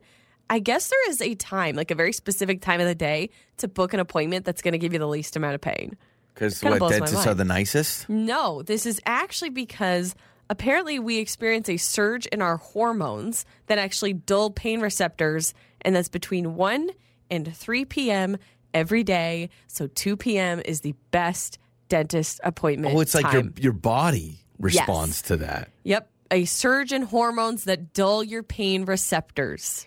I 0.49 0.59
guess 0.59 0.89
there 0.89 1.11
is 1.11 1.21
a 1.21 1.35
time, 1.35 1.77
like 1.77 1.91
a 1.91 1.95
very 1.95 2.13
specific 2.13 2.61
time 2.61 2.81
of 2.81 2.87
the 2.87 2.95
day, 2.95 3.31
to 3.59 3.69
book 3.69 3.95
an 3.95 4.01
appointment 4.01 4.45
that's 4.45 4.63
going 4.63 4.73
to 4.73 4.79
give 4.79 4.93
you 4.93 4.99
the 4.99 5.09
least 5.09 5.37
amount 5.37 5.55
of 5.55 5.61
pain. 5.61 5.97
Because 6.35 6.63
what 6.63 6.91
dentists 6.91 7.27
are 7.27 7.35
the 7.35 7.45
nicest. 7.45 8.09
No, 8.09 8.63
this 8.63 8.85
is 8.87 9.01
actually 9.07 9.51
because 9.51 10.15
apparently 10.51 10.99
we 10.99 11.19
experience 11.19 11.69
a 11.69 11.79
surge 11.79 12.27
in 12.27 12.43
our 12.43 12.59
hormones 12.59 13.47
that 13.67 13.79
actually 13.79 14.13
dull 14.13 14.51
pain 14.51 14.81
receptors, 14.81 15.55
and 15.81 15.97
that's 15.97 16.09
between 16.09 16.55
1 16.57 16.91
and 17.31 17.57
3 17.57 17.85
p.m. 17.87 18.37
every 18.75 19.03
day. 19.03 19.49
So 19.67 19.87
2 19.87 20.17
p.m. 20.17 20.61
is 20.65 20.83
the 20.83 20.95
best 21.11 21.59
dentist 21.89 22.41
appointment. 22.45 22.95
Oh, 22.95 23.01
it's 23.01 23.15
like 23.15 23.33
your 23.33 23.45
your 23.59 23.73
body 23.73 24.41
responds 24.59 25.23
to 25.23 25.37
that. 25.39 25.71
Yep. 25.85 26.11
A 26.31 26.45
surge 26.45 26.93
in 26.93 27.03
hormones 27.03 27.65
that 27.65 27.93
dull 27.93 28.23
your 28.23 28.43
pain 28.43 28.85
receptors. 28.85 29.87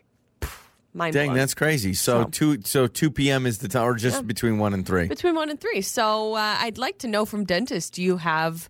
Mind 0.93 1.13
Dang, 1.13 1.27
blown. 1.27 1.37
that's 1.37 1.53
crazy. 1.53 1.93
So, 1.93 2.23
So- 2.23 2.29
two 2.29 2.61
so 2.63 2.87
two 2.87 3.11
p.m. 3.11 3.45
is 3.45 3.59
the 3.59 3.67
time, 3.67 3.83
or 3.83 3.95
just 3.95 4.25
between 4.25 4.57
one 4.57 4.73
and 4.73 4.85
three. 4.85 5.07
Between 5.07 5.35
one 5.35 5.49
and 5.49 5.59
three. 5.59 5.81
So 5.81 6.33
uh, 6.33 6.57
I'd 6.59 6.77
like 6.79 6.99
to 6.99 7.07
know 7.07 7.25
from 7.25 7.43
dentists, 7.45 7.91
do 7.91 8.01
you 8.01 8.17
have, 8.17 8.67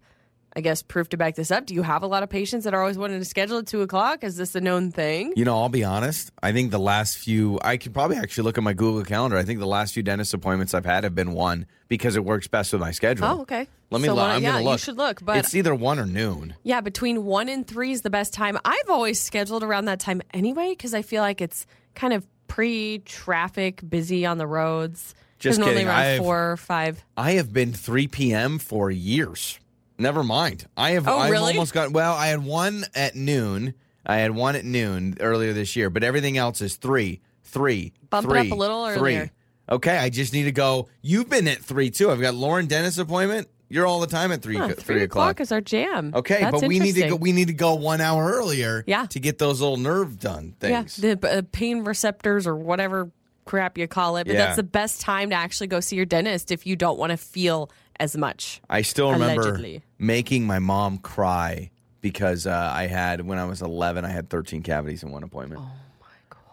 I 0.53 0.59
guess, 0.59 0.81
proof 0.81 1.07
to 1.09 1.17
back 1.17 1.35
this 1.35 1.49
up? 1.49 1.65
Do 1.65 1.73
you 1.73 1.81
have 1.81 2.03
a 2.03 2.07
lot 2.07 2.21
of 2.23 2.29
patients 2.29 2.65
that 2.65 2.73
are 2.73 2.81
always 2.81 2.97
wanting 2.97 3.19
to 3.19 3.25
schedule 3.25 3.59
at 3.59 3.67
two 3.67 3.81
o'clock? 3.83 4.23
Is 4.25 4.35
this 4.35 4.53
a 4.53 4.59
known 4.59 4.91
thing? 4.91 5.31
You 5.37 5.45
know, 5.45 5.57
I'll 5.57 5.69
be 5.69 5.85
honest. 5.85 6.31
I 6.43 6.51
think 6.51 6.71
the 6.71 6.79
last 6.79 7.17
few, 7.17 7.57
I 7.63 7.77
could 7.77 7.93
probably 7.93 8.17
actually 8.17 8.43
look 8.43 8.57
at 8.57 8.63
my 8.65 8.73
Google 8.73 9.03
Calendar. 9.05 9.37
I 9.37 9.43
think 9.43 9.59
the 9.59 9.65
last 9.67 9.93
few 9.93 10.03
dentist 10.03 10.33
appointments 10.33 10.73
I've 10.73 10.85
had 10.85 11.05
have 11.05 11.15
been 11.15 11.31
one 11.31 11.67
because 11.87 12.17
it 12.17 12.25
works 12.25 12.47
best 12.49 12.73
with 12.73 12.81
my 12.81 12.91
schedule. 12.91 13.25
Oh, 13.27 13.41
okay. 13.43 13.65
Let 13.91 14.01
me 14.01 14.07
So 14.09 14.15
look. 14.15 14.25
I'm 14.27 14.43
yeah, 14.43 14.49
gonna 14.51 14.63
you 14.63 14.69
look. 14.69 14.79
should 14.81 14.97
look, 14.97 15.23
but- 15.23 15.37
it's 15.37 15.55
either 15.55 15.73
one 15.73 15.97
or 15.99 16.05
noon. 16.05 16.55
Yeah, 16.63 16.81
between 16.81 17.23
one 17.23 17.47
and 17.47 17.65
three 17.65 17.91
is 17.91 18.01
the 18.01 18.09
best 18.11 18.33
time. 18.33 18.57
I've 18.65 18.89
always 18.89 19.21
scheduled 19.21 19.63
around 19.63 19.85
that 19.85 20.01
time 20.01 20.21
anyway 20.33 20.71
because 20.71 20.93
I 20.93 21.01
feel 21.01 21.21
like 21.21 21.39
it's 21.41 21.65
kind 21.99 22.13
of 22.13 22.25
pre-traffic, 22.47 23.81
busy 23.87 24.25
on 24.25 24.37
the 24.37 24.47
roads. 24.47 25.13
Just 25.37 25.61
kidding. 25.61 25.87
around 25.87 25.99
I've- 25.99 26.17
four 26.19 26.51
or 26.51 26.57
five. 26.57 27.03
I 27.15 27.31
have 27.33 27.53
been 27.53 27.73
3 27.73 28.07
p.m. 28.07 28.59
for 28.59 28.89
years. 28.91 29.59
Never 29.97 30.23
mind. 30.23 30.65
I 30.77 30.91
have. 30.91 31.07
Oh, 31.07 31.17
I've 31.17 31.31
really? 31.31 31.53
almost 31.53 31.73
got. 31.73 31.91
Well, 31.91 32.13
I 32.13 32.27
had 32.27 32.43
one 32.43 32.85
at 32.95 33.15
noon. 33.15 33.73
I 34.05 34.17
had 34.17 34.31
one 34.31 34.55
at 34.55 34.63
noon 34.63 35.17
earlier 35.19 35.51
this 35.51 35.75
year, 35.75 35.89
but 35.89 36.03
everything 36.03 36.37
else 36.37 36.61
is 36.61 36.77
three, 36.77 37.19
three, 37.43 37.91
Bump 38.09 38.29
it 38.31 38.37
up 38.37 38.51
a 38.51 38.55
little 38.55 38.89
three. 38.93 39.29
Okay, 39.69 39.97
I 39.97 40.09
just 40.09 40.31
need 40.33 40.43
to 40.43 40.51
go. 40.53 40.87
You've 41.01 41.29
been 41.29 41.47
at 41.49 41.59
three 41.59 41.89
too. 41.89 42.09
I've 42.09 42.21
got 42.21 42.33
Lauren 42.33 42.65
Dennis 42.65 42.97
appointment. 42.97 43.49
You're 43.69 43.85
all 43.85 43.99
the 43.99 44.07
time 44.07 44.31
at 44.31 44.41
three 44.41 44.57
Huh, 44.57 44.69
three, 44.75 45.03
o'clock. 45.03 45.39
is 45.39 45.51
our 45.51 45.61
jam. 45.61 46.11
Okay, 46.15 46.39
That's 46.41 46.59
but 46.61 46.67
we 46.67 46.79
need 46.79 46.95
to 46.95 47.09
go. 47.09 47.15
We 47.15 47.31
need 47.31 47.47
to 47.47 47.53
go 47.53 47.75
one 47.75 48.01
hour 48.01 48.31
earlier. 48.31 48.83
Yeah. 48.87 49.05
to 49.07 49.19
get 49.19 49.37
those 49.37 49.61
little 49.61 49.77
nerve 49.77 50.19
done 50.19 50.55
things. 50.59 50.97
Yeah, 50.99 51.15
the 51.15 51.29
uh, 51.37 51.41
pain 51.51 51.83
receptors 51.83 52.47
or 52.47 52.55
whatever 52.55 53.11
crap 53.45 53.77
you 53.77 53.87
call 53.87 54.17
it. 54.17 54.25
But 54.25 54.33
Yeah. 54.33 54.45
that's 54.45 54.55
the 54.57 54.63
best 54.63 55.01
time 55.01 55.29
to 55.29 55.35
actually 55.35 55.67
go 55.67 55.79
see 55.79 55.95
your 55.95 56.05
dentist 56.05 56.51
if 56.51 56.65
you 56.67 56.75
don't 56.75 56.97
want 56.99 57.11
to 57.11 57.17
feel 57.17 57.69
as 57.99 58.17
much. 58.17 58.61
I 58.69 58.81
still 58.81 59.11
remember 59.11 59.41
Allegedly. 59.41 59.83
making 59.97 60.47
my 60.47 60.59
mom 60.59 60.97
cry 60.97 61.69
because 62.01 62.47
uh, 62.47 62.71
I 62.73 62.87
had 62.87 63.21
when 63.27 63.37
I 63.37 63.45
was 63.45 63.61
11, 63.61 64.05
I 64.05 64.09
had 64.09 64.29
13 64.29 64.63
cavities 64.63 65.03
in 65.03 65.11
one 65.11 65.21
appointment. 65.23 65.61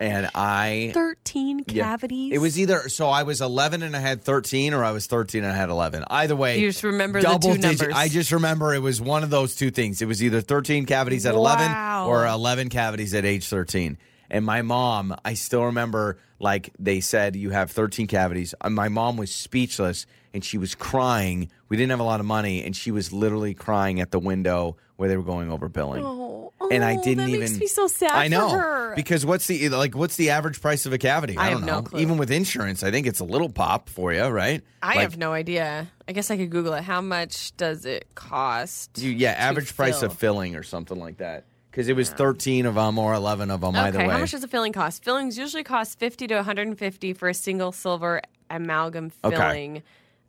And 0.01 0.29
I 0.35 0.91
13 0.95 1.65
yeah. 1.69 1.85
cavities. 1.85 2.33
It 2.33 2.39
was 2.39 2.59
either 2.59 2.89
so 2.89 3.09
I 3.09 3.23
was 3.23 3.41
11 3.41 3.83
and 3.83 3.97
I 3.97 4.01
had 4.01 4.23
13, 4.23 4.75
or 4.75 4.85
I 4.85 4.93
was 4.93 5.07
13 5.07 5.45
and 5.45 5.53
I 5.53 5.57
had 5.57 5.69
11. 5.69 6.05
Either 6.11 6.37
way, 6.37 6.59
You 6.61 6.69
just 6.69 6.83
remember 6.85 7.21
the 7.21 7.29
double 7.29 7.55
two 7.55 7.61
digit- 7.61 7.81
numbers. 7.81 7.95
I 7.97 8.09
just 8.09 8.33
remember 8.33 8.75
it 8.75 8.81
was 8.83 9.01
one 9.01 9.23
of 9.23 9.31
those 9.31 9.55
two 9.57 9.71
things. 9.71 10.03
It 10.03 10.07
was 10.07 10.23
either 10.23 10.41
13 10.41 10.87
cavities 10.87 11.27
at 11.27 11.35
11 11.35 11.71
or 12.07 12.27
11 12.27 12.69
cavities 12.69 13.15
at 13.15 13.25
age 13.25 13.47
13. 13.47 13.99
And 14.29 14.45
my 14.45 14.63
mom, 14.63 15.15
I 15.25 15.35
still 15.35 15.67
remember, 15.67 16.19
like 16.41 16.71
they 16.79 17.01
said, 17.01 17.37
you 17.37 17.51
have 17.51 17.71
13 17.71 18.07
cavities. 18.09 18.55
My 18.69 18.89
mom 18.89 19.17
was 19.17 19.31
speechless 19.33 20.07
and 20.35 20.45
she 20.45 20.59
was 20.59 20.75
crying. 20.75 21.49
We 21.69 21.77
didn't 21.77 21.91
have 21.91 22.01
a 22.01 22.05
lot 22.05 22.21
of 22.21 22.27
money, 22.27 22.63
and 22.63 22.77
she 22.77 22.91
was 22.91 23.13
literally 23.13 23.55
crying 23.55 24.01
at 24.01 24.11
the 24.11 24.19
window 24.19 24.77
where 24.97 25.09
they 25.09 25.17
were 25.17 25.23
going 25.23 25.51
over 25.51 25.69
billing. 25.69 26.05
Oh, 26.05 26.46
and 26.71 26.85
I 26.85 26.97
oh, 26.97 27.03
didn't 27.03 27.19
that 27.25 27.29
even. 27.29 27.40
makes 27.40 27.59
me 27.59 27.66
so 27.66 27.87
sad 27.87 28.11
I 28.12 28.29
know 28.29 28.92
because 28.97 29.27
what's 29.27 29.47
the 29.47 29.69
like? 29.69 29.95
What's 29.97 30.16
the 30.16 30.31
average 30.31 30.61
price 30.61 30.87
of 30.87 30.92
a 30.92 30.99
cavity? 30.99 31.37
I 31.37 31.51
don't 31.51 31.61
have 31.61 31.66
no 31.69 31.77
know. 31.77 31.83
clue. 31.83 32.01
Even 32.01 32.16
with 32.19 32.31
insurance, 32.31 32.83
I 32.83 32.90
think 32.90 33.07
it's 33.07 33.21
a 33.21 33.25
little 33.25 33.49
pop 33.49 33.88
for 33.88 34.12
you, 34.12 34.25
right? 34.27 34.62
I 34.83 34.88
Like, 34.88 34.99
have 35.01 35.19
no 35.19 35.33
idea. 35.33 35.90
I 36.09 36.12
guess 36.12 36.31
I 36.31 36.37
could 36.37 36.51
Google 36.51 36.73
it. 36.75 36.83
How 36.85 37.01
much 37.01 37.57
does 37.57 37.85
it 37.85 38.14
cost? 38.14 38.99
You, 38.99 39.11
yeah, 39.11 39.33
average 39.33 39.75
price 39.77 40.03
of 40.03 40.14
filling 40.16 40.57
or 40.57 40.62
something 40.62 40.99
like 40.99 41.19
that. 41.19 41.45
Because 41.71 41.88
it 41.88 41.97
was 41.97 42.09
13 42.09 42.64
of 42.64 42.77
them 42.77 42.99
or 42.99 43.12
11 43.12 43.51
of 43.51 43.61
them 43.61 43.77
either 43.77 43.99
way. 43.99 44.09
how 44.09 44.16
much 44.19 44.31
does 44.31 44.42
a 44.42 44.49
filling 44.49 44.73
cost? 44.73 45.05
Fillings 45.05 45.37
usually 45.37 45.62
cost 45.62 45.99
50 45.99 46.27
to 46.29 46.37
150 46.37 47.12
for 47.12 47.29
a 47.29 47.35
single 47.35 47.71
silver 47.71 48.23
amalgam 48.49 49.12
Okay. 49.23 49.83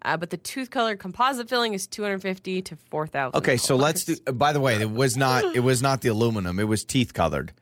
Uh, 0.03 0.15
but 0.17 0.29
the 0.29 0.37
tooth 0.37 0.69
colored 0.69 0.99
composite 0.99 1.49
filling 1.49 1.73
is 1.73 1.87
250 1.87 2.61
to 2.61 2.75
4000 2.89 3.37
okay, 3.37 3.57
so 3.57 3.75
let's 3.75 4.05
do. 4.05 4.15
By 4.31 4.53
the 4.53 4.59
way, 4.59 4.75
it 4.79 4.91
was 4.91 5.17
not. 5.17 5.55
It 5.55 5.61
was 5.61 5.81
not 5.81 6.01
the 6.01 6.09
aluminum. 6.09 6.59
It 6.59 6.67
was 6.67 6.83
teeth 6.85 7.13
colored. 7.13 7.53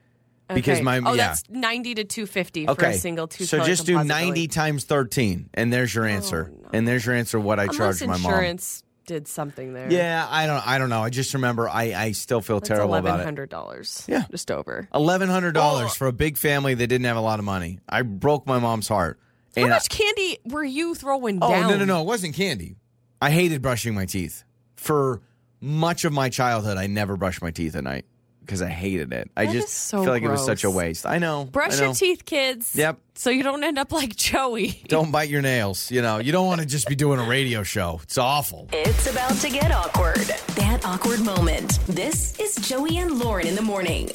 Because 0.47 0.75
Okay. 0.75 0.83
my 0.83 0.99
oh, 0.99 1.13
yeah. 1.13 1.29
that's 1.29 1.43
90 1.49 1.95
to 1.95 2.03
250 2.03 2.67
for 2.67 2.85
a 2.85 2.93
single 2.93 3.27
tooth 3.27 3.49
so 3.49 3.63
just 3.63 3.87
do 3.87 4.03
90 4.03 4.31
filling. 4.33 4.49
times 4.49 4.83
13, 4.83 5.49
and 5.55 5.73
there's 5.73 5.95
your 5.95 6.05
answer. 6.05 6.51
And 6.71 6.87
there's 6.87 7.03
your 7.03 7.15
answer. 7.15 7.39
What 7.39 7.59
I 7.59 7.63
Unless 7.63 7.77
charged 7.77 8.01
my 8.01 8.17
mom. 8.17 8.25
insurance 8.31 8.83
did 9.07 9.27
something 9.27 9.73
there. 9.73 9.91
Yeah, 9.91 10.27
I 10.29 10.45
don't. 10.45 10.67
I 10.67 10.77
don't 10.77 10.89
know. 10.89 11.01
I 11.01 11.09
just 11.09 11.33
remember. 11.33 11.67
I 11.69 11.93
I 11.95 12.11
still 12.11 12.41
feel 12.41 12.59
That's 12.59 12.69
terrible 12.69 12.93
about 12.95 13.21
it. 13.21 13.35
$1,100. 13.35 14.07
Yeah. 14.07 14.25
Just 14.29 14.51
over. 14.51 14.87
Eleven 14.93 15.29
hundred 15.29 15.53
dollars 15.53 15.95
for 15.95 16.05
a 16.07 16.13
big 16.13 16.37
family 16.37 16.73
that 16.75 16.87
didn't 16.87 17.05
have 17.05 17.17
a 17.17 17.21
lot 17.21 17.39
of 17.39 17.45
money. 17.45 17.79
I 17.89 18.03
broke 18.03 18.45
my 18.45 18.59
mom's 18.59 18.87
heart. 18.87 19.19
How 19.55 19.63
And 19.63 19.73
I- 19.73 19.75
much 19.77 19.89
candy 19.89 20.39
were 20.45 20.63
you 20.63 20.95
throwing 20.95 21.39
oh 21.41 21.49
down? 21.49 21.69
no 21.69 21.77
no 21.77 21.85
no! 21.85 22.01
It 22.01 22.05
wasn't 22.05 22.35
candy. 22.35 22.75
I 23.21 23.31
hated 23.31 23.61
brushing 23.61 23.93
my 23.95 24.05
teeth. 24.05 24.43
For 24.75 25.21
much 25.61 26.03
of 26.05 26.13
my 26.13 26.29
childhood, 26.29 26.77
I 26.77 26.87
never 26.87 27.15
brushed 27.17 27.41
my 27.41 27.49
teeth 27.51 27.75
at 27.75 27.83
night 27.83 28.05
because 28.41 28.61
I 28.61 28.67
hated 28.69 29.11
it. 29.13 29.31
I 29.35 29.45
That 29.47 29.53
just 29.53 29.67
is 29.69 29.73
so 29.73 30.03
feel 30.03 30.11
like 30.11 30.21
it 30.21 30.29
was 30.29 30.45
such 30.45 30.63
a 30.63 30.69
waste. 30.69 31.05
I 31.07 31.17
know. 31.17 31.45
Brush 31.45 31.73
I 31.73 31.77
know. 31.77 31.85
your 31.85 31.93
teeth, 31.95 32.25
kids. 32.25 32.75
Yep. 32.75 32.99
So 33.15 33.29
you 33.31 33.41
don't 33.41 33.63
end 33.63 33.79
up 33.79 33.91
like 33.91 34.15
Joey. 34.15 34.83
Don't 34.89 35.09
bite 35.09 35.29
your 35.29 35.41
nails. 35.41 35.89
You 35.89 36.01
know, 36.01 36.17
you 36.19 36.33
don't 36.33 36.45
want 36.47 36.59
to 36.59 36.67
just 36.67 36.87
be 36.89 36.95
doing 36.95 37.17
a 37.19 37.23
radio 37.27 37.63
show. 37.63 38.01
It's 38.03 38.17
awful. 38.17 38.67
It's 38.73 39.09
about 39.09 39.31
to 39.37 39.49
get 39.49 39.71
awkward. 39.71 40.17
That 40.57 40.81
awkward 40.85 41.21
moment. 41.21 41.79
This 41.87 42.37
is 42.39 42.55
Joey 42.57 42.97
and 42.97 43.17
Lauren 43.17 43.47
in 43.47 43.55
the 43.55 43.61
morning. 43.61 44.09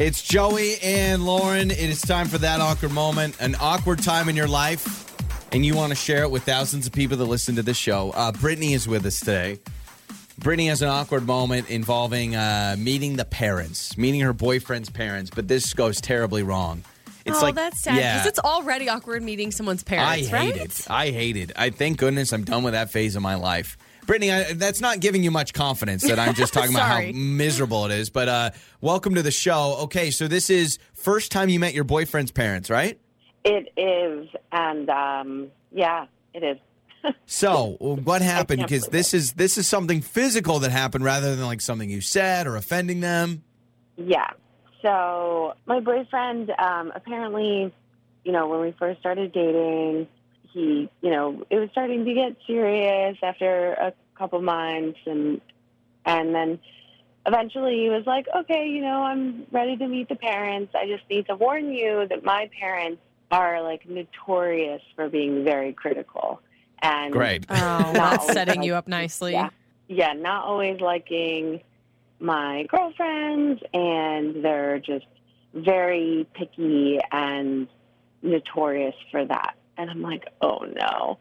It's 0.00 0.22
Joey 0.22 0.76
and 0.80 1.24
Lauren. 1.26 1.72
It 1.72 1.78
is 1.80 2.00
time 2.00 2.28
for 2.28 2.38
that 2.38 2.60
awkward 2.60 2.92
moment, 2.92 3.36
an 3.40 3.56
awkward 3.60 4.00
time 4.00 4.28
in 4.28 4.36
your 4.36 4.46
life, 4.46 5.12
and 5.52 5.66
you 5.66 5.74
want 5.74 5.90
to 5.90 5.96
share 5.96 6.22
it 6.22 6.30
with 6.30 6.44
thousands 6.44 6.86
of 6.86 6.92
people 6.92 7.16
that 7.16 7.24
listen 7.24 7.56
to 7.56 7.64
this 7.64 7.76
show. 7.76 8.12
Uh, 8.14 8.30
Brittany 8.30 8.74
is 8.74 8.86
with 8.86 9.04
us 9.04 9.18
today. 9.18 9.58
Brittany 10.38 10.68
has 10.68 10.82
an 10.82 10.88
awkward 10.88 11.26
moment 11.26 11.68
involving 11.68 12.36
uh, 12.36 12.76
meeting 12.78 13.16
the 13.16 13.24
parents, 13.24 13.98
meeting 13.98 14.20
her 14.20 14.32
boyfriend's 14.32 14.88
parents, 14.88 15.32
but 15.34 15.48
this 15.48 15.74
goes 15.74 16.00
terribly 16.00 16.44
wrong. 16.44 16.84
It's 17.26 17.38
oh, 17.38 17.42
like 17.42 17.56
that's 17.56 17.82
sad 17.82 17.96
because 17.96 18.24
Yeah, 18.24 18.28
it's 18.28 18.38
already 18.38 18.88
awkward 18.88 19.24
meeting 19.24 19.50
someone's 19.50 19.82
parents. 19.82 20.08
I 20.08 20.16
hate 20.18 20.32
right? 20.32 20.56
it. 20.56 20.86
I 20.88 21.10
hate 21.10 21.36
it. 21.36 21.50
I 21.56 21.70
thank 21.70 21.98
goodness 21.98 22.32
I'm 22.32 22.44
done 22.44 22.62
with 22.62 22.74
that 22.74 22.92
phase 22.92 23.16
of 23.16 23.22
my 23.22 23.34
life. 23.34 23.76
Brittany, 24.08 24.32
I, 24.32 24.54
that's 24.54 24.80
not 24.80 25.00
giving 25.00 25.22
you 25.22 25.30
much 25.30 25.52
confidence 25.52 26.02
that 26.02 26.18
I'm 26.18 26.34
just 26.34 26.52
talking 26.54 26.74
about 26.74 26.88
how 26.88 27.12
miserable 27.12 27.84
it 27.84 27.92
is. 27.92 28.08
But 28.08 28.28
uh, 28.28 28.50
welcome 28.80 29.14
to 29.14 29.22
the 29.22 29.30
show. 29.30 29.76
Okay, 29.82 30.10
so 30.10 30.26
this 30.26 30.48
is 30.48 30.78
first 30.94 31.30
time 31.30 31.50
you 31.50 31.60
met 31.60 31.74
your 31.74 31.84
boyfriend's 31.84 32.32
parents, 32.32 32.70
right? 32.70 32.98
It 33.44 33.70
is, 33.76 34.28
and 34.50 34.88
um, 34.88 35.48
yeah, 35.70 36.06
it 36.34 36.42
is. 36.42 36.58
So 37.26 37.76
what 37.78 38.22
happened? 38.22 38.62
Because 38.62 38.88
this 38.88 39.14
is 39.14 39.34
this 39.34 39.56
is 39.56 39.68
something 39.68 40.00
physical 40.00 40.58
that 40.58 40.72
happened 40.72 41.04
rather 41.04 41.36
than 41.36 41.46
like 41.46 41.60
something 41.60 41.88
you 41.88 42.00
said 42.00 42.48
or 42.48 42.56
offending 42.56 43.00
them. 43.00 43.44
Yeah. 43.96 44.30
So 44.82 45.54
my 45.64 45.78
boyfriend, 45.78 46.50
um, 46.58 46.92
apparently, 46.94 47.72
you 48.24 48.32
know, 48.32 48.48
when 48.48 48.60
we 48.60 48.74
first 48.78 48.98
started 48.98 49.32
dating, 49.32 50.08
he, 50.58 50.90
you 51.00 51.10
know, 51.10 51.44
it 51.50 51.56
was 51.56 51.68
starting 51.70 52.04
to 52.04 52.14
get 52.14 52.36
serious 52.46 53.16
after 53.22 53.72
a 53.72 53.92
couple 54.16 54.40
months, 54.42 54.98
and 55.06 55.40
and 56.04 56.34
then 56.34 56.58
eventually 57.26 57.76
he 57.76 57.88
was 57.88 58.04
like, 58.06 58.26
okay, 58.34 58.68
you 58.68 58.82
know, 58.82 59.02
I'm 59.02 59.46
ready 59.52 59.76
to 59.76 59.86
meet 59.86 60.08
the 60.08 60.16
parents. 60.16 60.74
I 60.74 60.86
just 60.86 61.08
need 61.08 61.26
to 61.26 61.36
warn 61.36 61.72
you 61.72 62.06
that 62.08 62.24
my 62.24 62.50
parents 62.58 63.00
are 63.30 63.62
like 63.62 63.88
notorious 63.88 64.82
for 64.96 65.08
being 65.08 65.44
very 65.44 65.72
critical 65.72 66.40
and 66.80 67.12
Great. 67.12 67.46
Oh, 67.50 67.54
Not 67.54 67.92
that's 67.92 68.22
always 68.22 68.34
setting 68.34 68.62
you 68.62 68.74
up 68.74 68.88
nicely. 68.88 69.32
Yeah. 69.32 69.50
yeah, 69.88 70.12
not 70.12 70.44
always 70.44 70.80
liking 70.80 71.60
my 72.20 72.66
girlfriends, 72.68 73.62
and 73.74 74.44
they're 74.44 74.78
just 74.78 75.06
very 75.54 76.26
picky 76.34 76.98
and 77.10 77.68
notorious 78.22 78.94
for 79.10 79.24
that. 79.24 79.57
And 79.78 79.88
I'm 79.90 80.02
like, 80.02 80.24
oh 80.42 80.66
no. 80.74 81.18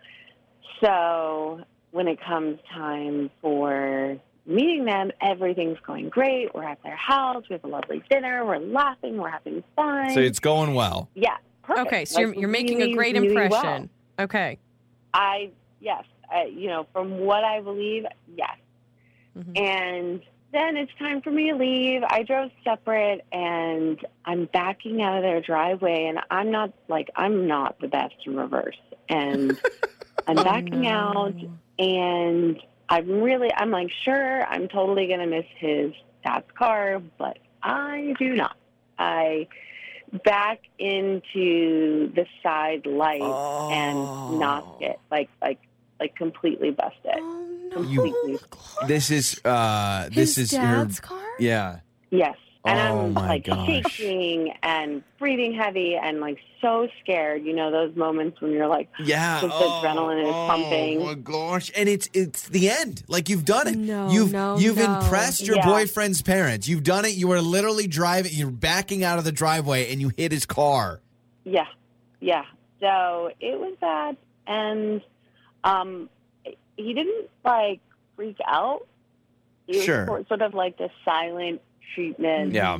So 0.83 1.61
when 1.91 2.07
it 2.07 2.19
comes 2.21 2.59
time 2.73 3.29
for 3.41 4.17
meeting 4.45 4.85
them, 4.85 5.11
everything's 5.21 5.77
going 5.85 6.09
great. 6.09 6.53
We're 6.53 6.63
at 6.63 6.81
their 6.83 6.95
house. 6.95 7.43
We 7.49 7.53
have 7.53 7.63
a 7.63 7.67
lovely 7.67 8.03
dinner. 8.09 8.45
We're 8.45 8.59
laughing. 8.59 9.17
We're 9.17 9.29
having 9.29 9.63
fun. 9.75 10.09
So 10.11 10.19
it's 10.19 10.39
going 10.39 10.73
well. 10.73 11.09
yeah, 11.13 11.37
perfect. 11.63 11.87
Okay, 11.87 12.05
so 12.05 12.19
you're, 12.19 12.33
you're 12.33 12.49
making 12.49 12.81
a 12.81 12.93
great 12.93 13.15
really 13.15 13.33
well. 13.35 13.43
impression. 13.43 13.89
Okay. 14.19 14.57
I 15.13 15.51
yes, 15.79 16.03
I, 16.29 16.45
you 16.45 16.67
know, 16.67 16.87
from 16.91 17.19
what 17.19 17.43
I 17.43 17.61
believe, 17.61 18.05
yes. 18.35 18.57
Mhm. 19.37 19.59
And 19.59 20.21
then 20.53 20.77
it's 20.77 20.91
time 20.97 21.21
for 21.21 21.31
me 21.31 21.51
to 21.51 21.57
leave. 21.57 22.03
I 22.07 22.23
drove 22.23 22.51
separate, 22.63 23.25
and 23.31 23.99
I'm 24.25 24.45
backing 24.45 25.01
out 25.01 25.17
of 25.17 25.23
their 25.23 25.41
driveway, 25.41 26.05
and 26.05 26.19
I'm 26.31 26.51
not 26.51 26.73
like 26.88 27.10
I'm 27.15 27.47
not 27.47 27.79
the 27.79 27.88
best 27.88 28.15
in 28.25 28.36
reverse, 28.36 28.77
and 29.10 29.60
I'm 30.27 30.36
backing 30.38 30.88
oh, 30.88 30.89
no. 30.89 30.89
out, 30.89 31.36
and 31.79 32.60
I'm 32.89 33.21
really 33.21 33.51
I'm 33.53 33.71
like 33.71 33.91
sure 34.03 34.45
I'm 34.45 34.67
totally 34.67 35.07
gonna 35.07 35.27
miss 35.27 35.45
his 35.57 35.91
dad's 36.23 36.45
car, 36.57 37.01
but 37.17 37.38
I 37.62 38.15
do 38.17 38.33
not. 38.33 38.55
I 38.97 39.47
back 40.23 40.62
into 40.79 42.12
the 42.13 42.25
side 42.41 42.86
light 42.86 43.21
Oh. 43.21 43.69
and 43.69 44.39
knock 44.39 44.81
it 44.81 44.95
oh. 44.97 45.03
like 45.12 45.29
like 45.41 45.60
like 45.99 46.15
completely 46.15 46.71
bust 46.71 46.95
it. 47.03 47.15
Oh, 47.19 47.45
no. 47.69 47.75
Completely. 47.75 48.38
This 48.88 49.12
is 49.12 49.41
uh 49.45 50.05
this 50.10 50.36
His 50.36 50.38
is 50.38 50.49
dad's 50.51 50.97
your 50.99 51.01
car? 51.07 51.25
yeah. 51.39 51.79
Yes. 52.10 52.36
And 52.65 52.79
Oh, 52.79 52.99
I'm 53.05 53.13
my 53.13 53.27
like 53.27 53.45
gosh. 53.45 53.67
shaking 53.93 54.51
and 54.62 55.01
breathing 55.19 55.53
heavy 55.53 55.95
and 55.95 56.19
like 56.19 56.38
so 56.62 56.88
scared. 57.01 57.45
You 57.45 57.53
know 57.55 57.71
those 57.71 57.95
moments 57.95 58.41
when 58.41 58.51
you're 58.51 58.67
like, 58.67 58.89
Yeah. 58.99 59.39
Just 59.39 59.57
the 59.57 59.63
adrenaline 59.65 60.23
is 60.23 60.33
pumping. 60.33 61.01
Oh 61.01 61.05
my 61.05 61.13
gosh. 61.13 61.71
And 61.75 61.88
it's 61.88 62.10
it's 62.13 62.49
the 62.49 62.69
end. 62.69 63.03
Like 63.07 63.29
you've 63.29 63.45
done 63.45 63.67
it. 63.67 63.77
No, 63.77 64.10
you've 64.12 64.33
no, 64.33 64.57
you've 64.57 64.77
no. 64.77 64.99
impressed 64.99 65.45
your 65.47 65.57
Yeah. 65.57 65.65
boyfriend's 65.65 66.21
parents. 66.21 66.67
You've 66.67 66.83
done 66.83 67.05
it. 67.05 67.12
You 67.13 67.29
were 67.29 67.41
literally 67.41 67.88
driving 67.88 68.31
you're 68.33 68.51
backing 68.51 69.03
out 69.03 69.17
of 69.17 69.23
the 69.23 69.31
driveway 69.31 69.89
and 69.91 70.01
you 70.01 70.12
hit 70.17 70.31
his 70.33 70.45
car. 70.45 71.01
yeah, 71.45 71.67
yeah. 72.19 72.43
So 72.81 73.31
it 73.39 73.57
was 73.60 73.75
bad, 73.81 74.17
and 74.45 75.01
um, 75.67 76.10
he 76.75 76.93
didn't 76.93 77.30
like 77.43 77.80
freak 78.15 78.38
out. 78.47 78.88
He 79.67 79.77
was 79.77 79.86
Sure. 79.86 80.06
sort- 80.06 80.27
sort 80.27 80.41
of 80.41 80.53
like 80.53 80.77
the 80.77 80.89
silent 81.06 81.62
treatment. 81.93 82.53
Yeah. 82.53 82.77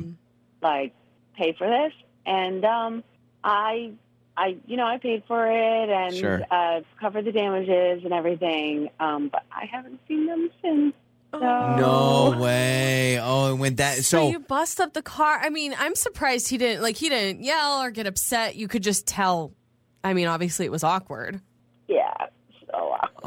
like 0.62 0.92
pay 1.36 1.52
for 1.56 1.68
this 1.68 1.92
and 2.26 2.64
um 2.64 3.04
i 3.44 3.92
i 4.36 4.56
you 4.66 4.76
know 4.76 4.84
i 4.86 4.98
paid 4.98 5.22
for 5.28 5.46
it 5.46 5.88
and 5.88 6.12
Sure. 6.14 6.42
uh 6.50 6.80
covered 7.00 7.24
the 7.26 7.30
damages 7.32 8.02
and 8.04 8.12
everything 8.12 8.90
um 8.98 9.28
but 9.28 9.44
i 9.52 9.64
haven't 9.66 10.00
seen 10.08 10.26
them 10.26 10.50
since 10.60 10.94
so 11.32 11.38
No 11.38 12.38
way. 12.40 13.20
Oh, 13.20 13.52
it 13.52 13.56
went 13.58 13.76
that 13.76 13.96
So, 13.98 14.02
so 14.02 14.28
you 14.30 14.40
bust 14.40 14.80
up 14.80 14.94
the 14.94 15.02
car. 15.02 15.38
I 15.42 15.50
mean, 15.50 15.74
I'm 15.78 15.94
surprised 15.94 16.48
he 16.48 16.56
didn't 16.56 16.82
like 16.82 16.96
he 16.96 17.08
didn't 17.10 17.44
yell 17.44 17.82
or 17.82 17.90
get 17.90 18.06
upset. 18.06 18.56
You 18.56 18.66
could 18.66 18.82
just 18.82 19.06
tell. 19.06 19.52
I 20.02 20.14
mean, 20.14 20.26
obviously 20.26 20.64
it 20.64 20.72
was 20.72 20.82
awkward. 20.82 21.42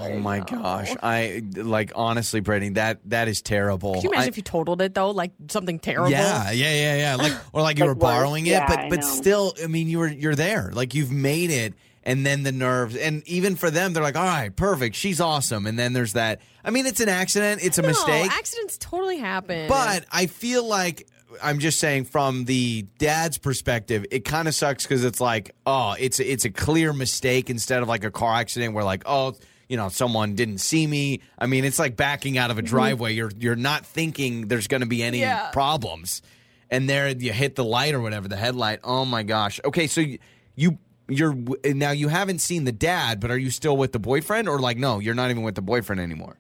Yeah 0.02 0.08
so 0.08 0.14
awkward. 0.14 0.18
Oh 0.18 0.20
my 0.22 0.40
oh. 0.40 0.62
gosh. 0.62 0.96
I 1.04 1.44
like 1.56 1.92
honestly, 1.96 2.40
Brittany, 2.40 2.70
that 2.74 3.00
that 3.06 3.28
is 3.28 3.42
terrible. 3.42 3.94
Can 3.94 4.04
you 4.04 4.10
imagine 4.10 4.24
I- 4.26 4.28
if 4.30 4.38
you 4.38 4.44
totaled 4.44 4.82
it 4.82 4.94
though, 4.94 5.12
like 5.12 5.32
something 5.50 5.80
terrible? 5.80 6.12
Yeah, 6.12 6.52
yeah, 6.52 6.74
yeah, 6.74 6.96
yeah. 6.98 7.16
Like 7.16 7.34
or 7.54 7.62
like 7.62 7.78
you 7.78 7.86
Like 7.86 7.90
were 7.90 7.94
worse. 7.96 8.02
borrowing 8.02 8.46
it, 8.46 8.52
Yeah, 8.52 8.68
but 8.68 8.80
I 8.80 8.90
but 8.90 9.02
know. 9.02 9.08
still, 9.08 9.54
I 9.64 9.68
mean, 9.68 9.88
you 9.88 10.00
were 10.00 10.08
you're 10.08 10.36
there. 10.36 10.72
Like 10.74 10.94
you've 10.96 11.12
made 11.12 11.52
it, 11.52 11.74
and 12.04 12.26
then 12.26 12.44
the 12.44 12.52
nerves, 12.52 12.96
and 12.96 13.28
even 13.28 13.56
for 13.56 13.70
them, 13.70 13.94
they're 13.94 14.04
like, 14.04 14.16
all 14.16 14.24
right, 14.26 14.56
perfect, 14.56 14.96
she's 14.96 15.22
awesome, 15.22 15.66
and 15.68 15.78
then 15.78 15.94
there's 15.94 16.14
that. 16.14 16.42
I 16.64 16.70
mean, 16.72 16.86
it's 16.86 17.00
an 17.00 17.10
accident, 17.10 17.64
it's 17.64 17.78
a 17.78 17.82
No, 17.82 17.90
mistake, 17.90 18.32
accidents 18.32 18.78
totally 18.78 19.18
happen. 19.18 19.68
but 19.70 20.06
I 20.12 20.26
feel 20.28 20.66
like. 20.68 21.08
I'm 21.42 21.60
just 21.60 21.80
saying 21.80 22.06
from 22.06 22.44
the 22.44 22.82
dad's 23.00 23.38
perspective, 23.38 24.06
it 24.12 24.26
kind 24.26 24.50
of 24.50 24.54
sucks 24.54 24.84
because 24.84 25.06
it's 25.06 25.22
like, 25.22 25.56
oh, 25.66 25.96
it's 25.98 26.20
it's 26.20 26.44
a 26.44 26.50
clear 26.52 26.92
mistake 26.92 27.50
instead 27.50 27.82
of 27.82 27.88
like 27.88 28.04
a 28.04 28.12
car 28.12 28.34
accident 28.36 28.74
where 28.74 28.84
like, 28.84 29.04
oh, 29.06 29.36
you 29.72 29.78
know, 29.78 29.88
someone 29.88 30.36
didn't 30.36 30.58
see 30.58 30.86
me. 30.86 31.22
I 31.40 31.48
mean, 31.48 31.64
it's 31.64 31.80
like 31.80 31.96
backing 31.96 32.38
out 32.38 32.52
of 32.52 32.58
a 32.58 32.62
mm-hmm. 32.62 32.68
driveway. 32.68 33.14
You're 33.14 33.32
you're 33.38 33.56
not 33.56 33.86
thinking 33.86 34.50
there's 34.50 34.68
going 34.68 34.82
to 34.82 34.88
be 34.88 35.02
any 35.02 35.20
Yeah. 35.20 35.50
problems, 35.52 36.22
and 36.70 36.90
there 36.90 37.08
you 37.08 37.32
hit 37.32 37.56
the 37.56 37.64
light 37.64 37.94
or 37.94 38.02
whatever, 38.02 38.28
the 38.28 38.36
headlight. 38.36 38.82
Oh 38.84 39.06
my 39.06 39.24
gosh. 39.24 39.62
Okay, 39.64 39.88
so 39.88 40.02
you, 40.02 40.20
you 40.56 40.78
you're 41.08 41.34
now 41.64 41.92
you 41.92 42.10
haven't 42.10 42.40
seen 42.40 42.66
the 42.66 42.74
dad, 42.74 43.22
but 43.22 43.32
are 43.32 43.38
you 43.38 43.50
still 43.50 43.78
with 43.78 43.94
the 43.94 44.00
boyfriend 44.00 44.50
or 44.50 44.60
like 44.60 44.76
no, 44.76 45.00
you're 45.00 45.16
not 45.16 45.32
even 45.32 45.42
with 45.42 45.56
the 45.56 45.62
boyfriend 45.62 46.02
anymore? 46.02 46.38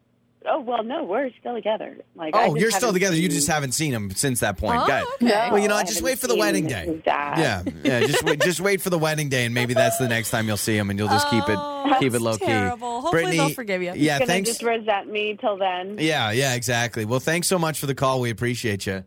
Oh 0.47 0.59
well, 0.59 0.83
no, 0.83 1.03
we're 1.03 1.29
still 1.39 1.53
together. 1.53 1.97
Like, 2.15 2.35
Oh, 2.35 2.47
just 2.47 2.59
you're 2.59 2.71
still 2.71 2.81
haven't 2.89 2.93
together. 2.95 3.15
You 3.15 3.29
just 3.29 3.47
haven't 3.47 3.73
seen 3.73 3.93
him 3.93 4.09
since 4.11 4.39
that 4.39 4.57
point. 4.57 4.81
Oh, 4.81 4.85
Good. 4.87 5.03
okay. 5.27 5.35
No, 5.47 5.49
Well, 5.53 5.59
you 5.59 5.67
know, 5.67 5.75
I 5.75 5.83
just 5.83 6.01
wait 6.01 6.17
for 6.17 6.27
the 6.27 6.35
wedding 6.35 6.65
day. 6.67 6.99
dad. 7.05 7.37
Yeah, 7.37 7.73
yeah. 7.83 8.07
Just 8.07 8.23
wait, 8.23 8.41
just 8.41 8.59
wait 8.59 8.81
for 8.81 8.89
the 8.89 8.97
wedding 8.97 9.29
day, 9.29 9.45
and 9.45 9.53
maybe 9.53 9.73
that's 9.75 9.97
the 9.99 10.07
next 10.07 10.31
time 10.31 10.47
you'll 10.47 10.57
see 10.57 10.75
him, 10.75 10.89
and 10.89 10.97
you'll 10.97 11.09
just 11.09 11.29
keep 11.29 11.43
it 11.47 11.57
Oh, 11.59 11.95
keep 11.99 12.07
it 12.07 12.11
that's 12.13 12.23
low 12.23 12.37
key. 12.37 12.45
terrible. 12.45 13.01
Hopefully 13.01 13.37
they'll 13.37 13.49
forgive 13.51 13.83
you. 13.83 13.93
Yeah, 13.95 14.17
Gonna 14.19 14.27
thanks. 14.27 14.49
just 14.49 14.63
resent 14.63 15.11
me 15.11 15.37
till 15.39 15.57
then. 15.57 15.97
Yeah, 15.99 16.31
yeah, 16.31 16.55
exactly. 16.55 17.05
Well, 17.05 17.19
thanks 17.19 17.47
so 17.47 17.59
much 17.59 17.79
for 17.79 17.85
the 17.85 17.95
call. 17.95 18.19
We 18.21 18.29
appreciate 18.31 18.85
you. 18.87 19.03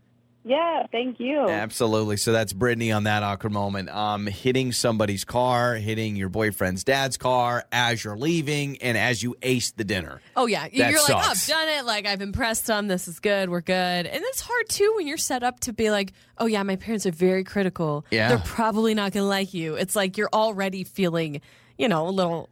Yeah, 0.47 0.87
thank 0.93 1.21
you. 1.21 1.49
Absolutely. 1.49 2.19
So 2.19 2.31
that's 2.33 2.53
Brittany 2.53 2.93
on 2.93 3.05
that 3.05 3.23
awkward 3.23 3.53
moment. 3.53 3.89
Um, 3.89 4.27
hitting 4.27 4.73
somebody's 4.73 5.25
car, 5.25 5.75
hitting 5.77 6.17
your 6.17 6.29
boyfriend's 6.29 6.85
dad's 6.85 7.17
car 7.17 7.65
as 7.73 8.05
you're 8.05 8.17
leaving, 8.17 8.77
and 8.83 8.99
as 8.99 9.23
you 9.23 9.37
ace 9.41 9.71
the 9.73 9.85
dinner. 9.85 10.21
Oh 10.37 10.45
yeah, 10.47 10.69
That 10.69 10.73
you're 10.91 11.01
like, 11.01 11.11
oh, 11.11 11.17
I've 11.17 11.47
done 11.47 11.69
it. 11.69 11.87
Like 11.87 12.07
I've 12.07 12.21
impressed 12.21 12.67
them. 12.67 12.89
This 12.89 13.09
is 13.09 13.21
good. 13.21 13.49
We're 13.49 13.63
good. 13.63 13.73
And 14.07 14.23
it's 14.23 14.43
hard 14.43 14.69
too 14.69 14.93
when 14.97 15.07
you're 15.07 15.17
set 15.17 15.43
up 15.43 15.61
to 15.61 15.73
be 15.73 15.91
like, 15.91 16.13
oh 16.37 16.47
yeah, 16.47 16.63
my 16.63 16.77
parents 16.77 17.07
are 17.07 17.11
very 17.13 17.43
critical. 17.45 18.05
Yeah. 18.11 18.29
they're 18.29 18.39
probably 18.39 18.93
not 18.93 19.13
gonna 19.13 19.27
like 19.27 19.55
you. 19.55 19.77
It's 19.77 19.97
like 19.97 20.19
you're 20.19 20.29
already 20.33 20.85
feeling, 20.85 21.41
you 21.79 21.89
know, 21.89 22.07
a 22.07 22.11
little 22.11 22.51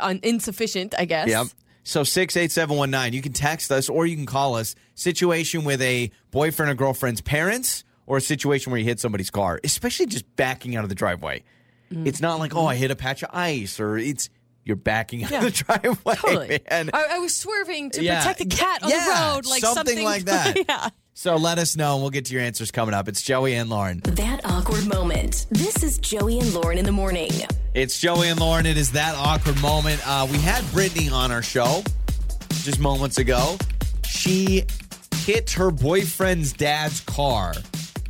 uh, 0.00 0.14
insufficient, 0.22 0.94
I 0.96 1.06
guess. 1.06 1.28
Yep. 1.28 1.46
So 1.84 2.04
six 2.04 2.36
eight 2.36 2.52
seven 2.52 2.76
one 2.76 2.90
nine. 2.90 3.12
You 3.12 3.22
can 3.22 3.32
text 3.32 3.70
us 3.72 3.88
or 3.88 4.06
you 4.06 4.16
can 4.16 4.26
call 4.26 4.54
us. 4.54 4.74
Situation 4.94 5.64
with 5.64 5.82
a 5.82 6.10
boyfriend 6.30 6.70
or 6.70 6.74
girlfriend's 6.74 7.20
parents, 7.20 7.82
or 8.06 8.18
a 8.18 8.20
situation 8.20 8.70
where 8.70 8.78
you 8.78 8.84
hit 8.84 9.00
somebody's 9.00 9.30
car, 9.30 9.58
especially 9.64 10.06
just 10.06 10.36
backing 10.36 10.76
out 10.76 10.84
of 10.84 10.88
the 10.88 10.94
driveway. 10.94 11.42
It's 11.90 12.20
not 12.22 12.38
like 12.38 12.54
oh 12.54 12.66
I 12.66 12.74
hit 12.76 12.90
a 12.90 12.96
patch 12.96 13.22
of 13.22 13.30
ice, 13.34 13.78
or 13.80 13.98
it's 13.98 14.30
you're 14.64 14.76
backing 14.76 15.24
out 15.24 15.30
Yeah. 15.30 15.38
of 15.38 15.44
the 15.44 15.50
driveway. 15.50 16.14
Totally. 16.14 16.60
Man. 16.70 16.90
I, 16.92 17.06
I 17.12 17.18
was 17.18 17.34
swerving 17.34 17.90
to 17.90 18.02
Yeah. 18.02 18.18
protect 18.20 18.40
a 18.40 18.44
cat 18.46 18.82
on 18.84 18.90
Yeah, 18.90 19.04
the 19.04 19.34
road, 19.34 19.46
like 19.46 19.60
something 19.60 19.86
something, 19.98 20.04
like 20.04 20.24
that. 20.26 20.56
yeah. 20.68 20.88
So 21.14 21.36
let 21.36 21.58
us 21.58 21.76
know, 21.76 21.94
and 21.94 22.02
we'll 22.02 22.10
get 22.10 22.24
to 22.26 22.34
your 22.34 22.42
answers 22.42 22.70
coming 22.70 22.94
up. 22.94 23.06
It's 23.06 23.20
Joey 23.20 23.54
and 23.54 23.68
Lauren. 23.68 24.00
That 24.00 24.40
awkward 24.44 24.86
moment. 24.86 25.46
This 25.50 25.82
is 25.82 25.98
Joey 25.98 26.38
and 26.38 26.54
Lauren 26.54 26.78
in 26.78 26.86
the 26.86 26.92
morning. 26.92 27.30
It's 27.74 28.00
Joey 28.00 28.28
and 28.28 28.40
Lauren. 28.40 28.64
It 28.64 28.78
is 28.78 28.92
that 28.92 29.14
awkward 29.16 29.60
moment. 29.60 30.00
Uh, 30.06 30.26
we 30.30 30.38
had 30.38 30.64
Brittany 30.72 31.10
on 31.10 31.30
our 31.30 31.42
show 31.42 31.82
just 32.62 32.80
moments 32.80 33.18
ago. 33.18 33.58
She 34.06 34.64
hit 35.16 35.50
her 35.50 35.70
boyfriend's 35.70 36.54
dad's 36.54 37.00
car 37.00 37.54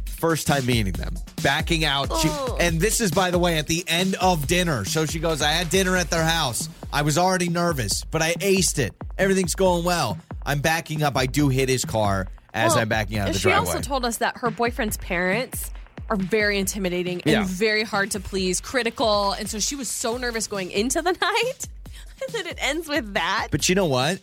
first 0.07 0.47
time 0.47 0.65
meeting 0.65 0.93
them, 0.93 1.15
backing 1.43 1.85
out. 1.85 2.17
She, 2.21 2.29
and 2.61 2.81
this 2.81 3.01
is, 3.01 3.11
by 3.11 3.33
the 3.33 3.39
way, 3.39 3.59
at 3.59 3.67
the 3.67 3.85
end 3.89 4.15
of 4.21 4.47
dinner. 4.47 4.85
So 4.85 5.07
she 5.07 5.19
goes, 5.19 5.43
I 5.43 5.51
had 5.51 5.69
dinner 5.71 5.97
at 5.97 6.09
their 6.09 6.23
house. 6.23 6.69
I 6.93 7.03
was 7.03 7.19
already 7.19 7.49
nervous, 7.49 8.05
but 8.05 8.23
I 8.23 8.35
aced 8.35 8.79
it. 8.79 8.95
Everything's 9.19 9.57
going 9.57 9.83
well. 9.83 10.19
I'm 10.47 10.61
backing 10.61 11.03
up. 11.03 11.17
I 11.17 11.27
do 11.27 11.49
hit 11.49 11.69
his 11.69 11.85
car 11.85 12.29
as 12.55 12.71
Well, 12.73 12.81
I'm 12.81 12.89
backing 12.89 13.19
out 13.19 13.29
of 13.29 13.35
the 13.35 13.39
she 13.41 13.49
driveway. 13.49 13.69
also 13.69 13.81
told 13.81 14.05
us 14.05 14.19
that 14.19 14.37
her 14.39 14.51
boyfriend's 14.51 14.97
parents 14.99 15.71
are 16.11 16.17
very 16.17 16.59
intimidating 16.59 17.23
and 17.23 17.33
Yeah. 17.33 17.45
very 17.47 17.85
hard 17.85 18.11
to 18.13 18.21
please, 18.21 18.61
critical, 18.61 19.33
and 19.33 19.49
so 19.49 19.59
she 19.59 19.75
was 19.77 19.89
so 19.89 20.17
nervous 20.17 20.47
going 20.47 20.71
into 20.71 21.01
the 21.01 21.13
night, 21.21 21.69
then 22.33 22.47
it 22.47 22.59
ends 22.61 22.89
with 22.89 23.15
that. 23.15 23.49
But 23.51 23.69
you 23.69 23.75
know 23.75 23.87
what? 23.87 24.21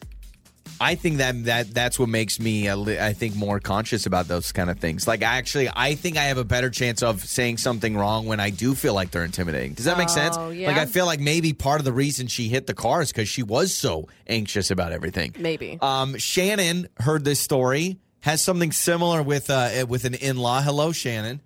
I 0.81 0.95
think 0.95 1.17
that 1.17 1.43
that 1.45 1.73
that's 1.73 1.99
what 1.99 2.07
makes 2.07 2.39
me, 2.39 2.69
I 2.69 3.11
think, 3.11 3.35
more 3.35 3.59
conscious 3.59 4.05
about 4.05 4.29
those 4.29 4.53
kind 4.53 4.69
of 4.69 4.79
things. 4.79 5.07
Like, 5.09 5.21
actually, 5.23 5.67
I 5.75 5.95
think 5.95 6.15
I 6.15 6.23
have 6.25 6.37
a 6.37 6.45
better 6.45 6.69
chance 6.69 7.03
of 7.03 7.21
saying 7.25 7.57
something 7.57 7.97
wrong 7.97 8.27
when 8.27 8.39
I 8.39 8.49
do 8.49 8.73
feel 8.75 8.93
like 8.93 9.11
they're 9.11 9.25
intimidating. 9.25 9.73
Does 9.73 9.83
that 9.85 9.97
make 9.97 10.07
sense? 10.07 10.37
Oh, 10.39 10.51
yeah. 10.51 10.67
Like, 10.69 10.77
I 10.77 10.85
feel 10.85 11.05
like 11.05 11.19
maybe 11.19 11.51
part 11.51 11.81
of 11.81 11.85
the 11.85 11.91
reason 11.91 12.27
she 12.27 12.47
hit 12.47 12.65
the 12.65 12.73
car 12.73 13.01
is 13.01 13.11
because 13.11 13.27
she 13.27 13.43
was 13.43 13.75
so 13.75 14.07
anxious 14.27 14.71
about 14.71 14.93
everything. 14.93 15.35
Maybe. 15.37 15.77
Um, 15.81 16.17
Shannon 16.17 16.87
heard 16.97 17.25
this 17.25 17.41
story. 17.41 17.97
Has 18.21 18.43
something 18.43 18.71
similar 18.71 19.23
with 19.23 19.49
uh 19.49 19.85
with 19.87 20.05
an 20.05 20.13
in 20.15 20.37
law. 20.37 20.61
Hello, 20.61 20.91
Shannon. 20.91 21.39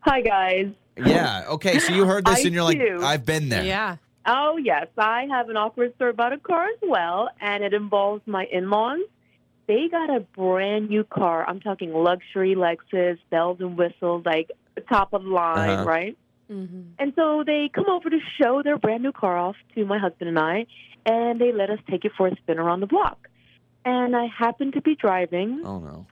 Hi, 0.00 0.20
guys. 0.20 0.68
Yeah. 0.96 1.44
Okay. 1.48 1.78
So 1.80 1.92
you 1.92 2.04
heard 2.06 2.24
this 2.24 2.38
I 2.44 2.46
and 2.46 2.54
you're 2.54 2.62
like. 2.64 2.80
I've 2.80 3.26
been 3.26 3.48
there. 3.48 3.64
yeah. 3.64 3.96
Oh, 4.28 4.56
yes. 4.56 4.86
I 4.98 5.26
have 5.30 5.48
an 5.50 5.56
awkward 5.56 5.94
story 5.94 6.10
about 6.10 6.32
a 6.32 6.38
car 6.38 6.64
as 6.66 6.78
well, 6.82 7.28
and 7.40 7.62
it 7.62 7.72
involves 7.74 8.22
my 8.26 8.44
in 8.50 8.70
laws. 8.70 8.98
They 9.68 9.88
got 9.88 10.10
a 10.10 10.20
brand 10.20 10.88
new 10.90 11.04
car. 11.04 11.44
I'm 11.48 11.60
talking 11.60 11.92
luxury 11.92 12.54
Lexus, 12.56 13.18
bells 13.30 13.58
and 13.60 13.76
whistles, 13.76 14.24
like 14.24 14.50
top 14.88 15.12
of 15.12 15.22
the 15.24 15.28
line, 15.28 15.70
Uh-huh. 15.70 15.84
right? 15.84 16.18
Mm-hmm. 16.50 16.80
And 17.00 17.12
so 17.16 17.42
they 17.44 17.68
come 17.72 17.86
over 17.88 18.08
to 18.10 18.18
show 18.40 18.62
their 18.62 18.78
brand 18.78 19.02
new 19.02 19.10
car 19.12 19.36
off 19.36 19.56
to 19.74 19.84
my 19.84 19.98
husband 19.98 20.28
and 20.28 20.38
I, 20.38 20.66
and 21.04 21.40
they 21.40 21.52
let 21.52 21.70
us 21.70 21.78
take 21.90 22.04
it 22.04 22.12
for 22.16 22.28
a 22.28 22.36
spin 22.36 22.58
around 22.58 22.80
the 22.80 22.86
block. 22.86 23.28
And 23.86 24.16
I 24.16 24.26
happened 24.26 24.72
to 24.74 24.80
be 24.82 24.96
driving, 24.96 25.62
Oh 25.64 25.78
no. 25.78 26.06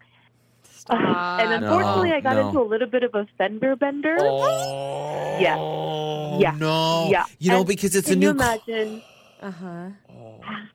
Stop. 0.63 1.41
and 1.41 1.65
unfortunately, 1.65 2.11
No, 2.11 2.17
I 2.17 2.21
got 2.21 2.37
no. 2.37 2.47
into 2.49 2.61
a 2.61 2.69
little 2.69 2.87
bit 2.89 3.03
of 3.03 3.15
a 3.15 3.27
fender 3.37 3.75
bender. 3.75 4.17
Oh. 4.21 5.39
Yeah. 5.41 6.39
Yeah. 6.39 6.57
No. 6.59 7.09
Yeah. 7.11 7.25
You 7.41 7.51
know, 7.51 7.59
And 7.59 7.67
because 7.67 7.97
it's 7.97 8.09
Can 8.09 8.19
a 8.19 8.21
new 8.21 8.33
Can 8.35 8.39
you 8.39 8.43
car. 8.45 8.59
imagine? 8.69 9.03
Uh 9.43 9.51
huh. 9.51 9.89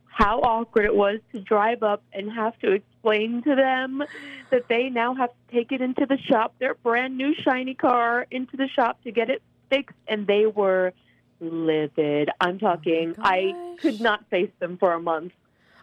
how 0.07 0.39
awkward 0.41 0.85
it 0.85 0.93
was 0.95 1.19
to 1.31 1.39
drive 1.39 1.81
up 1.83 2.03
and 2.11 2.29
have 2.31 2.57
to 2.59 2.71
explain 2.73 3.41
to 3.43 3.55
them 3.55 4.03
that 4.51 4.67
they 4.67 4.89
now 4.89 5.15
have 5.15 5.29
to 5.29 5.55
take 5.55 5.71
it 5.71 5.79
into 5.81 6.05
the 6.05 6.17
shop, 6.17 6.53
their 6.59 6.73
brand 6.75 7.17
new 7.17 7.33
shiny 7.33 7.73
car, 7.73 8.27
into 8.29 8.57
the 8.57 8.67
shop 8.67 9.01
to 9.05 9.11
get 9.11 9.29
it 9.29 9.41
fixed. 9.69 9.95
And 10.07 10.27
they 10.27 10.45
were 10.45 10.91
livid. 11.39 12.29
I'm 12.41 12.59
talking, 12.59 13.15
I 13.19 13.75
could 13.81 14.01
not 14.01 14.29
face 14.29 14.51
them 14.59 14.77
for 14.77 14.91
a 14.93 14.99
month. 14.99 15.31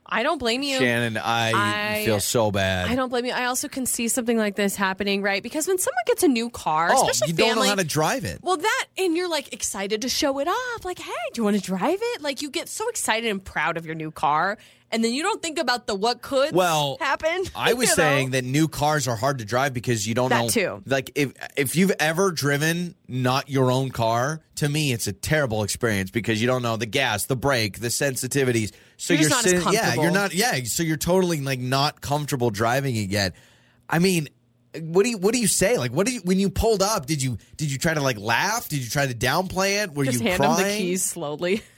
I 0.09 0.23
don't 0.23 0.39
blame 0.39 0.63
you. 0.63 0.79
Shannon, 0.79 1.17
I, 1.17 1.99
I- 2.01 2.05
feel 2.05 2.21
so 2.21 2.51
bad. 2.51 2.89
I 2.89 2.95
don't 2.95 3.09
blame 3.09 3.25
you. 3.25 3.33
I 3.33 3.47
also 3.47 3.69
can 3.69 3.87
see 3.87 4.09
something 4.09 4.37
like 4.39 4.55
this 4.57 4.77
happening, 4.77 5.23
right? 5.23 5.43
Because 5.43 5.67
when 5.67 5.79
someone 5.79 6.03
gets 6.07 6.23
a 6.23 6.29
new 6.29 6.49
car, 6.51 6.91
oh, 6.93 7.03
especially 7.09 7.33
you 7.33 7.37
don't 7.37 7.49
family, 7.49 7.65
know 7.65 7.71
how 7.71 7.75
to 7.77 7.85
drive 7.85 8.25
it. 8.25 8.41
well, 8.43 8.57
that 8.57 8.87
and 8.99 9.17
you're 9.17 9.29
like 9.29 9.53
excited 9.53 10.03
to 10.03 10.09
show 10.09 10.39
it 10.39 10.49
off. 10.49 10.85
Like, 10.85 10.99
hey, 10.99 11.13
do 11.33 11.41
you 11.41 11.45
want 11.45 11.57
to 11.57 11.63
drive 11.63 11.99
it? 12.01 12.23
Like, 12.23 12.43
you 12.43 12.51
get 12.51 12.69
so 12.69 12.89
excited 12.89 13.31
and 13.31 13.45
proud 13.45 13.77
of 13.77 13.87
your 13.87 13.95
new 13.95 14.11
car, 14.11 14.59
and 14.93 15.03
then 15.05 15.13
you 15.13 15.23
don't 15.23 15.43
think 15.43 15.59
about 15.59 15.87
the 15.87 15.95
what 15.95 16.23
could 16.23 16.55
Well, 16.55 16.97
happen. 17.01 17.45
I 17.57 17.75
was 17.75 17.89
you 17.91 17.93
know? 17.93 17.95
saying 17.95 18.31
that 18.31 18.45
new 18.45 18.69
cars 18.69 19.09
are 19.09 19.17
hard 19.17 19.39
to 19.39 19.45
drive 19.45 19.73
because 19.75 20.07
you 20.07 20.15
don't 20.15 20.31
That 20.31 20.43
know. 20.43 20.49
too. 20.49 20.83
Like 20.87 21.11
if 21.15 21.33
if 21.57 21.77
you've 21.77 21.93
ever 21.99 22.31
driven 22.33 22.95
not 23.09 23.49
your 23.51 23.71
own 23.71 23.91
car, 23.91 24.41
to 24.57 24.69
me 24.69 24.93
it's 24.93 25.07
a 25.07 25.13
terrible 25.13 25.63
experience 25.63 26.11
because 26.11 26.41
you 26.41 26.47
don't 26.47 26.63
know 26.63 26.77
the 26.77 26.87
gas, 26.87 27.25
the 27.27 27.37
brake, 27.37 27.81
the 27.81 27.89
sensitivities. 27.89 28.73
So 28.97 29.13
You're 29.15 29.23
you're, 29.23 29.31
just 29.31 29.45
not 29.45 29.53
as 29.55 29.63
sitting, 29.65 29.73
yeah, 29.75 29.95
you're 29.95 30.11
not, 30.11 30.35
yeah. 30.35 30.59
So 30.65 30.83
you're 30.83 30.97
totally 30.97 31.41
like 31.41 31.61
not 31.61 32.01
comfortable 32.01 32.51
driving 32.51 32.97
it 32.97 33.11
yet. 33.11 33.35
I 33.91 33.99
mean, 33.99 34.29
what 34.81 35.05
do 35.05 35.11
you 35.11 35.19
what 35.19 35.33
do 35.35 35.41
you 35.41 35.49
say? 35.49 35.79
Like, 35.79 35.93
what 35.93 36.07
did 36.07 36.15
you 36.17 36.21
when 36.25 36.39
you 36.39 36.51
pulled 36.51 36.83
up? 36.83 37.07
Did 37.07 37.23
you 37.23 37.39
did 37.57 37.71
you 37.73 37.79
try 37.79 37.95
to 37.95 38.01
like 38.01 38.19
laugh? 38.19 38.69
Did 38.69 38.81
you 38.85 38.89
try 38.91 39.07
to 39.07 39.15
downplay 39.15 39.83
it? 39.83 39.95
Were 39.95 40.05
just 40.05 40.21
you 40.21 40.27
hand 40.29 40.41
crying? 40.43 40.57
them 40.57 40.69
the 40.69 40.77
keys 40.79 41.05
slowly. 41.05 41.63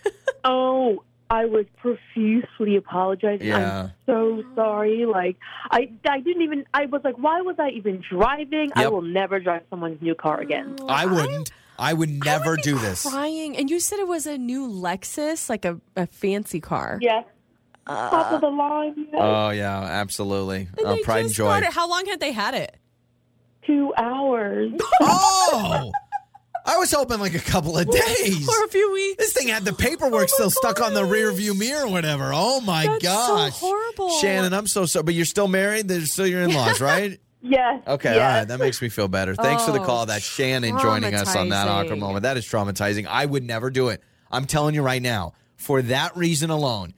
Oh, 0.44 1.02
I 1.30 1.44
was 1.44 1.66
profusely 1.76 2.76
apologizing. 2.76 3.46
Yeah. 3.46 3.82
I'm 3.82 3.92
so 4.06 4.42
sorry. 4.54 5.04
Like, 5.06 5.36
I, 5.70 5.90
I 6.08 6.20
didn't 6.20 6.42
even, 6.42 6.64
I 6.72 6.86
was 6.86 7.02
like, 7.04 7.16
why 7.18 7.40
was 7.42 7.56
I 7.58 7.70
even 7.70 8.02
driving? 8.10 8.70
I 8.74 8.88
will 8.88 9.02
never 9.02 9.38
drive 9.38 9.62
someone's 9.70 10.00
new 10.00 10.14
car 10.14 10.40
again. 10.40 10.76
Oh, 10.80 10.86
I 10.88 11.04
wouldn't. 11.06 11.50
I 11.78 11.92
would 11.92 12.08
I 12.08 12.12
never 12.24 12.50
would 12.52 12.56
be 12.56 12.62
do 12.62 12.78
this. 12.78 13.02
Crying, 13.08 13.56
and 13.56 13.70
you 13.70 13.78
said 13.78 13.98
it 14.00 14.08
was 14.08 14.26
a 14.26 14.36
new 14.38 14.68
Lexus, 14.68 15.48
like 15.48 15.64
a, 15.64 15.80
a 15.96 16.06
fancy 16.06 16.60
car. 16.60 16.98
Yes. 17.00 17.24
Uh, 17.86 18.10
Top 18.10 18.32
of 18.32 18.40
the 18.40 18.48
line. 18.48 18.94
yes. 18.96 19.14
Oh 19.14 19.50
yeah, 19.50 19.80
absolutely. 19.80 20.68
And 20.76 20.86
Oh, 20.86 20.94
they 20.96 21.02
pride 21.02 21.26
and 21.26 21.32
joy. 21.34 21.44
got 21.46 21.62
it. 21.62 21.72
How 21.72 21.88
long 21.88 22.04
had 22.06 22.20
they 22.20 22.32
had 22.32 22.54
it? 22.54 22.76
Two 23.66 23.92
hours. 23.96 24.72
Oh, 25.00 25.92
I 26.68 26.76
was 26.76 26.92
hoping 26.92 27.18
like 27.18 27.34
a 27.34 27.38
couple 27.38 27.78
of 27.78 27.90
days. 27.90 28.44
For 28.46 28.64
a 28.64 28.68
few 28.68 28.92
weeks. 28.92 29.16
This 29.24 29.32
thing 29.32 29.48
had 29.48 29.64
the 29.64 29.72
paperwork 29.72 30.24
oh 30.24 30.26
still 30.26 30.50
stuck 30.50 30.82
on 30.82 30.92
the 30.92 31.04
rear 31.04 31.32
view 31.32 31.54
mirror 31.54 31.86
or 31.86 31.90
whatever. 31.90 32.30
Oh 32.34 32.60
my 32.60 32.84
That's 32.86 33.04
so 33.04 33.08
gosh. 33.10 33.52
horrible. 33.54 34.10
Shannon, 34.20 34.52
I'm 34.52 34.66
so 34.66 34.84
sorry. 34.84 35.04
But 35.04 35.14
you're 35.14 35.24
still 35.24 35.48
married? 35.48 35.88
They're 35.88 36.04
still 36.04 36.26
your 36.26 36.42
in 36.42 36.52
laws, 36.52 36.78
right? 36.82 37.18
Yes. 37.40 37.82
Okay, 37.86 38.14
yes. 38.14 38.20
all 38.20 38.38
right. 38.40 38.44
That 38.48 38.58
makes 38.58 38.82
me 38.82 38.90
feel 38.90 39.08
better. 39.08 39.34
Thanks 39.34 39.64
for 39.64 39.72
the 39.72 39.80
Oh, 39.80 39.84
call. 39.86 40.06
That's 40.06 40.24
Shannon 40.24 40.78
joining 40.78 41.14
us 41.14 41.34
on 41.34 41.48
that 41.48 41.68
awkward 41.68 41.98
moment. 41.98 42.24
That 42.24 42.36
is 42.36 42.44
traumatizing. 42.44 43.06
I 43.06 43.24
would 43.24 43.44
never 43.44 43.70
do 43.70 43.88
it. 43.88 44.02
I'm 44.30 44.44
telling 44.44 44.74
you 44.74 44.82
right 44.82 45.00
now, 45.00 45.32
for 45.56 45.80
that 45.82 46.16
reason 46.16 46.50
alone. 46.50 46.92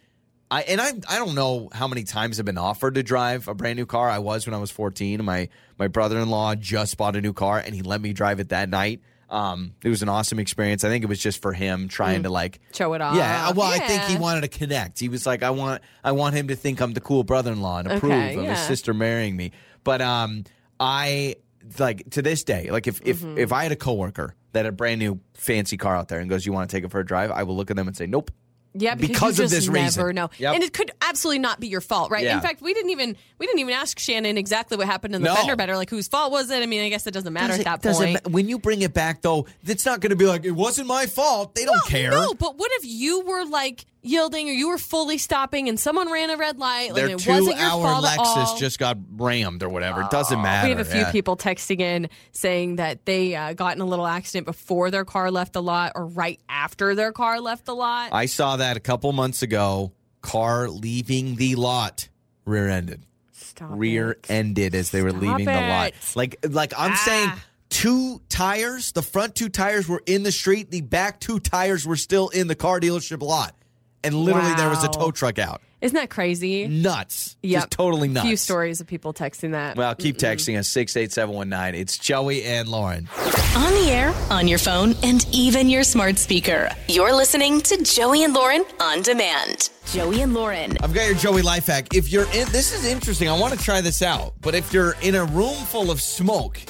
I 0.50 0.62
and 0.62 0.80
I 0.80 0.88
I 1.08 1.18
don't 1.18 1.36
know 1.36 1.68
how 1.72 1.86
many 1.86 2.02
times 2.02 2.40
I've 2.40 2.44
been 2.46 2.58
offered 2.58 2.96
to 2.96 3.04
drive 3.04 3.46
a 3.46 3.54
brand 3.54 3.76
new 3.76 3.86
car. 3.86 4.10
I 4.10 4.18
was 4.18 4.46
when 4.48 4.54
I 4.54 4.58
was 4.58 4.72
14. 4.72 5.24
My 5.24 5.48
my 5.78 5.86
brother-in-law 5.86 6.56
just 6.56 6.96
bought 6.96 7.14
a 7.14 7.20
new 7.20 7.32
car 7.32 7.58
and 7.58 7.72
he 7.72 7.82
let 7.82 8.00
me 8.00 8.12
drive 8.12 8.40
it 8.40 8.48
that 8.48 8.68
night. 8.68 9.00
Um, 9.30 9.74
it 9.84 9.88
was 9.88 10.02
an 10.02 10.08
awesome 10.08 10.38
experience. 10.40 10.82
I 10.82 10.88
think 10.88 11.04
it 11.04 11.06
was 11.06 11.20
just 11.20 11.40
for 11.40 11.52
him 11.52 11.86
trying 11.88 12.24
to 12.24 12.30
like 12.30 12.58
Show 12.74 12.92
it 12.94 13.00
off. 13.00 13.14
yeah, 13.16 13.52
well, 13.52 13.68
I 13.68 13.78
think 13.78 14.02
he 14.02 14.18
wanted 14.18 14.40
to 14.40 14.48
connect. 14.48 14.98
He 14.98 15.08
was 15.08 15.24
like, 15.24 15.42
I 15.44 15.50
want, 15.50 15.82
I 16.02 16.12
want 16.12 16.34
him 16.34 16.48
to 16.48 16.56
think 16.56 16.80
I'm 16.80 16.92
the 16.94 17.00
cool 17.00 17.22
brother-in-law 17.22 17.78
and 17.78 17.92
approve 17.92 18.12
Okay, 18.12 18.34
of 18.36 18.44
his 18.44 18.58
sister 18.58 18.92
marrying 18.92 19.36
me. 19.36 19.52
But 19.84 20.00
um, 20.02 20.44
I 20.80 21.36
like 21.78 22.10
to 22.10 22.22
this 22.22 22.42
day, 22.42 22.70
like 22.70 22.86
if 22.88 23.00
if 23.04 23.20
Mm-hmm. 23.20 23.38
if 23.38 23.52
I 23.52 23.62
had 23.62 23.72
a 23.72 23.76
coworker 23.76 24.34
that 24.52 24.64
had 24.64 24.74
a 24.74 24.76
brand 24.76 24.98
new 24.98 25.20
fancy 25.34 25.76
car 25.76 25.94
out 25.94 26.08
there 26.08 26.18
and 26.18 26.28
goes, 26.28 26.44
"You 26.44 26.52
want 26.52 26.68
to 26.68 26.76
take 26.76 26.84
it 26.84 26.90
for 26.90 26.98
a 27.00 27.06
drive?" 27.06 27.30
I 27.30 27.44
will 27.44 27.56
look 27.56 27.70
at 27.70 27.76
them 27.76 27.86
and 27.86 27.96
say, 27.96 28.06
"Nope." 28.06 28.30
Yeah, 28.72 28.94
because, 28.94 29.08
Because 29.14 29.38
you 29.38 29.44
of 29.44 29.50
just 29.50 29.66
this 29.66 29.68
never 29.68 30.06
reason. 30.06 30.14
know, 30.14 30.30
Yep. 30.38 30.54
and 30.54 30.62
it 30.62 30.72
could 30.72 30.92
absolutely 31.02 31.40
not 31.40 31.58
be 31.58 31.66
your 31.66 31.80
fault, 31.80 32.12
right? 32.12 32.22
Yeah. 32.22 32.36
In 32.36 32.40
fact, 32.40 32.62
we 32.62 32.72
didn't 32.72 32.90
even 32.90 33.16
we 33.38 33.46
didn't 33.46 33.58
even 33.58 33.74
ask 33.74 33.98
Shannon 33.98 34.38
exactly 34.38 34.76
what 34.76 34.86
happened 34.86 35.14
in 35.16 35.22
the 35.22 35.28
No. 35.30 35.34
fender 35.34 35.56
bender, 35.56 35.76
like 35.76 35.90
whose 35.90 36.06
fault 36.06 36.30
was 36.30 36.50
it? 36.50 36.62
I 36.62 36.66
mean, 36.66 36.80
I 36.84 36.88
guess 36.88 37.04
it 37.06 37.10
doesn't 37.12 37.32
matter 37.32 37.48
Does 37.48 37.58
at 37.60 37.64
that 37.64 37.82
does 37.82 38.00
it 38.00 38.04
point. 38.04 38.26
ma- 38.26 38.30
when 38.32 38.48
you 38.48 38.60
bring 38.60 38.82
it 38.82 38.94
back, 38.94 39.22
though, 39.22 39.46
it's 39.66 39.84
not 39.84 39.98
going 40.00 40.10
to 40.10 40.16
be 40.16 40.26
like 40.26 40.44
it 40.44 40.52
wasn't 40.52 40.86
my 40.86 41.06
fault. 41.06 41.54
They 41.56 41.64
don't 41.64 41.72
Well, 41.72 41.82
care. 41.88 42.10
No, 42.12 42.32
but 42.34 42.56
what 42.58 42.70
if 42.74 42.84
you 42.84 43.20
were 43.22 43.44
like 43.44 43.86
yielding 44.02 44.48
or 44.48 44.52
you 44.52 44.68
were 44.68 44.78
fully 44.78 45.18
stopping 45.18 45.68
and 45.68 45.78
someone 45.78 46.10
ran 46.10 46.30
a 46.30 46.36
red 46.36 46.58
light? 46.58 46.88
Like 46.92 46.94
Their 46.96 47.08
it 47.10 47.26
wasn't 47.26 47.58
your 47.58 47.70
fault 47.70 48.04
at 48.06 48.18
all. 48.18 48.36
Lexus 48.36 48.58
just 48.58 48.78
got 48.78 48.98
rammed 49.16 49.62
or 49.62 49.68
whatever. 49.68 50.02
It 50.02 50.10
doesn't 50.10 50.40
matter. 50.40 50.66
We 50.68 50.70
have 50.70 50.80
a 50.80 50.84
few 50.90 51.00
Yeah. 51.00 51.12
people 51.12 51.36
texting 51.36 51.80
in 51.80 52.08
saying 52.32 52.76
that 52.76 53.04
they 53.06 53.34
uh, 53.34 53.52
got 53.52 53.74
in 53.76 53.82
a 53.82 53.86
little 53.86 54.06
accident 54.06 54.46
before 54.46 54.90
their 54.90 55.04
car 55.04 55.30
left 55.30 55.52
the 55.52 55.62
lot 55.62 55.92
or 55.94 56.06
right 56.06 56.40
after 56.48 56.94
their 56.94 57.12
car 57.12 57.40
left 57.40 57.64
the 57.66 57.74
lot. 57.74 58.10
I 58.12 58.26
saw 58.26 58.56
that 58.56 58.76
a 58.76 58.80
couple 58.80 59.12
months 59.12 59.42
ago. 59.42 59.92
Car 60.22 60.68
leaving 60.68 61.36
the 61.36 61.54
lot, 61.56 62.08
rear-ended. 62.44 63.06
Stop 63.32 63.70
rear 63.72 64.10
it. 64.12 64.26
ended 64.28 64.74
as 64.74 64.90
they 64.90 65.02
were 65.02 65.10
Stop 65.10 65.22
leaving 65.22 65.46
the 65.46 65.52
lot. 65.52 65.88
it. 65.88 65.94
Like 66.14 66.36
like 66.48 66.72
I'm 66.76 66.92
Ah. 66.92 67.02
saying 67.04 67.32
two 67.70 68.20
tires, 68.28 68.92
the 68.92 69.00
front 69.02 69.34
two 69.34 69.48
tires 69.48 69.88
were 69.88 70.02
in 70.06 70.22
the 70.22 70.32
street, 70.32 70.70
the 70.70 70.80
back 70.82 71.20
two 71.20 71.40
tires 71.40 71.86
were 71.86 71.96
still 71.96 72.28
in 72.28 72.48
the 72.48 72.54
car 72.54 72.80
dealership 72.80 73.22
lot. 73.22 73.54
And 74.02 74.14
literally 74.14 74.54
there 74.54 74.68
was 74.68 74.84
a 74.84 74.88
tow 74.88 75.10
truck 75.10 75.38
out. 75.38 75.60
Isn't 75.80 75.96
that 75.96 76.10
crazy? 76.10 76.68
Nuts. 76.68 77.36
Yep. 77.42 77.60
Just 77.60 77.70
totally 77.70 78.08
nuts. 78.08 78.26
Few 78.26 78.36
stories 78.36 78.80
of 78.82 78.86
people 78.86 79.14
texting 79.14 79.52
that. 79.52 79.76
Well, 79.76 79.94
keep 79.94 80.18
texting 80.18 80.58
us 80.58 80.68
68719. 80.68 81.80
It's 81.80 81.96
Joey 81.96 82.44
and 82.44 82.68
Lauren. 82.68 83.08
On 83.56 83.72
the 83.72 83.90
air, 83.90 84.14
on 84.30 84.46
your 84.46 84.58
phone, 84.58 84.94
and 85.02 85.26
even 85.32 85.70
your 85.70 85.82
smart 85.82 86.18
speaker. 86.18 86.70
You're 86.88 87.14
listening 87.14 87.62
to 87.62 87.82
Joey 87.82 88.24
and 88.24 88.34
Lauren 88.34 88.64
on 88.78 89.00
demand. 89.00 89.70
Joey 89.86 90.20
and 90.20 90.34
Lauren. 90.34 90.76
I've 90.82 90.92
got 90.92 91.06
your 91.06 91.14
Joey 91.14 91.42
life 91.42 91.66
hack. 91.66 91.94
If 91.94 92.12
you're 92.12 92.26
in 92.26 92.46
this 92.52 92.74
is 92.74 92.84
interesting. 92.84 93.28
I 93.28 93.38
want 93.38 93.58
to 93.58 93.64
try 93.64 93.80
this 93.80 94.02
out. 94.02 94.34
But 94.42 94.54
if 94.54 94.72
you're 94.72 94.96
in 95.00 95.14
a 95.14 95.24
room 95.24 95.54
full 95.54 95.90
of 95.90 96.02
smoke 96.02 96.60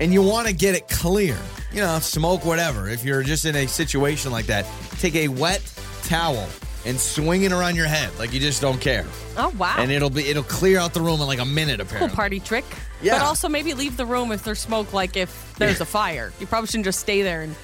and 0.00 0.12
you 0.12 0.22
want 0.22 0.48
to 0.48 0.52
get 0.52 0.74
it 0.74 0.88
clear, 0.88 1.38
you 1.72 1.80
know, 1.80 2.00
smoke 2.00 2.44
whatever. 2.44 2.88
If 2.88 3.04
you're 3.04 3.22
just 3.22 3.44
in 3.44 3.54
a 3.54 3.66
situation 3.68 4.32
like 4.32 4.46
that, 4.46 4.66
take 4.98 5.14
a 5.14 5.28
wet 5.28 5.62
towel 6.08 6.46
and 6.86 6.98
swing 6.98 7.42
it 7.42 7.52
around 7.52 7.76
your 7.76 7.86
head 7.86 8.10
like 8.18 8.32
you 8.32 8.40
just 8.40 8.60
don't 8.62 8.80
care. 8.80 9.04
oh 9.36 9.52
wow. 9.58 9.74
And 9.78 9.90
it'll 9.90 10.10
be 10.10 10.28
it'll 10.28 10.42
clear 10.42 10.78
out 10.78 10.94
the 10.94 11.00
room 11.00 11.20
in 11.20 11.26
like 11.26 11.38
a 11.40 11.44
minute 11.44 11.78
cool 11.80 11.86
apparently. 11.88 12.16
party 12.16 12.40
trick. 12.40 12.64
Yeah. 13.02 13.18
But 13.18 13.26
also 13.26 13.48
maybe 13.48 13.74
leave 13.74 13.96
the 13.96 14.06
room 14.06 14.32
if 14.32 14.42
there's 14.44 14.58
smoke, 14.60 14.92
like 14.92 15.16
if 15.16 15.54
there's 15.58 15.80
a 15.80 15.84
fire. 15.86 16.32
You 16.40 16.46
probably 16.46 16.66
shouldn't 16.68 16.84
just 16.86 17.00
stay 17.00 17.22
there 17.22 17.42
and 17.42 17.54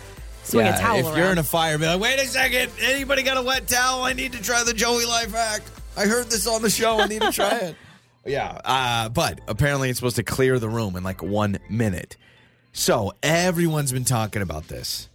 swing 0.44 0.66
Yeah, 0.66 0.76
a 0.76 0.80
towel 0.80 0.98
if 0.98 1.06
around. 1.06 1.16
you're 1.18 1.32
in 1.32 1.38
a 1.38 1.42
fire, 1.44 1.78
be 1.78 1.86
like, 1.86 2.00
wait 2.00 2.20
a 2.20 2.26
second, 2.26 2.70
anybody 2.80 3.22
got 3.22 3.36
a 3.36 3.42
wet 3.42 3.66
towel? 3.66 4.02
I 4.02 4.12
need 4.12 4.32
to 4.32 4.42
try 4.42 4.62
the 4.62 4.74
Joey 4.74 5.06
life 5.06 5.32
hack. 5.32 5.62
I 5.96 6.06
heard 6.06 6.26
this 6.26 6.46
on 6.46 6.60
the 6.62 6.70
show. 6.70 6.98
I 7.00 7.06
need 7.06 7.22
to 7.22 7.32
try 7.32 7.50
it. 7.58 7.76
Yeah, 8.26 8.58
uh, 8.64 9.08
but 9.10 9.40
apparently 9.48 9.90
it's 9.90 9.98
supposed 9.98 10.16
to 10.16 10.22
clear 10.22 10.58
the 10.58 10.68
room 10.68 10.96
in 10.96 11.02
like 11.04 11.22
one 11.22 11.58
minute. 11.68 12.16
So 12.72 13.12
everyone's 13.22 13.92
been 13.92 14.04
talking 14.04 14.42
about 14.42 14.66
this. 14.68 15.08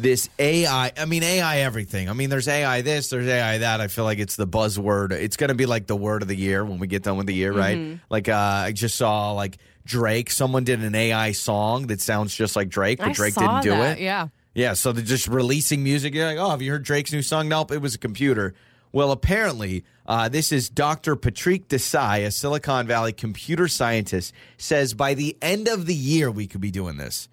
This 0.00 0.28
AI, 0.38 0.92
I 0.96 1.04
mean, 1.04 1.22
AI 1.22 1.58
everything. 1.58 2.08
I 2.08 2.12
mean, 2.12 2.30
there's 2.30 2.48
AI 2.48 2.80
this, 2.82 3.10
there's 3.10 3.26
AI 3.26 3.58
that. 3.58 3.80
I 3.80 3.88
feel 3.88 4.04
like 4.04 4.18
it's 4.18 4.36
the 4.36 4.46
buzzword. 4.46 5.12
It's 5.12 5.36
going 5.36 5.48
to 5.48 5.54
be 5.54 5.66
like 5.66 5.86
the 5.86 5.96
word 5.96 6.22
of 6.22 6.28
the 6.28 6.36
year 6.36 6.64
when 6.64 6.78
we 6.78 6.86
get 6.86 7.02
done 7.02 7.16
with 7.16 7.26
the 7.26 7.34
year, 7.34 7.52
right? 7.52 7.98
Like, 8.08 8.28
uh, 8.28 8.34
I 8.34 8.72
just 8.72 8.96
saw 8.96 9.32
like 9.32 9.58
Drake, 9.84 10.30
someone 10.30 10.64
did 10.64 10.82
an 10.82 10.94
AI 10.94 11.32
song 11.32 11.88
that 11.88 12.00
sounds 12.00 12.34
just 12.34 12.56
like 12.56 12.68
Drake, 12.68 12.98
but 12.98 13.08
I 13.08 13.12
Drake 13.12 13.34
didn't 13.34 13.62
do 13.62 13.70
that, 13.70 13.98
it. 13.98 14.02
Yeah. 14.02 14.28
Yeah, 14.54 14.72
so 14.72 14.92
they're 14.92 15.04
just 15.04 15.28
releasing 15.28 15.84
music. 15.84 16.14
You're 16.14 16.26
like, 16.26 16.38
oh, 16.38 16.50
have 16.50 16.60
you 16.62 16.72
heard 16.72 16.82
Drake's 16.82 17.12
new 17.12 17.22
song? 17.22 17.48
Nope, 17.48 17.70
it 17.70 17.78
was 17.78 17.94
a 17.94 17.98
computer. 17.98 18.54
Well, 18.92 19.12
apparently, 19.12 19.84
uh, 20.06 20.28
this 20.28 20.50
is 20.50 20.68
Dr. 20.68 21.14
Patrick 21.14 21.68
Desai, 21.68 22.26
a 22.26 22.30
Silicon 22.32 22.86
Valley 22.86 23.12
computer 23.12 23.68
scientist, 23.68 24.34
says 24.58 24.94
by 24.94 25.14
the 25.14 25.36
end 25.40 25.68
of 25.68 25.86
the 25.86 25.94
year 25.94 26.30
we 26.30 26.48
could 26.48 26.60
be 26.60 26.72
doing 26.72 26.96
this. 26.96 27.28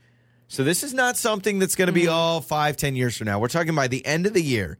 So 0.47 0.63
this 0.63 0.83
is 0.83 0.93
not 0.93 1.17
something 1.17 1.59
that's 1.59 1.75
going 1.75 1.87
to 1.87 1.93
be 1.93 2.03
mm-hmm. 2.03 2.13
all 2.13 2.41
five, 2.41 2.77
ten 2.77 2.95
years 2.95 3.17
from 3.17 3.25
now. 3.25 3.39
We're 3.39 3.49
talking 3.49 3.75
by 3.75 3.87
the 3.87 4.05
end 4.05 4.25
of 4.25 4.33
the 4.33 4.41
year. 4.41 4.77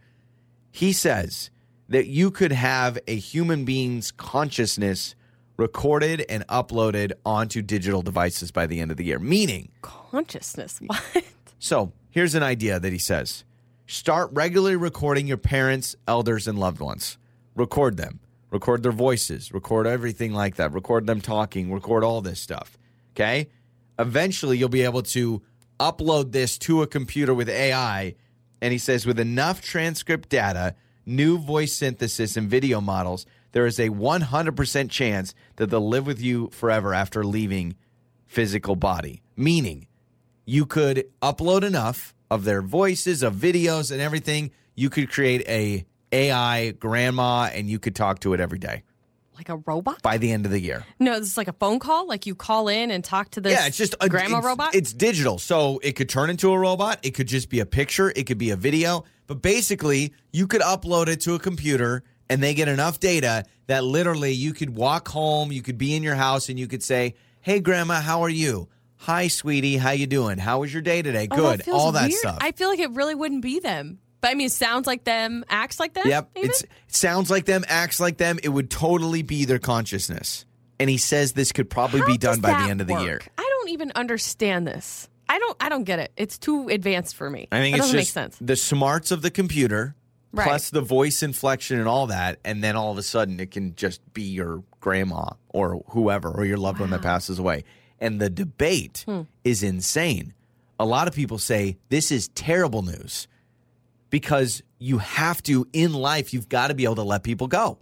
He 0.72 0.94
says 0.94 1.50
that 1.90 2.08
you 2.08 2.32
could 2.32 2.52
have 2.52 2.98
a 3.08 3.16
human 3.16 3.66
being's 3.66 4.12
consciousness 4.12 5.16
recorded 5.58 6.26
and 6.30 6.46
uploaded 6.48 7.14
onto 7.26 7.62
digital 7.62 8.02
devices 8.02 8.52
by 8.52 8.68
the 8.68 8.80
end 8.80 8.92
of 8.92 8.98
the 8.98 9.04
year. 9.04 9.20
Meaning, 9.20 9.70
Consciousness. 9.82 10.80
What? 10.88 11.24
so 11.60 11.92
here's 12.10 12.36
an 12.36 12.44
idea 12.44 12.80
that 12.80 12.92
he 12.92 13.00
says 13.00 13.44
start 13.88 14.30
regularly 14.34 14.76
recording 14.76 15.28
your 15.28 15.38
parents, 15.38 15.96
elders, 16.08 16.48
and 16.48 16.58
loved 16.58 16.80
ones. 16.80 17.18
Record 17.56 17.98
them, 17.98 18.20
record 18.52 18.84
their 18.84 18.92
voices, 18.92 19.52
record 19.52 19.88
everything 19.88 20.32
like 20.32 20.56
that, 20.56 20.72
record 20.72 21.08
them 21.08 21.22
talking, 21.22 21.74
record 21.74 22.04
all 22.04 22.22
this 22.22 22.40
stuff. 22.40 22.78
Okay. 23.16 23.50
Eventually, 24.00 24.60
you'll 24.60 24.70
be 24.70 24.84
able 24.84 25.02
to 25.02 25.42
upload 25.80 26.32
this 26.32 26.58
to 26.60 26.82
a 26.82 26.88
computer 26.88 27.34
with 27.34 27.50
AI. 27.50 28.16
And 28.62 28.72
he 28.72 28.78
says, 28.78 29.06
with 29.06 29.20
enough 29.20 29.62
transcript 29.62 30.30
data, 30.30 30.76
new 31.06 31.38
voice 31.38 31.74
synthesis, 31.74 32.38
and 32.38 32.50
video 32.50 32.82
models, 32.82 33.26
there 33.52 33.66
is 33.66 33.80
a 33.80 33.90
100% 33.90 34.90
chance 34.90 35.34
that 35.56 35.70
they'll 35.70 35.88
live 35.88 36.06
with 36.06 36.22
you 36.22 36.50
forever 36.52 36.94
after 36.94 37.24
leaving 37.24 37.76
physical 38.26 38.76
body. 38.76 39.22
Meaning, 39.36 39.88
you 40.46 40.66
could 40.66 41.08
upload 41.22 41.64
enough 41.64 42.14
of 42.30 42.44
their 42.44 42.62
voices, 42.62 43.24
of 43.24 43.36
videos, 43.36 43.92
and 43.92 44.02
everything. 44.02 44.52
You 44.76 44.90
could 44.90 45.10
create 45.10 45.48
a 45.48 45.86
AI 46.12 46.72
grandma, 46.72 47.50
and 47.54 47.70
you 47.70 47.80
could 47.80 47.96
talk 47.96 48.20
to 48.20 48.34
it 48.34 48.40
every 48.40 48.60
day 48.60 48.84
like 49.38 49.50
a 49.50 49.58
robot? 49.58 50.02
by 50.02 50.18
the 50.18 50.32
end 50.32 50.46
of 50.46 50.52
the 50.52 50.60
year. 50.60 50.86
No, 51.00 51.20
this 51.20 51.30
is 51.30 51.38
like 51.38 51.48
a 51.48 51.54
phone 51.54 51.80
call. 51.80 52.08
Like 52.08 52.26
you 52.26 52.36
call 52.36 52.68
in 52.68 52.92
and 52.92 53.04
talk 53.04 53.32
to 53.32 53.42
this 53.42 53.54
yeah, 53.54 53.68
it's 53.68 53.78
just 53.78 53.96
a 54.02 54.10
grandma 54.10 54.38
it's, 54.40 54.46
robot. 54.48 54.76
It's 54.76 54.94
digital, 54.94 55.38
so 55.38 55.80
it 55.84 55.94
could 55.94 56.10
turn 56.10 56.30
into 56.30 56.52
a 56.52 56.60
robot. 56.60 57.00
It 57.04 57.12
could 57.12 57.28
just 57.28 57.50
be 57.50 57.60
a 57.60 57.66
picture. 57.66 58.12
It 58.16 58.26
could 58.26 58.38
be 58.38 58.50
a 58.50 58.56
video. 58.56 59.06
But 59.28 59.42
basically, 59.42 60.14
you 60.32 60.48
could 60.48 60.62
upload 60.62 61.08
it 61.08 61.22
to 61.22 61.36
a 61.36 61.40
computer, 61.40 62.04
and 62.30 62.42
they 62.42 62.54
get 62.54 62.68
enough 62.68 63.00
data 63.00 63.46
that 63.68 63.84
literally 63.84 64.32
you 64.32 64.54
could 64.54 64.76
walk 64.76 65.08
home. 65.08 65.52
You 65.52 65.62
could 65.62 65.78
be 65.78 65.96
in 65.96 66.04
your 66.04 66.16
house, 66.16 66.50
and 66.50 66.58
you 66.60 66.68
could 66.68 66.84
say, 66.84 67.16
"Hey, 67.42 67.60
grandma, 67.60 68.02
how 68.02 68.22
are 68.24 68.30
you? 68.30 68.70
Hi, 69.02 69.28
sweetie, 69.28 69.78
how 69.78 69.92
you 69.92 70.08
doing? 70.08 70.38
How 70.40 70.62
was 70.62 70.74
your 70.74 70.82
day 70.82 71.02
today? 71.02 71.28
Oh, 71.30 71.36
Good, 71.36 71.64
feels 71.64 71.80
all 71.80 71.92
that 71.92 72.10
weird. 72.10 72.20
stuff." 72.20 72.38
I 72.42 72.52
feel 72.52 72.70
like 72.70 72.80
it 72.80 72.92
really 72.92 73.16
wouldn't 73.16 73.42
be 73.42 73.60
them. 73.60 74.00
But 74.22 74.32
I 74.32 74.34
mean, 74.34 74.48
it 74.48 74.52
sounds 74.52 74.88
like 74.88 75.04
them, 75.04 75.46
acts 75.50 75.80
like 75.80 75.94
them. 75.94 76.08
Yep. 76.08 76.30
maybe? 76.36 76.48
It's, 76.48 76.62
it 76.64 76.70
sounds 76.88 77.30
like 77.30 77.46
them, 77.46 77.64
acts 77.68 78.00
like 78.00 78.18
them. 78.18 78.40
It 78.44 78.50
would 78.50 78.70
totally 78.70 79.22
be 79.22 79.46
their 79.46 79.60
consciousness. 79.60 80.46
And 80.80 80.90
he 80.90 80.98
says 80.98 81.34
this 81.34 81.52
could 81.52 81.70
probably 81.70 82.00
How 82.02 82.06
be 82.08 82.18
done 82.18 82.40
by 82.40 82.52
the 82.64 82.70
end 82.70 82.82
of 82.82 82.88
the 82.88 82.94
work? 82.94 83.04
year. 83.04 83.22
I 83.38 83.48
don't 83.60 83.70
even 83.70 83.92
understand 83.96 84.68
this. 84.68 85.08
I 85.30 85.40
don't. 85.40 85.58
I 85.60 85.70
don't 85.70 85.84
get 85.84 86.00
it. 86.00 86.12
It's 86.18 86.38
too 86.38 86.70
advanced 86.70 87.16
for 87.16 87.30
me. 87.30 87.48
I 87.52 87.60
think 87.60 87.76
it 87.76 87.80
it's 87.80 87.88
doesn't 87.88 88.00
just 88.00 88.16
make 88.16 88.24
sense. 88.24 88.38
the 88.40 88.56
smarts 88.56 89.12
of 89.12 89.22
the 89.22 89.30
computer 89.32 89.96
Right. 90.34 90.46
plus 90.46 90.70
the 90.70 90.82
voice 90.82 91.24
inflection 91.24 91.80
and 91.80 91.88
all 91.88 92.08
that. 92.08 92.40
And 92.46 92.64
then 92.64 92.76
all 92.76 92.92
of 92.92 92.98
a 92.98 93.04
sudden 93.04 93.40
it 93.40 93.50
can 93.52 93.76
just 93.76 94.02
be 94.14 94.24
your 94.24 94.64
grandma 94.82 95.30
or 95.50 95.82
whoever 95.90 96.30
or 96.30 96.46
your 96.46 96.58
loved 96.58 96.80
one 96.80 96.90
that 96.92 97.02
passes 97.02 97.40
away. 97.40 97.64
And 98.00 98.20
the 98.22 98.30
debate 98.30 99.04
Hmm. 99.08 99.22
is 99.44 99.64
insane. 99.64 100.34
A 100.80 100.86
lot 100.86 101.08
of 101.08 101.16
people 101.16 101.38
say 101.40 101.78
this 101.90 102.12
is 102.12 102.28
terrible 102.30 102.82
news 102.84 103.28
because 104.10 104.62
you 104.80 105.00
have 105.00 105.42
to, 105.44 105.68
in 105.74 105.94
life, 105.94 106.34
you've 106.34 106.50
got 106.50 106.68
to 106.68 106.74
be 106.76 106.84
able 106.86 106.96
to 106.96 107.04
let 107.04 107.24
people 107.24 107.48
go. 107.48 107.80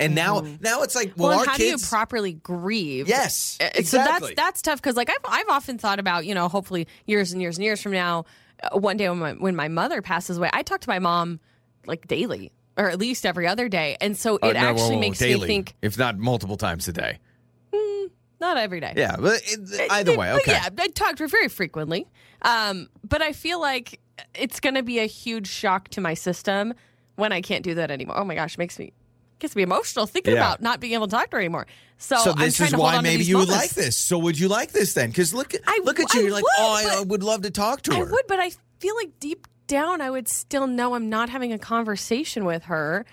And 0.00 0.14
now, 0.16 0.40
now 0.60 0.82
it's 0.82 0.96
like, 0.96 1.12
well, 1.16 1.28
Well, 1.28 1.38
our 1.40 1.44
how 1.46 1.56
kids. 1.56 1.80
do 1.80 1.84
you 1.86 1.88
properly 1.88 2.32
grieve? 2.32 3.06
yes, 3.08 3.56
Uh, 3.60 3.68
exactly. 3.74 3.84
So 3.84 3.98
that's 3.98 4.34
that's 4.36 4.62
tough 4.62 4.82
because 4.82 4.96
like 4.96 5.08
I've 5.08 5.16
I've 5.24 5.48
often 5.48 5.78
thought 5.78 6.00
about 6.00 6.26
you 6.26 6.34
know 6.34 6.48
hopefully 6.48 6.88
years 7.06 7.32
and 7.32 7.40
years 7.40 7.56
and 7.56 7.64
years 7.64 7.80
from 7.80 7.92
now, 7.92 8.24
uh, 8.64 8.76
one 8.78 8.96
day 8.96 9.08
when 9.08 9.18
my 9.20 9.32
when 9.34 9.54
my 9.54 9.68
mother 9.68 10.02
passes 10.02 10.38
away, 10.38 10.50
I 10.52 10.62
talk 10.64 10.80
to 10.80 10.88
my 10.88 10.98
mom 10.98 11.38
like 11.86 12.08
daily 12.08 12.50
or 12.76 12.88
at 12.90 12.98
least 12.98 13.24
every 13.24 13.46
other 13.46 13.68
day, 13.68 13.96
and 14.00 14.16
so 14.16 14.36
Uh, 14.42 14.48
it 14.48 14.54
no, 14.54 14.60
actually 14.60 14.82
whoa, 14.82 14.94
whoa, 14.94 15.00
makes 15.00 15.18
daily, 15.18 15.40
me 15.42 15.46
think 15.46 15.74
if 15.82 15.96
not 15.96 16.18
multiple 16.18 16.56
times 16.56 16.88
a 16.88 16.92
day. 16.92 17.18
not 18.40 18.56
every 18.56 18.80
day. 18.80 18.94
Yeah, 18.96 19.16
but 19.20 19.40
it, 19.44 19.90
either 19.90 20.16
way, 20.18 20.32
But 20.32 20.42
okay. 20.42 20.52
yeah, 20.52 20.68
I 20.76 20.88
talk 20.88 21.14
to 21.16 21.22
her 21.24 21.28
very 21.28 21.48
frequently. 21.48 22.08
Um, 22.42 22.88
but 23.08 23.22
I 23.22 23.32
feel 23.34 23.60
like 23.60 24.00
it's 24.34 24.60
going 24.60 24.74
to 24.74 24.82
be 24.82 24.98
a 24.98 25.06
huge 25.06 25.46
shock 25.48 25.88
to 25.90 26.00
my 26.00 26.14
system 26.14 26.74
when 27.16 27.32
I 27.32 27.40
can't 27.40 27.64
do 27.64 27.74
that 27.74 27.90
anymore. 27.90 28.18
Oh 28.18 28.24
my 28.24 28.34
gosh, 28.34 28.54
it 28.54 28.58
makes 28.58 28.78
me 28.78 28.92
gets 29.38 29.56
me 29.56 29.62
emotional 29.62 30.06
thinking 30.06 30.34
Yeah. 30.34 30.40
about 30.40 30.62
not 30.62 30.78
being 30.78 30.94
able 30.94 31.08
to 31.08 31.10
talk 31.10 31.30
to 31.30 31.36
her 31.36 31.40
anymore. 31.40 31.66
So, 31.98 32.16
So 32.18 32.32
this 32.32 32.60
is 32.60 32.70
to 32.70 32.78
why 32.78 33.00
maybe 33.00 33.24
you 33.24 33.38
would 33.38 33.48
like 33.48 33.70
this. 33.70 33.96
So 33.96 34.16
would 34.18 34.38
you 34.38 34.48
like 34.48 34.70
this 34.72 34.94
then? 34.94 35.10
Because 35.10 35.34
look, 35.34 35.52
at 35.54 35.60
I 35.66 35.80
look 35.84 35.98
at 35.98 36.14
you. 36.14 36.20
I 36.20 36.22
You're 36.24 36.32
like, 36.32 36.44
oh, 36.58 36.72
I, 36.72 36.84
uh, 36.96 37.00
I 37.00 37.02
would 37.02 37.22
love 37.24 37.42
to 37.42 37.50
talk 37.50 37.82
to 37.82 37.94
her. 37.94 38.06
I 38.06 38.10
would, 38.10 38.26
but 38.28 38.38
I 38.38 38.50
feel 38.78 38.94
like 38.96 39.18
deep 39.18 39.46
down 39.66 40.00
I 40.00 40.10
would 40.10 40.28
still 40.28 40.66
know 40.66 40.94
I'm 40.94 41.08
not 41.08 41.28
having 41.28 41.52
a 41.52 41.58
conversation 41.58 42.44
with 42.44 42.64
her. 42.64 43.04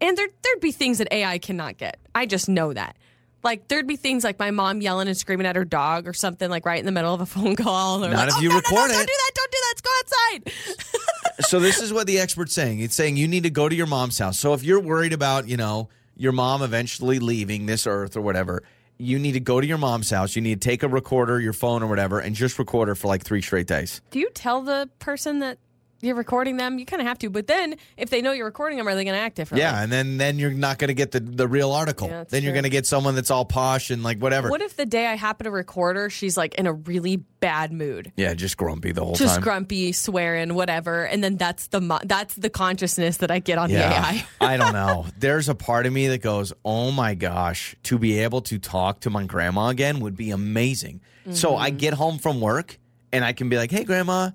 And 0.00 0.16
there 0.16 0.28
there'd 0.42 0.60
be 0.60 0.72
things 0.72 0.98
that 0.98 1.08
AI 1.12 1.38
cannot 1.38 1.78
get. 1.78 1.98
I 2.14 2.26
just 2.26 2.48
know 2.48 2.72
that. 2.72 2.96
Like 3.42 3.68
there'd 3.68 3.86
be 3.86 3.96
things 3.96 4.24
like 4.24 4.38
my 4.38 4.50
mom 4.50 4.80
yelling 4.80 5.08
and 5.08 5.16
screaming 5.16 5.46
at 5.46 5.56
her 5.56 5.64
dog 5.64 6.08
or 6.08 6.12
something 6.12 6.50
like 6.50 6.66
right 6.66 6.78
in 6.80 6.86
the 6.86 6.92
middle 6.92 7.14
of 7.14 7.20
a 7.20 7.26
phone 7.34 7.56
call. 7.56 8.04
Or 8.04 8.10
Not 8.10 8.18
like, 8.18 8.28
if 8.30 8.34
"Oh, 8.36 8.40
you 8.40 8.48
no, 8.48 8.54
no, 8.54 8.60
record 8.60 8.74
no, 8.76 8.84
it." 8.84 8.88
Don't 8.88 9.06
do 9.06 9.12
that. 9.12 9.30
Don't 9.34 9.52
do 9.52 9.58
that. 9.60 9.74
Let's 9.74 9.80
go 9.80 9.90
outside. 10.00 10.92
so 11.48 11.60
this 11.60 11.80
is 11.80 11.92
what 11.92 12.06
the 12.06 12.18
expert's 12.18 12.52
saying. 12.52 12.80
It's 12.80 12.94
saying 12.94 13.16
you 13.16 13.28
need 13.28 13.44
to 13.44 13.50
go 13.50 13.68
to 13.68 13.74
your 13.74 13.86
mom's 13.86 14.18
house. 14.18 14.38
So 14.38 14.54
if 14.54 14.62
you're 14.64 14.80
worried 14.80 15.12
about, 15.12 15.48
you 15.48 15.56
know, 15.56 15.88
your 16.16 16.32
mom 16.32 16.62
eventually 16.62 17.18
leaving 17.20 17.66
this 17.66 17.86
earth 17.86 18.16
or 18.16 18.20
whatever, 18.20 18.62
you 18.98 19.18
need 19.20 19.32
to 19.32 19.40
go 19.40 19.60
to 19.60 19.66
your 19.66 19.78
mom's 19.78 20.10
house. 20.10 20.34
You 20.34 20.42
need 20.42 20.60
to 20.60 20.68
take 20.68 20.82
a 20.82 20.88
recorder, 20.88 21.38
your 21.40 21.52
phone 21.52 21.82
or 21.84 21.86
whatever, 21.86 22.18
and 22.18 22.34
just 22.34 22.58
record 22.58 22.88
her 22.88 22.96
for 22.96 23.06
like 23.06 23.22
three 23.22 23.40
straight 23.40 23.68
days. 23.68 24.00
do 24.10 24.18
you 24.18 24.28
tell 24.34 24.60
the 24.62 24.90
person 24.98 25.38
that 25.38 25.58
you're 26.00 26.14
recording 26.14 26.56
them? 26.58 26.78
You 26.78 26.86
kind 26.86 27.00
of 27.02 27.08
have 27.08 27.18
to. 27.18 27.30
But 27.30 27.46
then 27.48 27.74
if 27.96 28.10
they 28.10 28.22
know 28.22 28.32
you're 28.32 28.44
recording 28.46 28.78
them, 28.78 28.86
are 28.86 28.94
they 28.94 29.04
going 29.04 29.16
to 29.16 29.20
act 29.20 29.36
differently? 29.36 29.62
Yeah, 29.62 29.82
and 29.82 29.90
then 29.90 30.16
then 30.16 30.38
you're 30.38 30.50
not 30.52 30.78
going 30.78 30.88
to 30.88 30.94
get 30.94 31.10
the 31.10 31.20
the 31.20 31.48
real 31.48 31.72
article. 31.72 32.08
Yeah, 32.08 32.24
then 32.28 32.42
you're 32.42 32.52
going 32.52 32.62
to 32.64 32.70
get 32.70 32.86
someone 32.86 33.14
that's 33.14 33.30
all 33.30 33.44
posh 33.44 33.90
and 33.90 34.02
like 34.02 34.18
whatever. 34.18 34.48
What 34.50 34.60
if 34.62 34.76
the 34.76 34.86
day 34.86 35.06
I 35.06 35.14
happen 35.16 35.44
to 35.44 35.50
record 35.50 35.96
her, 35.96 36.08
she's 36.10 36.36
like 36.36 36.54
in 36.54 36.66
a 36.66 36.72
really 36.72 37.16
bad 37.40 37.72
mood? 37.72 38.12
yeah, 38.16 38.34
just 38.34 38.56
grumpy 38.56 38.92
the 38.92 39.04
whole 39.04 39.14
just 39.14 39.20
time. 39.22 39.28
Just 39.36 39.40
grumpy, 39.42 39.92
swearing, 39.92 40.54
whatever, 40.54 41.04
and 41.04 41.22
then 41.22 41.36
that's 41.36 41.68
the 41.68 41.80
that's 42.04 42.34
the 42.34 42.50
consciousness 42.50 43.18
that 43.18 43.30
I 43.30 43.38
get 43.40 43.58
on 43.58 43.70
the 43.70 43.76
AI. 43.78 44.24
I 44.40 44.56
don't 44.56 44.72
know. 44.82 45.06
There's 45.18 45.48
a 45.48 45.54
part 45.54 45.86
of 45.86 45.92
me 45.92 46.08
that 46.08 46.22
goes, 46.22 46.52
"Oh 46.64 46.90
my 46.92 47.14
gosh, 47.14 47.74
to 47.84 47.98
be 47.98 48.18
able 48.20 48.42
to 48.42 48.58
talk 48.58 49.00
to 49.00 49.10
my 49.10 49.24
grandma 49.24 49.68
again 49.68 50.00
would 50.00 50.16
be 50.16 50.30
amazing." 50.30 51.00
So 51.32 51.56
I 51.56 51.68
Mm-hmm. 51.70 51.76
get 51.78 51.94
home 51.94 52.18
from 52.18 52.40
work 52.40 52.78
and 53.12 53.24
I 53.24 53.32
can 53.34 53.48
be 53.48 53.56
like, 53.56 53.70
"Hey 53.70 53.84
grandma." 53.84 54.30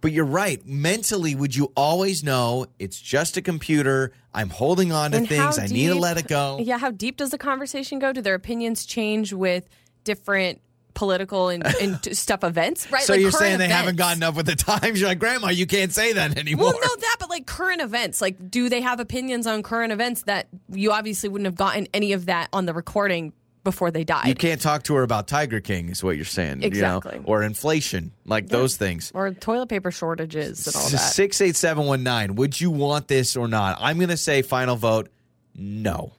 But 0.00 0.12
you're 0.12 0.24
right. 0.24 0.64
Mentally, 0.66 1.34
would 1.34 1.54
you 1.56 1.72
always 1.76 2.22
know 2.22 2.66
it's 2.78 3.00
just 3.00 3.36
a 3.36 3.42
computer? 3.42 4.12
I'm 4.32 4.50
holding 4.50 4.92
on 4.92 5.12
to 5.12 5.16
And 5.18 5.28
things. 5.28 5.58
I 5.58 5.66
need 5.66 5.88
to 5.88 5.94
let 5.94 6.18
it 6.18 6.28
go. 6.28 6.58
Yeah, 6.60 6.78
how 6.78 6.90
deep 6.90 7.16
does 7.16 7.30
the 7.30 7.38
conversation 7.38 7.98
go? 7.98 8.12
Do 8.12 8.20
their 8.20 8.34
opinions 8.34 8.84
change 8.84 9.32
with 9.32 9.68
different 10.04 10.60
political 10.94 11.48
and, 11.48 11.64
and 11.80 12.16
stuff 12.16 12.44
events? 12.44 12.90
Right. 12.90 13.02
So 13.02 13.14
Like 13.14 13.22
you're 13.22 13.30
saying 13.30 13.58
they 13.58 13.68
haven't 13.68 13.96
gotten 13.96 14.22
up 14.22 14.34
with 14.34 14.46
the 14.46 14.56
times? 14.56 15.00
You're 15.00 15.08
like, 15.08 15.18
Grandma, 15.18 15.48
you 15.48 15.66
can't 15.66 15.92
say 15.92 16.12
that 16.14 16.36
anymore. 16.38 16.66
Well, 16.66 16.80
no, 16.80 16.96
that, 17.00 17.16
but 17.18 17.30
like 17.30 17.46
current 17.46 17.80
events. 17.80 18.20
Like, 18.20 18.50
do 18.50 18.68
they 18.68 18.80
have 18.80 19.00
opinions 19.00 19.46
on 19.46 19.62
current 19.62 19.92
events 19.92 20.22
that 20.24 20.48
you 20.70 20.92
obviously 20.92 21.28
wouldn't 21.28 21.46
have 21.46 21.56
gotten 21.56 21.86
any 21.94 22.12
of 22.12 22.26
that 22.26 22.48
on 22.52 22.66
the 22.66 22.74
recording 22.74 23.32
before 23.66 23.90
they 23.90 24.04
died? 24.04 24.28
You 24.28 24.34
can't 24.34 24.60
talk 24.60 24.84
to 24.84 24.94
her 24.94 25.02
about 25.02 25.28
Tiger 25.28 25.60
King, 25.60 25.90
is 25.90 26.02
what 26.02 26.16
you're 26.16 26.24
saying. 26.24 26.62
you 26.62 26.70
know? 26.70 26.96
Exactly. 26.98 27.20
Or 27.24 27.42
inflation, 27.42 28.12
like 28.24 28.48
those 28.48 28.76
things. 28.78 29.10
or 29.14 29.32
toilet 29.32 29.68
paper 29.68 29.90
shortages 29.90 30.66
and 30.66 30.76
all 30.76 30.88
that. 30.88 30.98
Six 30.98 31.40
eight 31.40 31.56
seven 31.56 31.84
one 31.84 32.02
nine. 32.02 32.36
Would 32.36 32.58
you 32.60 32.70
want 32.70 33.08
this 33.08 33.36
or 33.36 33.48
not? 33.48 33.76
I'm 33.80 33.98
going 33.98 34.08
to 34.10 34.16
say 34.16 34.40
final 34.42 34.76
vote. 34.76 35.10
No. 35.54 36.12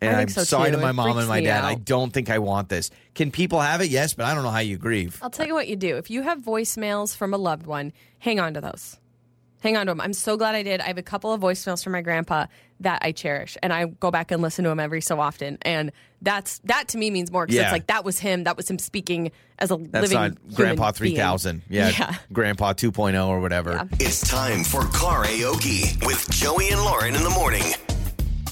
And 0.00 0.16
I'm 0.16 0.28
so, 0.28 0.42
sorry 0.42 0.70
too. 0.70 0.76
to 0.76 0.82
my 0.82 0.90
It 0.90 0.94
mom 0.94 1.18
and 1.18 1.28
my 1.28 1.40
dad. 1.40 1.64
I 1.64 1.74
don't 1.74 2.12
think 2.12 2.30
I 2.30 2.38
want 2.38 2.68
this. 2.68 2.90
Can 3.14 3.30
people 3.30 3.60
have 3.60 3.80
it? 3.80 3.88
Yes, 3.88 4.14
but 4.14 4.26
I 4.26 4.34
don't 4.34 4.42
know 4.42 4.50
how 4.50 4.58
you 4.58 4.76
grieve. 4.76 5.18
I'll 5.22 5.30
tell 5.30 5.46
you 5.46 5.54
what 5.54 5.68
you 5.68 5.76
do. 5.76 5.96
If 5.96 6.10
you 6.10 6.22
have 6.22 6.38
voicemails 6.40 7.14
from 7.16 7.34
a 7.34 7.36
loved 7.38 7.66
one, 7.66 7.92
hang 8.18 8.40
on 8.40 8.54
to 8.54 8.60
those. 8.60 8.98
Hang 9.62 9.76
on 9.76 9.86
to 9.86 9.92
them. 9.92 10.00
I'm 10.00 10.12
so 10.12 10.36
glad 10.36 10.54
I 10.56 10.62
did. 10.64 10.80
I 10.80 10.84
have 10.88 10.98
a 10.98 11.02
couple 11.02 11.32
of 11.32 11.40
voicemails 11.40 11.84
from 11.84 11.92
my 11.92 12.02
grandpa 12.02 12.46
that 12.80 12.98
I 13.02 13.12
cherish, 13.12 13.56
and 13.62 13.72
I 13.72 13.84
go 13.86 14.10
back 14.10 14.32
and 14.32 14.42
listen 14.42 14.64
to 14.64 14.70
them 14.70 14.80
every 14.80 15.00
so 15.00 15.20
often. 15.20 15.56
And 15.62 15.92
that's 16.20 16.58
that 16.64 16.88
to 16.88 16.98
me 16.98 17.10
means 17.10 17.30
more 17.30 17.46
because 17.46 17.56
Yeah. 17.56 17.62
it's 17.64 17.72
like 17.72 17.86
that 17.86 18.04
was 18.04 18.18
him. 18.18 18.42
That 18.44 18.56
was 18.56 18.68
him 18.68 18.80
speaking 18.80 19.30
as 19.60 19.70
a 19.70 19.76
That's 19.76 20.10
living 20.10 20.18
not 20.18 20.30
human 20.40 20.54
Grandpa 20.54 20.90
3000. 20.90 21.62
Yeah, 21.68 21.90
Yeah. 21.96 22.14
Grandpa 22.32 22.72
2.0 22.72 23.28
or 23.28 23.40
whatever. 23.40 23.72
Yeah. 23.72 23.84
It's 24.00 24.20
time 24.28 24.64
for 24.64 24.80
karaoke 24.82 26.04
with 26.04 26.28
Joey 26.30 26.70
and 26.70 26.82
Lauren 26.82 27.14
in 27.14 27.22
the 27.22 27.30
morning. 27.30 27.62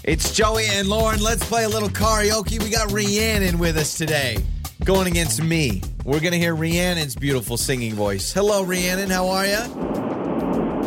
It's 0.04 0.32
Joey 0.32 0.66
and 0.68 0.86
Lauren. 0.88 1.20
Let's 1.20 1.44
play 1.44 1.64
a 1.64 1.68
little 1.68 1.88
karaoke. 1.90 2.62
We 2.62 2.70
got 2.70 2.92
Rhiannon 2.92 3.58
with 3.58 3.76
us 3.76 3.98
today, 3.98 4.38
going 4.84 5.08
against 5.08 5.42
me. 5.42 5.82
We're 6.04 6.20
going 6.20 6.32
to 6.32 6.38
hear 6.38 6.54
Rhiannon's 6.54 7.16
beautiful 7.16 7.56
singing 7.56 7.94
voice. 7.94 8.32
Hello, 8.32 8.62
Rhiannon. 8.62 9.10
How 9.10 9.26
are 9.28 9.44
you? 9.46 10.29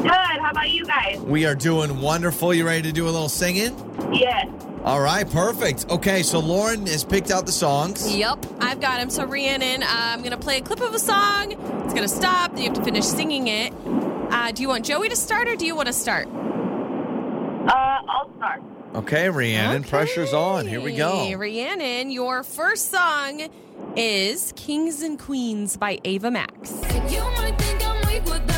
Good. 0.04 0.12
How 0.12 0.52
about 0.52 0.70
you 0.70 0.86
guys? 0.86 1.18
We 1.20 1.46
are 1.46 1.56
doing 1.56 2.02
wonderful. 2.02 2.54
You 2.54 2.66
ready 2.66 2.82
to 2.84 2.92
do 2.92 3.06
a 3.06 3.10
little 3.10 3.30
singing? 3.30 3.74
Yes. 4.14 4.48
All 4.84 5.00
right, 5.00 5.30
perfect. 5.30 5.90
Okay, 5.90 6.24
so 6.24 6.40
Lauren 6.40 6.86
has 6.88 7.06
picked 7.06 7.32
out 7.32 7.46
the 7.46 7.54
songs. 7.54 8.14
Yep, 8.14 8.46
I've 8.60 8.82
got 8.82 9.00
him. 9.00 9.10
So 9.10 9.26
Rhiannon, 9.26 9.82
uh, 9.82 9.88
I'm 9.90 10.20
going 10.20 10.32
to 10.32 10.38
play 10.38 10.58
a 10.58 10.62
clip 10.62 10.82
of 10.82 10.94
a 10.94 11.00
song. 11.00 11.54
It's 11.54 11.94
going 11.94 12.04
to 12.04 12.10
stop. 12.10 12.52
Then 12.52 12.64
you 12.64 12.70
have 12.70 12.78
to 12.78 12.84
finish 12.84 13.06
singing 13.06 13.48
it. 13.48 13.74
Uh, 14.30 14.52
do 14.52 14.62
you 14.62 14.68
want 14.68 14.84
Joey 14.84 15.08
to 15.08 15.16
start 15.16 15.48
or 15.48 15.56
do 15.56 15.66
you 15.66 15.74
want 15.74 15.88
to 15.88 15.94
start? 15.94 16.28
Uh, 16.28 17.72
I'll 18.10 18.30
start. 18.36 18.62
Okay, 18.96 19.30
Rhiannon, 19.30 19.84
pressure's 19.86 20.34
on. 20.34 20.68
Here 20.68 20.82
we 20.82 20.98
go. 20.98 21.22
Okay, 21.22 21.36
Rhiannon, 21.38 22.12
your 22.12 22.44
first 22.44 22.92
song 22.92 23.48
is 23.96 24.54
Kings 24.58 25.02
and 25.02 25.18
Queens 25.18 25.78
by 25.78 25.98
Ava 26.04 26.30
Max. 26.30 26.74
You 27.10 27.22
might 27.38 27.56
think 27.58 27.88
I'm 27.88 28.06
weak 28.08 28.26
without 28.26 28.53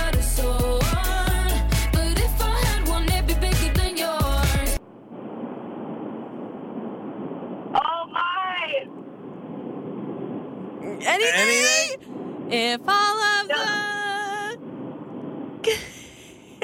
Anything? 11.34 11.98
Anything? 12.02 12.52
If 12.52 12.82
all 12.88 13.20
of 13.22 13.48
the. 13.48 13.56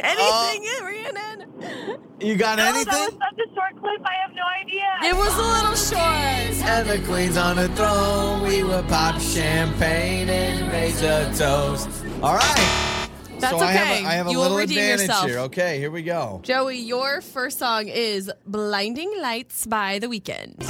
Anything, 0.04 0.68
Uh, 0.68 0.84
Rhiannon? 0.86 2.00
You 2.20 2.36
got 2.36 2.60
Oh, 2.60 2.64
that 2.64 2.76
anything? 2.76 2.94
was 2.94 3.14
such 3.14 3.40
a 3.40 3.54
short 3.54 3.80
clip. 3.80 4.02
I 4.06 4.14
have 4.26 4.34
no 4.34 4.44
idea. 4.62 4.88
It 5.04 5.16
was 5.16 5.34
a 5.36 5.42
little 5.42 5.76
short. 5.76 6.70
And 6.70 6.90
the 6.90 7.00
queen's 7.08 7.38
on 7.38 7.56
the 7.58 7.68
throne. 7.70 8.42
We 8.44 8.64
will 8.64 8.84
pop 8.84 9.20
champagne 9.22 10.30
and 10.30 10.72
raise 10.72 11.02
a 11.02 11.32
toast. 11.36 11.90
All 12.24 12.36
right. 12.36 13.08
That's 13.40 13.52
so 13.52 13.58
okay. 13.58 13.66
I 13.66 13.72
have 13.72 14.04
a, 14.04 14.08
I 14.08 14.14
have 14.14 14.28
a 14.28 14.32
you 14.32 14.40
little 14.40 14.58
redeem 14.58 14.78
advantage 14.78 15.02
yourself. 15.08 15.26
here. 15.28 15.40
Okay, 15.40 15.80
here 15.80 15.90
we 15.92 16.04
go. 16.04 16.40
Joey, 16.44 16.78
your 16.78 17.22
first 17.22 17.58
song 17.60 17.88
is 17.88 18.32
Blinding 18.46 19.12
Lights 19.20 19.66
by 19.66 19.98
The 20.00 20.08
Weeknd. 20.08 20.62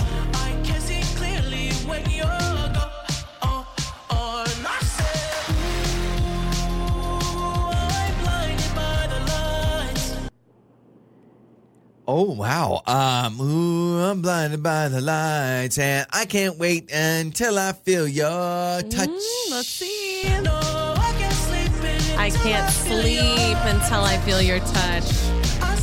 Oh 12.13 12.33
wow. 12.33 12.81
Um 12.87 13.39
ooh, 13.39 14.03
I'm 14.03 14.21
blinded 14.21 14.61
by 14.61 14.89
the 14.89 14.99
lights 14.99 15.77
and 15.77 16.05
I 16.11 16.25
can't 16.25 16.57
wait 16.57 16.91
until 16.91 17.57
I 17.57 17.71
feel 17.71 18.05
your 18.05 18.81
touch. 18.81 19.07
Mm, 19.07 19.51
let's 19.51 19.69
see. 19.69 20.23
No, 20.41 20.51
I 20.53 21.15
can't 21.17 21.33
sleep 21.33 21.71
until 21.71 22.19
I 22.19 22.29
can't 22.29 22.73
feel 22.73 23.01
sleep 23.01 23.15
your- 23.15 23.67
until 23.67 24.01
I 24.03 24.17
feel 24.25 24.41
your 24.41 24.59
touch. 24.59 25.05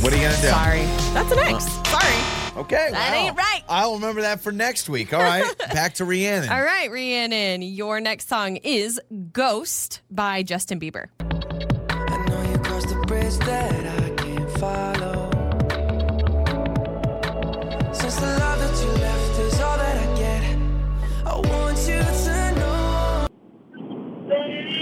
What 0.03 0.13
are 0.13 0.17
you 0.17 0.21
gonna 0.21 0.35
do? 0.39 0.49
Sorry. 0.49 0.85
That's 1.15 1.31
an 1.31 1.39
X. 1.39 1.65
Sorry. 1.89 2.61
Okay. 2.61 2.89
That 2.91 3.11
wow. 3.11 3.25
ain't 3.25 3.35
right. 3.35 3.63
I'll 3.67 3.95
remember 3.95 4.21
that 4.21 4.39
for 4.41 4.51
next 4.51 4.87
week. 4.87 5.15
All 5.15 5.23
right. 5.23 5.57
Back 5.73 5.95
to 5.95 6.05
Rhiannon. 6.05 6.49
All 6.49 6.61
right, 6.61 6.91
Rhiannon, 6.91 7.63
your 7.63 7.99
next 7.99 8.29
song 8.29 8.57
is 8.57 9.01
Ghost 9.33 10.01
by 10.11 10.43
Justin 10.43 10.79
Bieber. 10.79 11.07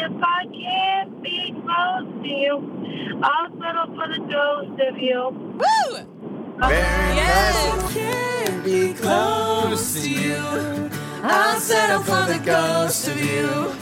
If 0.07 0.23
I 0.23 0.45
can't 0.45 1.21
be 1.21 1.53
close 1.63 2.07
to 2.23 2.27
you, 2.27 3.19
I'll 3.21 3.51
settle 3.59 3.87
for 3.95 4.07
the 4.07 4.19
ghost 4.31 4.81
of 4.89 4.97
you. 4.97 5.29
Woo! 5.59 5.97
Very 6.59 7.15
Yes. 7.15 7.65
impressive. 7.65 8.01
Can't 8.01 8.63
be 8.63 8.93
to 8.93 10.09
you. 10.09 10.89
I'll 11.23 11.59
settle 11.59 12.01
for 12.03 12.31
the 12.31 12.39
ghost 12.43 13.07
of 13.07 13.19
you. 13.21 13.75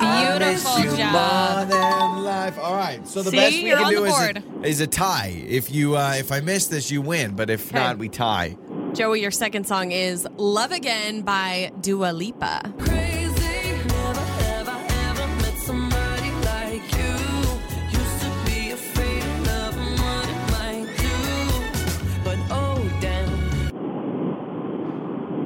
Beautiful 0.00 0.80
you 0.84 0.96
job. 0.96 1.12
more 1.12 1.64
than 1.78 2.24
life. 2.24 2.58
All 2.58 2.74
right. 2.74 3.06
So 3.06 3.22
the 3.22 3.30
See, 3.30 3.36
best 3.36 3.56
we 3.62 3.70
can 3.70 3.90
do 3.90 4.04
is 4.04 4.14
a, 4.18 4.66
is 4.66 4.80
a 4.80 4.86
tie. 4.86 5.44
If 5.46 5.70
you 5.70 5.96
uh, 5.96 6.14
if 6.18 6.32
I 6.32 6.40
miss 6.40 6.66
this, 6.66 6.90
you 6.90 7.00
win. 7.02 7.36
But 7.36 7.48
if 7.50 7.68
Okay. 7.70 7.78
not, 7.78 7.98
we 7.98 8.08
tie. 8.08 8.56
Joey, 8.94 9.20
your 9.20 9.30
second 9.30 9.66
song 9.66 9.92
is 9.92 10.26
Love 10.36 10.72
Again 10.72 11.22
by 11.22 11.70
Dua 11.80 12.12
Lipa. 12.12 12.72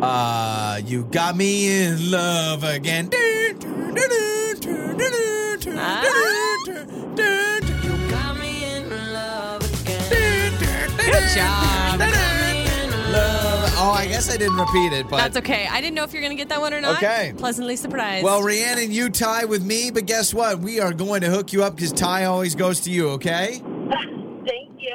Uh, 0.07 0.81
you 0.85 1.05
got 1.05 1.35
me 1.35 1.83
in 1.83 2.11
love 2.11 2.63
again. 2.63 3.09
You 3.11 3.55
got 8.11 8.37
me 8.39 8.65
in 8.75 8.91
love 9.15 9.63
again. 9.81 10.53
Good 10.99 11.29
job. 11.35 12.01
Love. 13.11 13.73
Oh, 13.77 13.95
I 13.97 14.07
guess 14.07 14.31
I 14.31 14.37
didn't 14.37 14.59
repeat 14.59 14.93
it, 14.93 15.09
but 15.09 15.17
That's 15.17 15.39
okay. 15.39 15.67
I 15.71 15.81
didn't 15.81 15.95
know 15.95 16.05
if 16.05 16.13
you're 16.13 16.21
going 16.21 16.37
to 16.37 16.41
get 16.41 16.51
that 16.51 16.61
one 16.61 16.75
or 16.75 16.83
not. 16.83 16.99
Okay. 16.99 17.33
Pleasantly 17.39 17.77
surprised. 17.77 18.25
Well, 18.25 18.43
Rhiannon, 18.43 18.93
you 18.93 19.09
tie 19.09 19.47
with 19.47 19.65
me, 19.65 19.91
but 19.91 20.05
guess 20.05 20.35
what? 20.35 20.59
We 20.59 20.81
are 20.81 20.93
going 20.93 21.23
to 21.23 21.31
hook 21.31 21.55
you 21.55 21.65
up 21.65 21.77
because 21.77 21.93
tie 21.93 22.27
always 22.27 22.55
goes 22.55 22.81
to 22.81 22.91
you, 22.91 23.09
okay? 23.13 23.63
Thank 24.45 24.83
you. 24.83 24.95